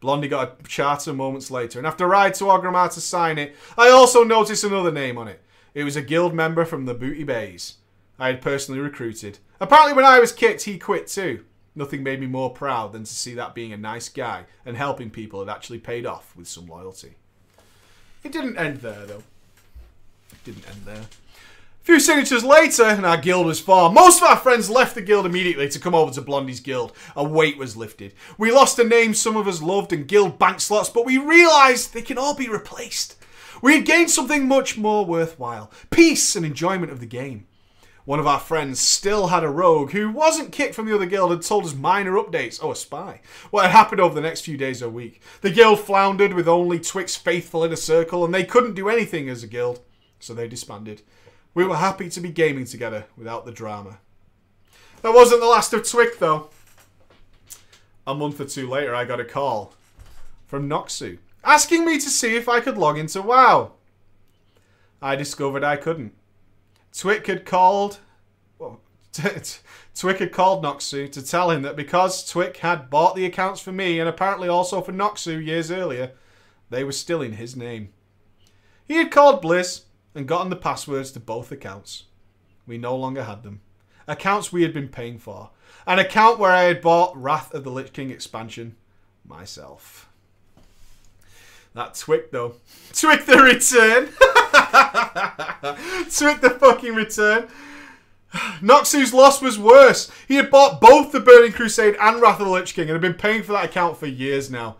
Blondie 0.00 0.28
got 0.28 0.60
a 0.60 0.68
charter 0.68 1.12
moments 1.12 1.50
later, 1.50 1.78
and 1.78 1.86
after 1.86 2.04
a 2.04 2.08
ride 2.08 2.34
to 2.34 2.44
Orgrimmar 2.44 2.92
to 2.94 3.00
sign 3.00 3.38
it, 3.38 3.54
I 3.78 3.90
also 3.90 4.24
noticed 4.24 4.64
another 4.64 4.90
name 4.90 5.18
on 5.18 5.28
it. 5.28 5.42
It 5.74 5.84
was 5.84 5.94
a 5.94 6.02
guild 6.02 6.34
member 6.34 6.64
from 6.64 6.86
the 6.86 6.94
Booty 6.94 7.22
Bays. 7.22 7.76
I 8.18 8.28
had 8.28 8.42
personally 8.42 8.80
recruited. 8.80 9.38
Apparently, 9.60 9.92
when 9.94 10.04
I 10.04 10.18
was 10.18 10.32
kicked, 10.32 10.62
he 10.62 10.78
quit 10.78 11.06
too. 11.06 11.44
Nothing 11.74 12.02
made 12.02 12.20
me 12.20 12.26
more 12.26 12.50
proud 12.50 12.92
than 12.92 13.04
to 13.04 13.12
see 13.12 13.34
that 13.34 13.54
being 13.54 13.72
a 13.72 13.76
nice 13.76 14.08
guy 14.08 14.44
and 14.66 14.76
helping 14.76 15.10
people 15.10 15.40
had 15.40 15.54
actually 15.54 15.78
paid 15.78 16.04
off 16.04 16.34
with 16.36 16.48
some 16.48 16.66
loyalty. 16.66 17.14
It 18.24 18.32
didn't 18.32 18.58
end 18.58 18.78
there, 18.78 19.06
though. 19.06 19.22
It 20.32 20.44
didn't 20.44 20.68
end 20.68 20.82
there. 20.84 21.04
Few 21.82 21.98
signatures 21.98 22.44
later, 22.44 22.84
and 22.84 23.04
our 23.04 23.16
guild 23.16 23.44
was 23.44 23.58
formed. 23.58 23.96
Most 23.96 24.22
of 24.22 24.28
our 24.28 24.36
friends 24.36 24.70
left 24.70 24.94
the 24.94 25.02
guild 25.02 25.26
immediately 25.26 25.68
to 25.68 25.80
come 25.80 25.96
over 25.96 26.12
to 26.12 26.22
Blondie's 26.22 26.60
guild. 26.60 26.92
A 27.16 27.24
weight 27.24 27.58
was 27.58 27.76
lifted. 27.76 28.14
We 28.38 28.52
lost 28.52 28.78
a 28.78 28.84
name 28.84 29.14
some 29.14 29.36
of 29.36 29.48
us 29.48 29.60
loved 29.60 29.92
and 29.92 30.06
guild 30.06 30.38
bank 30.38 30.60
slots, 30.60 30.90
but 30.90 31.04
we 31.04 31.18
realised 31.18 31.92
they 31.92 32.02
can 32.02 32.18
all 32.18 32.34
be 32.34 32.48
replaced. 32.48 33.16
We 33.62 33.74
had 33.74 33.84
gained 33.84 34.12
something 34.12 34.46
much 34.46 34.78
more 34.78 35.04
worthwhile 35.04 35.72
peace 35.90 36.36
and 36.36 36.46
enjoyment 36.46 36.92
of 36.92 37.00
the 37.00 37.06
game. 37.06 37.48
One 38.04 38.20
of 38.20 38.28
our 38.28 38.40
friends 38.40 38.78
still 38.78 39.28
had 39.28 39.42
a 39.42 39.48
rogue 39.48 39.90
who 39.90 40.08
wasn't 40.08 40.52
kicked 40.52 40.76
from 40.76 40.86
the 40.86 40.94
other 40.94 41.06
guild 41.06 41.32
and 41.32 41.42
told 41.42 41.64
us 41.64 41.74
minor 41.74 42.12
updates. 42.12 42.60
Oh, 42.62 42.70
a 42.70 42.76
spy. 42.76 43.20
What 43.50 43.64
had 43.64 43.72
happened 43.72 44.00
over 44.00 44.14
the 44.14 44.20
next 44.20 44.42
few 44.42 44.56
days 44.56 44.84
or 44.84 44.88
week. 44.88 45.20
The 45.40 45.50
guild 45.50 45.80
floundered 45.80 46.32
with 46.32 46.46
only 46.46 46.78
Twick's 46.78 47.16
faithful 47.16 47.64
in 47.64 47.72
a 47.72 47.76
circle, 47.76 48.24
and 48.24 48.32
they 48.32 48.44
couldn't 48.44 48.74
do 48.74 48.88
anything 48.88 49.28
as 49.28 49.42
a 49.42 49.48
guild, 49.48 49.80
so 50.20 50.32
they 50.32 50.46
disbanded. 50.46 51.02
We 51.54 51.64
were 51.64 51.76
happy 51.76 52.08
to 52.08 52.20
be 52.20 52.30
gaming 52.30 52.64
together 52.64 53.06
without 53.16 53.44
the 53.44 53.52
drama. 53.52 53.98
That 55.02 55.14
wasn't 55.14 55.40
the 55.40 55.46
last 55.46 55.72
of 55.72 55.88
Twick, 55.88 56.18
though. 56.18 56.50
A 58.06 58.14
month 58.14 58.40
or 58.40 58.44
two 58.44 58.68
later, 58.68 58.94
I 58.94 59.04
got 59.04 59.20
a 59.20 59.24
call 59.24 59.74
from 60.46 60.68
Noxu 60.68 61.18
asking 61.44 61.84
me 61.84 61.98
to 61.98 62.10
see 62.10 62.36
if 62.36 62.48
I 62.48 62.60
could 62.60 62.78
log 62.78 62.98
into 62.98 63.22
WoW. 63.22 63.72
I 65.00 65.16
discovered 65.16 65.64
I 65.64 65.76
couldn't. 65.76 66.14
Twick 66.92 67.26
had 67.26 67.44
called. 67.44 67.98
Twick 69.94 70.18
had 70.18 70.32
called 70.32 70.64
Noxu 70.64 71.10
to 71.12 71.22
tell 71.24 71.50
him 71.50 71.62
that 71.62 71.76
because 71.76 72.28
Twick 72.28 72.58
had 72.58 72.88
bought 72.88 73.14
the 73.14 73.26
accounts 73.26 73.60
for 73.60 73.72
me 73.72 73.98
and 73.98 74.08
apparently 74.08 74.48
also 74.48 74.80
for 74.80 74.92
Noxu 74.92 75.44
years 75.44 75.70
earlier, 75.70 76.12
they 76.70 76.84
were 76.84 76.92
still 76.92 77.20
in 77.20 77.32
his 77.32 77.54
name. 77.54 77.92
He 78.86 78.94
had 78.94 79.10
called 79.10 79.42
Blizz 79.42 79.82
and 80.14 80.28
gotten 80.28 80.50
the 80.50 80.56
passwords 80.56 81.12
to 81.12 81.20
both 81.20 81.52
accounts. 81.52 82.04
We 82.66 82.78
no 82.78 82.96
longer 82.96 83.24
had 83.24 83.42
them. 83.42 83.60
Accounts 84.06 84.52
we 84.52 84.62
had 84.62 84.72
been 84.72 84.88
paying 84.88 85.18
for. 85.18 85.50
An 85.86 85.98
account 85.98 86.38
where 86.38 86.52
I 86.52 86.64
had 86.64 86.80
bought 86.80 87.16
Wrath 87.16 87.54
of 87.54 87.64
the 87.64 87.70
Lich 87.70 87.92
King 87.92 88.10
expansion 88.10 88.76
myself. 89.24 90.08
That 91.74 91.94
Twick 91.94 92.30
though. 92.30 92.56
Twick 92.92 93.24
the 93.24 93.38
return! 93.38 94.06
Twick 96.10 96.40
the 96.40 96.58
fucking 96.58 96.94
return! 96.94 97.48
Noxu's 98.60 99.12
loss 99.12 99.40
was 99.40 99.58
worse. 99.58 100.10
He 100.28 100.36
had 100.36 100.50
bought 100.50 100.80
both 100.80 101.12
the 101.12 101.20
Burning 101.20 101.52
Crusade 101.52 101.96
and 102.00 102.20
Wrath 102.20 102.40
of 102.40 102.46
the 102.46 102.52
Lich 102.52 102.74
King 102.74 102.84
and 102.84 102.92
had 102.92 103.00
been 103.00 103.14
paying 103.14 103.42
for 103.42 103.52
that 103.52 103.66
account 103.66 103.96
for 103.96 104.06
years 104.06 104.50
now. 104.50 104.76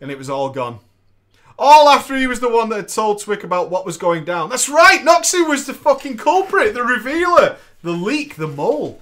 And 0.00 0.10
it 0.10 0.18
was 0.18 0.30
all 0.30 0.50
gone. 0.50 0.80
All 1.58 1.88
after 1.88 2.16
he 2.16 2.26
was 2.26 2.40
the 2.40 2.48
one 2.48 2.68
that 2.70 2.76
had 2.76 2.88
told 2.88 3.20
Twick 3.20 3.44
about 3.44 3.70
what 3.70 3.86
was 3.86 3.96
going 3.96 4.24
down. 4.24 4.50
That's 4.50 4.68
right, 4.68 5.00
Noxu 5.00 5.48
was 5.48 5.66
the 5.66 5.74
fucking 5.74 6.16
culprit, 6.16 6.74
the 6.74 6.82
revealer, 6.82 7.56
the 7.82 7.92
leak, 7.92 8.36
the 8.36 8.48
mole. 8.48 9.00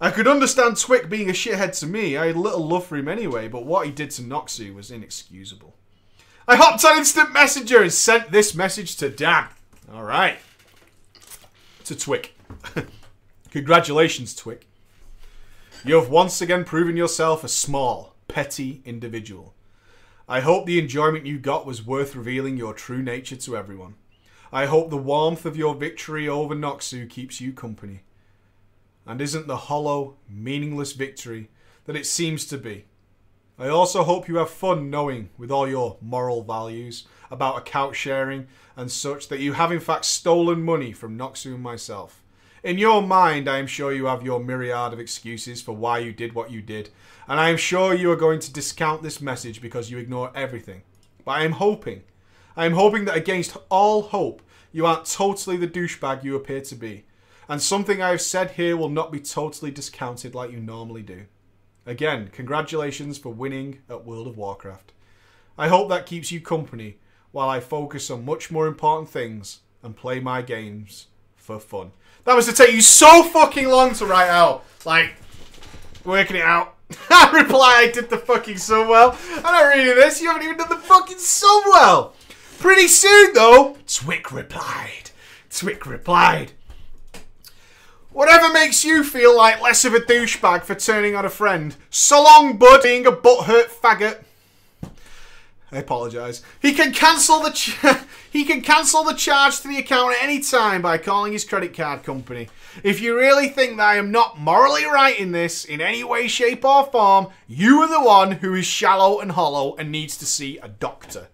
I 0.00 0.10
could 0.10 0.28
understand 0.28 0.76
Twick 0.76 1.08
being 1.08 1.30
a 1.30 1.32
shithead 1.32 1.78
to 1.80 1.86
me. 1.86 2.16
I 2.16 2.26
had 2.26 2.36
little 2.36 2.66
love 2.66 2.86
for 2.86 2.96
him 2.96 3.08
anyway, 3.08 3.48
but 3.48 3.64
what 3.64 3.86
he 3.86 3.92
did 3.92 4.10
to 4.12 4.22
Noxu 4.22 4.74
was 4.74 4.90
inexcusable. 4.90 5.74
I 6.46 6.56
hopped 6.56 6.84
on 6.84 6.98
Instant 6.98 7.32
Messenger 7.32 7.82
and 7.82 7.92
sent 7.92 8.30
this 8.30 8.54
message 8.54 8.96
to 8.96 9.08
Dan. 9.08 9.46
All 9.92 10.04
right. 10.04 10.38
To 11.84 11.96
Twick. 11.96 12.36
Congratulations, 13.50 14.34
Twick. 14.34 14.66
You 15.84 15.94
have 15.94 16.10
once 16.10 16.40
again 16.42 16.64
proven 16.64 16.96
yourself 16.96 17.44
a 17.44 17.48
small, 17.48 18.14
petty 18.28 18.82
individual. 18.84 19.54
I 20.26 20.40
hope 20.40 20.64
the 20.64 20.78
enjoyment 20.78 21.26
you 21.26 21.38
got 21.38 21.66
was 21.66 21.84
worth 21.84 22.16
revealing 22.16 22.56
your 22.56 22.72
true 22.72 23.02
nature 23.02 23.36
to 23.36 23.56
everyone. 23.58 23.96
I 24.50 24.64
hope 24.64 24.88
the 24.88 24.96
warmth 24.96 25.44
of 25.44 25.56
your 25.56 25.74
victory 25.74 26.26
over 26.26 26.54
Noxu 26.54 27.10
keeps 27.10 27.42
you 27.42 27.52
company. 27.52 28.04
And 29.06 29.20
isn't 29.20 29.46
the 29.46 29.56
hollow, 29.56 30.16
meaningless 30.26 30.92
victory 30.94 31.50
that 31.84 31.96
it 31.96 32.06
seems 32.06 32.46
to 32.46 32.56
be. 32.56 32.86
I 33.58 33.68
also 33.68 34.02
hope 34.02 34.26
you 34.26 34.36
have 34.36 34.48
fun 34.48 34.88
knowing, 34.88 35.28
with 35.36 35.50
all 35.50 35.68
your 35.68 35.98
moral 36.00 36.42
values, 36.42 37.06
about 37.30 37.58
account 37.58 37.94
sharing 37.94 38.46
and 38.76 38.90
such, 38.90 39.28
that 39.28 39.40
you 39.40 39.52
have 39.52 39.70
in 39.70 39.80
fact 39.80 40.06
stolen 40.06 40.62
money 40.62 40.92
from 40.92 41.18
Noxu 41.18 41.52
and 41.52 41.62
myself. 41.62 42.22
In 42.62 42.78
your 42.78 43.02
mind, 43.02 43.46
I 43.46 43.58
am 43.58 43.66
sure 43.66 43.92
you 43.92 44.06
have 44.06 44.22
your 44.22 44.40
myriad 44.40 44.94
of 44.94 44.98
excuses 44.98 45.60
for 45.60 45.76
why 45.76 45.98
you 45.98 46.14
did 46.14 46.32
what 46.32 46.50
you 46.50 46.62
did, 46.62 46.88
and 47.28 47.40
I 47.40 47.50
am 47.50 47.56
sure 47.56 47.94
you 47.94 48.10
are 48.10 48.16
going 48.16 48.40
to 48.40 48.52
discount 48.52 49.02
this 49.02 49.20
message 49.20 49.60
because 49.60 49.90
you 49.90 49.98
ignore 49.98 50.30
everything. 50.34 50.82
But 51.24 51.32
I 51.32 51.44
am 51.44 51.52
hoping, 51.52 52.02
I 52.56 52.66
am 52.66 52.72
hoping 52.72 53.04
that 53.06 53.16
against 53.16 53.56
all 53.70 54.02
hope, 54.02 54.42
you 54.72 54.86
aren't 54.86 55.06
totally 55.06 55.56
the 55.56 55.68
douchebag 55.68 56.24
you 56.24 56.36
appear 56.36 56.60
to 56.62 56.74
be, 56.74 57.04
and 57.48 57.62
something 57.62 58.02
I 58.02 58.10
have 58.10 58.20
said 58.20 58.52
here 58.52 58.76
will 58.76 58.88
not 58.88 59.12
be 59.12 59.20
totally 59.20 59.70
discounted 59.70 60.34
like 60.34 60.50
you 60.50 60.60
normally 60.60 61.02
do. 61.02 61.26
Again, 61.86 62.30
congratulations 62.32 63.18
for 63.18 63.30
winning 63.30 63.80
at 63.90 64.04
World 64.04 64.26
of 64.26 64.36
Warcraft. 64.36 64.92
I 65.56 65.68
hope 65.68 65.88
that 65.90 66.06
keeps 66.06 66.32
you 66.32 66.40
company 66.40 66.98
while 67.30 67.48
I 67.48 67.60
focus 67.60 68.10
on 68.10 68.24
much 68.24 68.50
more 68.50 68.66
important 68.66 69.10
things 69.10 69.60
and 69.82 69.96
play 69.96 70.18
my 70.18 70.40
games 70.40 71.08
for 71.36 71.60
fun. 71.60 71.92
That 72.24 72.34
was 72.34 72.46
to 72.46 72.52
take 72.52 72.72
you 72.72 72.80
so 72.80 73.22
fucking 73.22 73.68
long 73.68 73.92
to 73.94 74.06
write 74.06 74.30
out. 74.30 74.64
Like, 74.84 75.14
working 76.04 76.36
it 76.36 76.42
out. 76.42 76.73
I 77.10 77.30
reply, 77.32 77.86
I 77.86 77.90
did 77.90 78.10
the 78.10 78.18
fucking 78.18 78.56
Sunwell. 78.56 79.16
I'm 79.36 79.42
not 79.42 79.74
reading 79.74 79.94
this. 79.94 80.20
You 80.20 80.28
haven't 80.28 80.44
even 80.44 80.58
done 80.58 80.68
the 80.68 80.76
fucking 80.76 81.16
Sunwell. 81.16 82.12
Pretty 82.58 82.88
soon, 82.88 83.32
though, 83.34 83.76
Twick 83.86 84.32
replied. 84.32 85.10
Twick 85.50 85.86
replied. 85.86 86.52
Whatever 88.10 88.52
makes 88.52 88.84
you 88.84 89.02
feel 89.02 89.36
like 89.36 89.60
less 89.60 89.84
of 89.84 89.94
a 89.94 89.98
douchebag 89.98 90.62
for 90.62 90.74
turning 90.74 91.16
on 91.16 91.24
a 91.24 91.30
friend. 91.30 91.74
So 91.90 92.22
long, 92.22 92.58
bud, 92.58 92.82
being 92.82 93.06
a 93.06 93.12
butthurt 93.12 93.66
faggot. 93.66 94.23
I 95.72 95.78
apologise. 95.78 96.42
He 96.60 96.72
can 96.72 96.92
cancel 96.92 97.40
the 97.40 97.50
he 98.30 98.44
can 98.44 98.60
cancel 98.60 99.02
the 99.02 99.14
charge 99.14 99.60
to 99.60 99.68
the 99.68 99.78
account 99.78 100.14
at 100.14 100.22
any 100.22 100.40
time 100.40 100.82
by 100.82 100.98
calling 100.98 101.32
his 101.32 101.44
credit 101.44 101.74
card 101.74 102.02
company. 102.02 102.48
If 102.82 103.00
you 103.00 103.16
really 103.16 103.48
think 103.48 103.76
that 103.76 103.88
I 103.88 103.96
am 103.96 104.10
not 104.10 104.38
morally 104.38 104.84
right 104.84 105.18
in 105.18 105.32
this 105.32 105.64
in 105.64 105.80
any 105.80 106.04
way, 106.04 106.28
shape, 106.28 106.64
or 106.64 106.84
form, 106.84 107.28
you 107.48 107.80
are 107.80 107.88
the 107.88 108.04
one 108.04 108.32
who 108.32 108.54
is 108.54 108.66
shallow 108.66 109.20
and 109.20 109.32
hollow 109.32 109.74
and 109.76 109.90
needs 109.90 110.16
to 110.18 110.26
see 110.26 110.58
a 110.58 110.68
doctor. 110.68 111.28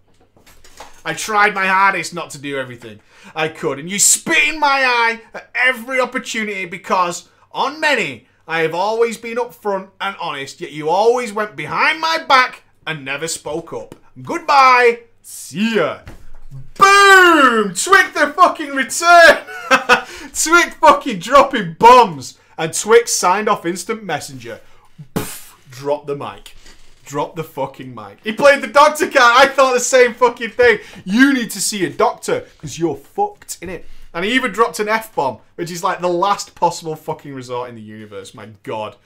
I 1.03 1.13
tried 1.13 1.55
my 1.55 1.67
hardest 1.67 2.13
not 2.13 2.29
to 2.31 2.37
do 2.37 2.57
everything 2.57 2.99
I 3.35 3.47
could, 3.47 3.79
and 3.79 3.89
you 3.89 3.99
spit 3.99 4.53
in 4.53 4.59
my 4.59 4.83
eye 4.85 5.21
at 5.33 5.49
every 5.55 5.99
opportunity 5.99 6.65
because, 6.65 7.29
on 7.51 7.79
many, 7.79 8.27
I 8.47 8.61
have 8.61 8.73
always 8.73 9.17
been 9.17 9.37
upfront 9.37 9.89
and 9.99 10.15
honest, 10.19 10.61
yet 10.61 10.71
you 10.71 10.89
always 10.89 11.33
went 11.33 11.55
behind 11.55 11.99
my 11.99 12.23
back 12.27 12.63
and 12.85 13.05
never 13.05 13.27
spoke 13.27 13.73
up. 13.73 13.95
Goodbye. 14.21 15.01
See 15.21 15.75
ya. 15.75 15.99
Boom! 16.77 17.73
Twick 17.73 18.13
the 18.13 18.33
fucking 18.35 18.71
return! 18.71 19.37
Twick 20.33 20.73
fucking 20.73 21.19
dropping 21.19 21.75
bombs! 21.79 22.37
And 22.57 22.73
Twick 22.73 23.07
signed 23.07 23.47
off 23.47 23.65
instant 23.65 24.03
messenger. 24.03 24.59
Drop 25.69 26.07
the 26.07 26.15
mic. 26.15 26.55
Drop 27.05 27.35
the 27.35 27.43
fucking 27.43 27.93
mic. 27.95 28.19
He 28.23 28.33
played 28.33 28.61
the 28.61 28.67
doctor 28.67 29.05
card. 29.09 29.15
I 29.17 29.47
thought 29.47 29.73
the 29.73 29.79
same 29.79 30.13
fucking 30.13 30.51
thing. 30.51 30.79
You 31.05 31.33
need 31.33 31.51
to 31.51 31.61
see 31.61 31.85
a 31.85 31.89
doctor 31.89 32.45
because 32.53 32.77
you're 32.77 32.95
fucked 32.95 33.57
in 33.61 33.69
it. 33.69 33.85
And 34.13 34.25
he 34.25 34.33
even 34.33 34.51
dropped 34.51 34.79
an 34.79 34.89
F 34.89 35.15
bomb, 35.15 35.39
which 35.55 35.71
is 35.71 35.83
like 35.83 36.01
the 36.01 36.09
last 36.09 36.53
possible 36.53 36.95
fucking 36.95 37.33
resort 37.33 37.69
in 37.69 37.75
the 37.75 37.81
universe. 37.81 38.33
My 38.33 38.49
god. 38.63 38.97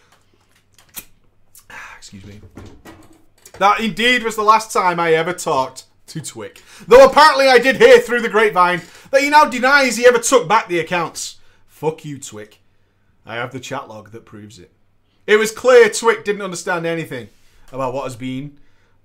Excuse 1.97 2.26
me. 2.26 2.41
That 3.60 3.80
indeed 3.80 4.24
was 4.24 4.36
the 4.36 4.43
last 4.43 4.72
time 4.72 4.99
I 4.99 5.14
ever 5.14 5.34
talked 5.34 5.86
to 6.08 6.22
Twick. 6.22 6.62
Though 6.88 7.06
apparently 7.06 7.47
I 7.47 7.58
did 7.58 7.78
hear 7.78 7.99
through 7.99 8.22
the 8.22 8.30
grapevine 8.30 8.82
that 9.12 9.22
he 9.22 9.30
now 9.30 9.45
denies 9.45 9.97
he 9.97 10.06
ever 10.06 10.20
took 10.20 10.47
back 10.47 10.68
the 10.68 10.80
accounts. 10.80 11.38
Fuck 11.66 12.06
you, 12.06 12.20
Twick. 12.20 12.60
I 13.26 13.36
have 13.36 13.51
the 13.51 13.60
chat 13.60 13.88
log 13.88 14.12
that 14.12 14.26
proves 14.26 14.60
it. 14.60 14.72
It 15.26 15.38
was 15.38 15.51
clear 15.51 15.89
Twick 15.89 16.24
didn't 16.24 16.41
understand 16.41 16.86
anything 16.86 17.30
about 17.72 17.93
what 17.93 18.03
has 18.03 18.16
been 18.16 18.60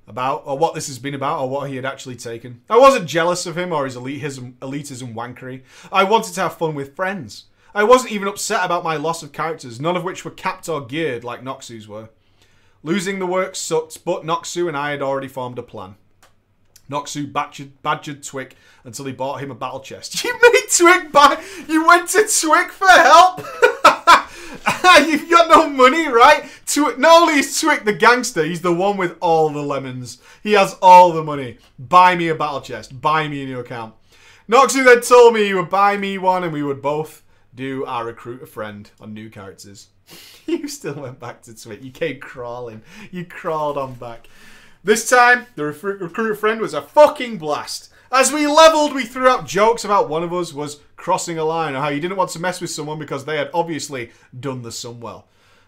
about, 0.07 0.43
or 0.45 0.59
what 0.59 0.75
this 0.75 0.89
has 0.89 0.99
been 0.99 1.15
about, 1.15 1.41
or 1.41 1.49
what 1.49 1.71
he 1.71 1.77
had 1.77 1.85
actually 1.85 2.17
taken. 2.17 2.61
I 2.69 2.77
wasn't 2.77 3.09
jealous 3.09 3.47
of 3.47 3.57
him 3.57 3.73
or 3.73 3.85
his 3.85 3.97
elitism, 3.97 4.55
elitism 4.55 5.15
wankery. 5.15 5.63
I 5.93 6.05
wanted 6.05 6.35
to 6.35 6.41
have 6.43 6.59
fun 6.59 6.75
with 6.75 6.97
friends. 6.97 7.45
I 7.75 7.85
wasn't 7.85 8.13
even 8.13 8.29
upset 8.29 8.65
about 8.65 8.83
my 8.83 8.97
loss 8.97 9.23
of 9.23 9.33
characters, 9.33 9.81
none 9.81 9.97
of 9.97 10.03
which 10.03 10.25
were 10.25 10.33
capped 10.33 10.69
or 10.69 10.85
geared 10.85 11.23
like 11.23 11.43
Noxu's 11.43 11.87
were. 11.87 12.11
Losing 12.83 13.19
the 13.19 13.27
work 13.27 13.55
sucked, 13.55 14.05
but 14.05 14.23
Noxu 14.23 14.67
and 14.67 14.77
I 14.77 14.91
had 14.91 15.03
already 15.03 15.29
formed 15.29 15.59
a 15.59 15.63
plan. 15.63 15.97
Noxu 16.91 17.31
badgered, 17.31 17.81
badgered 17.83 18.27
until 18.85 19.05
he 19.05 19.13
bought 19.13 19.41
him 19.41 19.51
a 19.51 19.55
battle 19.55 19.81
chest. 19.81 20.25
You 20.25 20.39
made 20.41 20.63
Twick 20.71 21.13
buy. 21.13 21.43
You 21.69 21.87
went 21.87 22.09
to 22.11 22.23
Twick 22.23 22.71
for 22.71 22.89
help. 22.89 23.39
You've 25.07 25.31
got 25.31 25.49
no 25.49 25.69
money, 25.69 26.09
right? 26.09 26.45
Twick, 26.67 26.99
not 26.99 27.23
only 27.23 27.41
is 27.41 27.61
the 27.61 27.97
gangster, 27.99 28.45
he's 28.45 28.63
the 28.63 28.73
one 28.73 28.97
with 28.97 29.17
all 29.21 29.51
the 29.51 29.63
lemons. 29.63 30.19
He 30.43 30.53
has 30.53 30.77
all 30.81 31.13
the 31.13 31.23
money. 31.23 31.59
Buy 31.79 32.15
me 32.17 32.29
a 32.29 32.35
battle 32.35 32.61
chest. 32.61 33.01
Buy 33.01 33.29
me 33.29 33.43
a 33.43 33.47
new 33.47 33.61
account. 33.61 33.95
Noxu 34.49 34.85
then 34.85 35.01
told 35.01 35.35
me 35.35 35.45
he 35.45 35.55
would 35.55 35.71
buy 35.71 35.97
me 35.97 36.19
one, 36.19 36.45
and 36.45 36.53
we 36.53 36.63
would 36.63 36.83
both 36.83 37.23
do 37.55 37.85
our 37.85 38.05
recruit 38.07 38.43
a 38.43 38.47
friend 38.47 38.91
on 39.01 39.15
new 39.15 39.31
characters. 39.31 39.89
you 40.47 40.69
still 40.69 40.95
went 40.95 41.21
back 41.21 41.43
to 41.43 41.55
Twick. 41.55 41.83
You 41.83 41.91
came 41.91 42.21
crawling. 42.21 42.83
You 43.11 43.25
crawled 43.25 43.79
on 43.79 43.95
back. 43.95 44.29
This 44.83 45.09
time, 45.09 45.47
the 45.57 45.65
recruit 45.65 46.37
friend 46.37 46.61
was 46.61 46.75
a 46.75 46.83
fucking 46.83 47.39
blast. 47.39 47.91
As 48.13 48.33
we 48.33 48.47
leveled, 48.47 48.95
we 48.95 49.05
threw 49.05 49.29
out 49.29 49.47
jokes 49.47 49.85
about 49.85 50.09
one 50.09 50.25
of 50.25 50.33
us 50.33 50.53
was 50.53 50.81
crossing 50.97 51.39
a 51.39 51.45
line 51.45 51.75
or 51.75 51.81
how 51.81 51.89
you 51.89 52.01
didn't 52.01 52.17
want 52.17 52.31
to 52.31 52.41
mess 52.41 52.61
with 52.61 52.71
someone 52.71 52.99
because 52.99 53.25
they 53.25 53.37
had 53.37 53.51
obviously 53.55 54.11
done 54.39 54.63
the 54.63 54.71
Sunwell. 54.71 55.25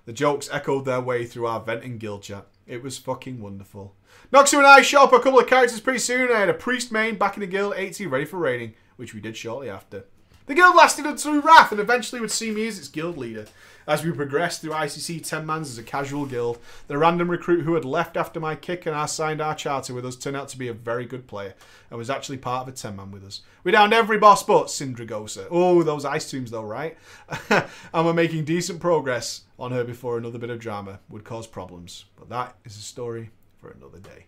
The 0.06 0.12
jokes 0.12 0.48
echoed 0.50 0.84
their 0.84 1.00
way 1.00 1.24
through 1.24 1.46
our 1.46 1.60
venting 1.60 1.98
guild 1.98 2.22
chat. 2.22 2.46
It 2.66 2.82
was 2.82 2.98
fucking 2.98 3.40
wonderful. 3.40 3.94
Noxu 4.32 4.58
and 4.58 4.66
I 4.66 4.82
shot 4.82 5.04
up 5.04 5.12
a 5.12 5.22
couple 5.22 5.38
of 5.38 5.46
characters 5.46 5.80
pretty 5.80 6.00
soon. 6.00 6.32
I 6.32 6.40
had 6.40 6.48
a 6.48 6.54
priest 6.54 6.90
main 6.90 7.16
back 7.16 7.36
in 7.36 7.40
the 7.40 7.46
guild, 7.46 7.74
80 7.76 8.06
ready 8.06 8.24
for 8.24 8.38
raiding, 8.38 8.74
which 8.96 9.14
we 9.14 9.20
did 9.20 9.36
shortly 9.36 9.70
after. 9.70 10.04
The 10.52 10.56
guild 10.56 10.76
lasted 10.76 11.06
until 11.06 11.40
Wrath 11.40 11.72
and 11.72 11.80
eventually 11.80 12.20
would 12.20 12.30
see 12.30 12.50
me 12.50 12.68
as 12.68 12.78
its 12.78 12.88
guild 12.88 13.16
leader. 13.16 13.46
As 13.86 14.04
we 14.04 14.12
progressed 14.12 14.60
through 14.60 14.72
ICC 14.72 15.26
10 15.26 15.46
mans 15.46 15.70
as 15.70 15.78
a 15.78 15.82
casual 15.82 16.26
guild, 16.26 16.58
the 16.88 16.98
random 16.98 17.30
recruit 17.30 17.62
who 17.62 17.72
had 17.72 17.86
left 17.86 18.18
after 18.18 18.38
my 18.38 18.54
kick 18.54 18.84
and 18.84 18.94
I 18.94 19.06
signed 19.06 19.40
our 19.40 19.54
charter 19.54 19.94
with 19.94 20.04
us 20.04 20.14
turned 20.14 20.36
out 20.36 20.48
to 20.48 20.58
be 20.58 20.68
a 20.68 20.74
very 20.74 21.06
good 21.06 21.26
player 21.26 21.54
and 21.88 21.96
was 21.96 22.10
actually 22.10 22.36
part 22.36 22.68
of 22.68 22.74
a 22.74 22.76
10 22.76 22.94
man 22.94 23.10
with 23.10 23.24
us. 23.24 23.40
We 23.64 23.72
downed 23.72 23.94
every 23.94 24.18
boss 24.18 24.42
but 24.42 24.66
Sindragosa. 24.66 25.46
Oh, 25.50 25.82
those 25.82 26.04
ice 26.04 26.30
tombs 26.30 26.50
though, 26.50 26.64
right? 26.64 26.98
and 27.48 27.64
we're 27.94 28.12
making 28.12 28.44
decent 28.44 28.78
progress 28.78 29.44
on 29.58 29.72
her 29.72 29.84
before 29.84 30.18
another 30.18 30.38
bit 30.38 30.50
of 30.50 30.58
drama 30.58 31.00
would 31.08 31.24
cause 31.24 31.46
problems. 31.46 32.04
But 32.14 32.28
that 32.28 32.56
is 32.66 32.76
a 32.76 32.82
story 32.82 33.30
for 33.56 33.70
another 33.70 34.00
day. 34.00 34.26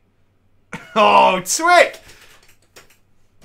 oh, 0.97 1.43
Twick! 1.45 2.01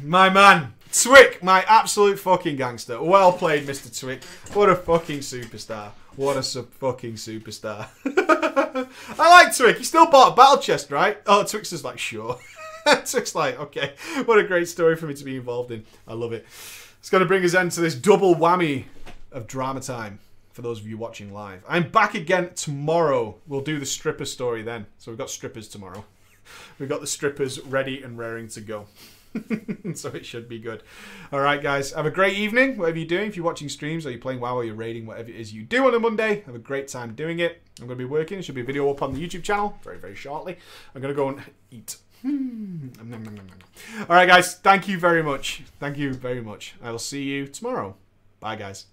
My 0.02 0.30
man. 0.30 0.76
Twick, 0.92 1.44
my 1.44 1.64
absolute 1.64 2.18
fucking 2.20 2.56
gangster. 2.56 3.02
Well 3.02 3.32
played, 3.32 3.68
Mr. 3.68 3.98
Twick. 3.98 4.24
What 4.54 4.70
a 4.70 4.76
fucking 4.76 5.20
superstar. 5.20 5.92
What 6.16 6.36
a 6.36 6.44
su- 6.44 6.68
fucking 6.80 7.14
superstar. 7.14 7.88
I 9.20 9.30
like 9.30 9.56
Twick. 9.56 9.78
He 9.78 9.84
still 9.84 10.10
bought 10.10 10.34
a 10.34 10.36
battle 10.36 10.58
chest, 10.58 10.92
right? 10.92 11.18
Oh, 11.28 11.44
Twick's 11.44 11.70
just 11.70 11.84
like, 11.84 12.00
sure. 12.00 12.40
Twick's 13.06 13.36
like, 13.36 13.60
okay. 13.60 13.94
What 14.26 14.40
a 14.40 14.44
great 14.44 14.68
story 14.68 14.96
for 14.96 15.06
me 15.06 15.14
to 15.14 15.24
be 15.24 15.36
involved 15.36 15.72
in. 15.72 15.86
I 16.08 16.14
love 16.14 16.34
it. 16.34 16.46
It's 17.00 17.10
going 17.10 17.22
to 17.22 17.28
bring 17.28 17.46
us 17.46 17.54
end 17.54 17.72
to 17.74 17.82
this 17.82 17.96
double 17.96 18.36
whammy 18.36 18.86
of 19.32 19.48
drama 19.48 19.80
time 19.82 20.20
for 20.52 20.64
those 20.64 20.80
of 20.82 20.88
you 20.88 20.98
watching 20.98 21.32
live. 21.32 21.64
I'm 21.70 21.90
back 21.90 22.16
again 22.16 22.52
tomorrow. 22.56 23.38
We'll 23.48 23.62
do 23.62 23.80
the 23.80 23.86
stripper 23.86 24.26
story 24.26 24.64
then. 24.64 24.88
So 24.98 25.12
we've 25.12 25.18
got 25.18 25.30
strippers 25.30 25.68
tomorrow. 25.68 26.04
We've 26.80 26.90
got 26.90 27.00
the 27.00 27.08
strippers 27.08 27.60
ready 27.62 28.02
and 28.02 28.18
raring 28.18 28.48
to 28.50 28.62
go. 28.62 28.88
so 29.94 30.10
it 30.10 30.26
should 30.26 30.50
be 30.50 30.60
good. 30.60 30.84
All 31.32 31.40
right, 31.40 31.62
guys. 31.62 31.92
Have 31.92 32.06
a 32.06 32.12
great 32.12 32.38
evening, 32.38 32.78
whatever 32.78 32.98
you're 32.98 33.08
doing. 33.08 33.28
If 33.28 33.36
you're 33.36 33.46
watching 33.46 33.70
streams 33.70 34.06
or 34.06 34.12
you're 34.12 34.20
playing 34.20 34.40
WoW 34.40 34.56
or 34.56 34.64
you're 34.64 34.76
raiding, 34.76 35.06
whatever 35.06 35.30
it 35.30 35.36
is 35.36 35.54
you 35.54 35.64
do 35.64 35.88
on 35.88 35.94
a 35.94 36.00
Monday, 36.00 36.42
have 36.46 36.56
a 36.56 36.60
great 36.60 36.88
time 36.88 37.14
doing 37.14 37.40
it. 37.40 37.62
I'm 37.80 37.88
going 37.88 37.98
to 37.98 38.04
be 38.04 38.10
working. 38.10 38.42
Should 38.42 38.56
be 38.56 38.62
a 38.62 38.66
video 38.66 38.90
up 38.90 39.02
on 39.02 39.14
the 39.14 39.26
YouTube 39.26 39.44
channel 39.44 39.78
very, 39.84 39.98
very 39.98 40.16
shortly. 40.16 40.58
I'm 40.94 41.02
going 41.02 41.14
to 41.14 41.18
go 41.18 41.30
and 41.30 41.42
eat. 41.72 41.98
Hmm. 42.22 42.90
All 44.02 44.16
right, 44.16 44.28
guys. 44.28 44.56
Thank 44.56 44.88
you 44.88 45.00
very 45.00 45.24
much. 45.24 45.64
Thank 45.80 45.98
you 45.98 46.14
very 46.14 46.42
much. 46.42 46.76
I 46.82 46.92
will 46.92 47.00
see 47.00 47.24
you 47.24 47.48
tomorrow. 47.48 47.96
Bye, 48.40 48.56
guys. 48.56 48.86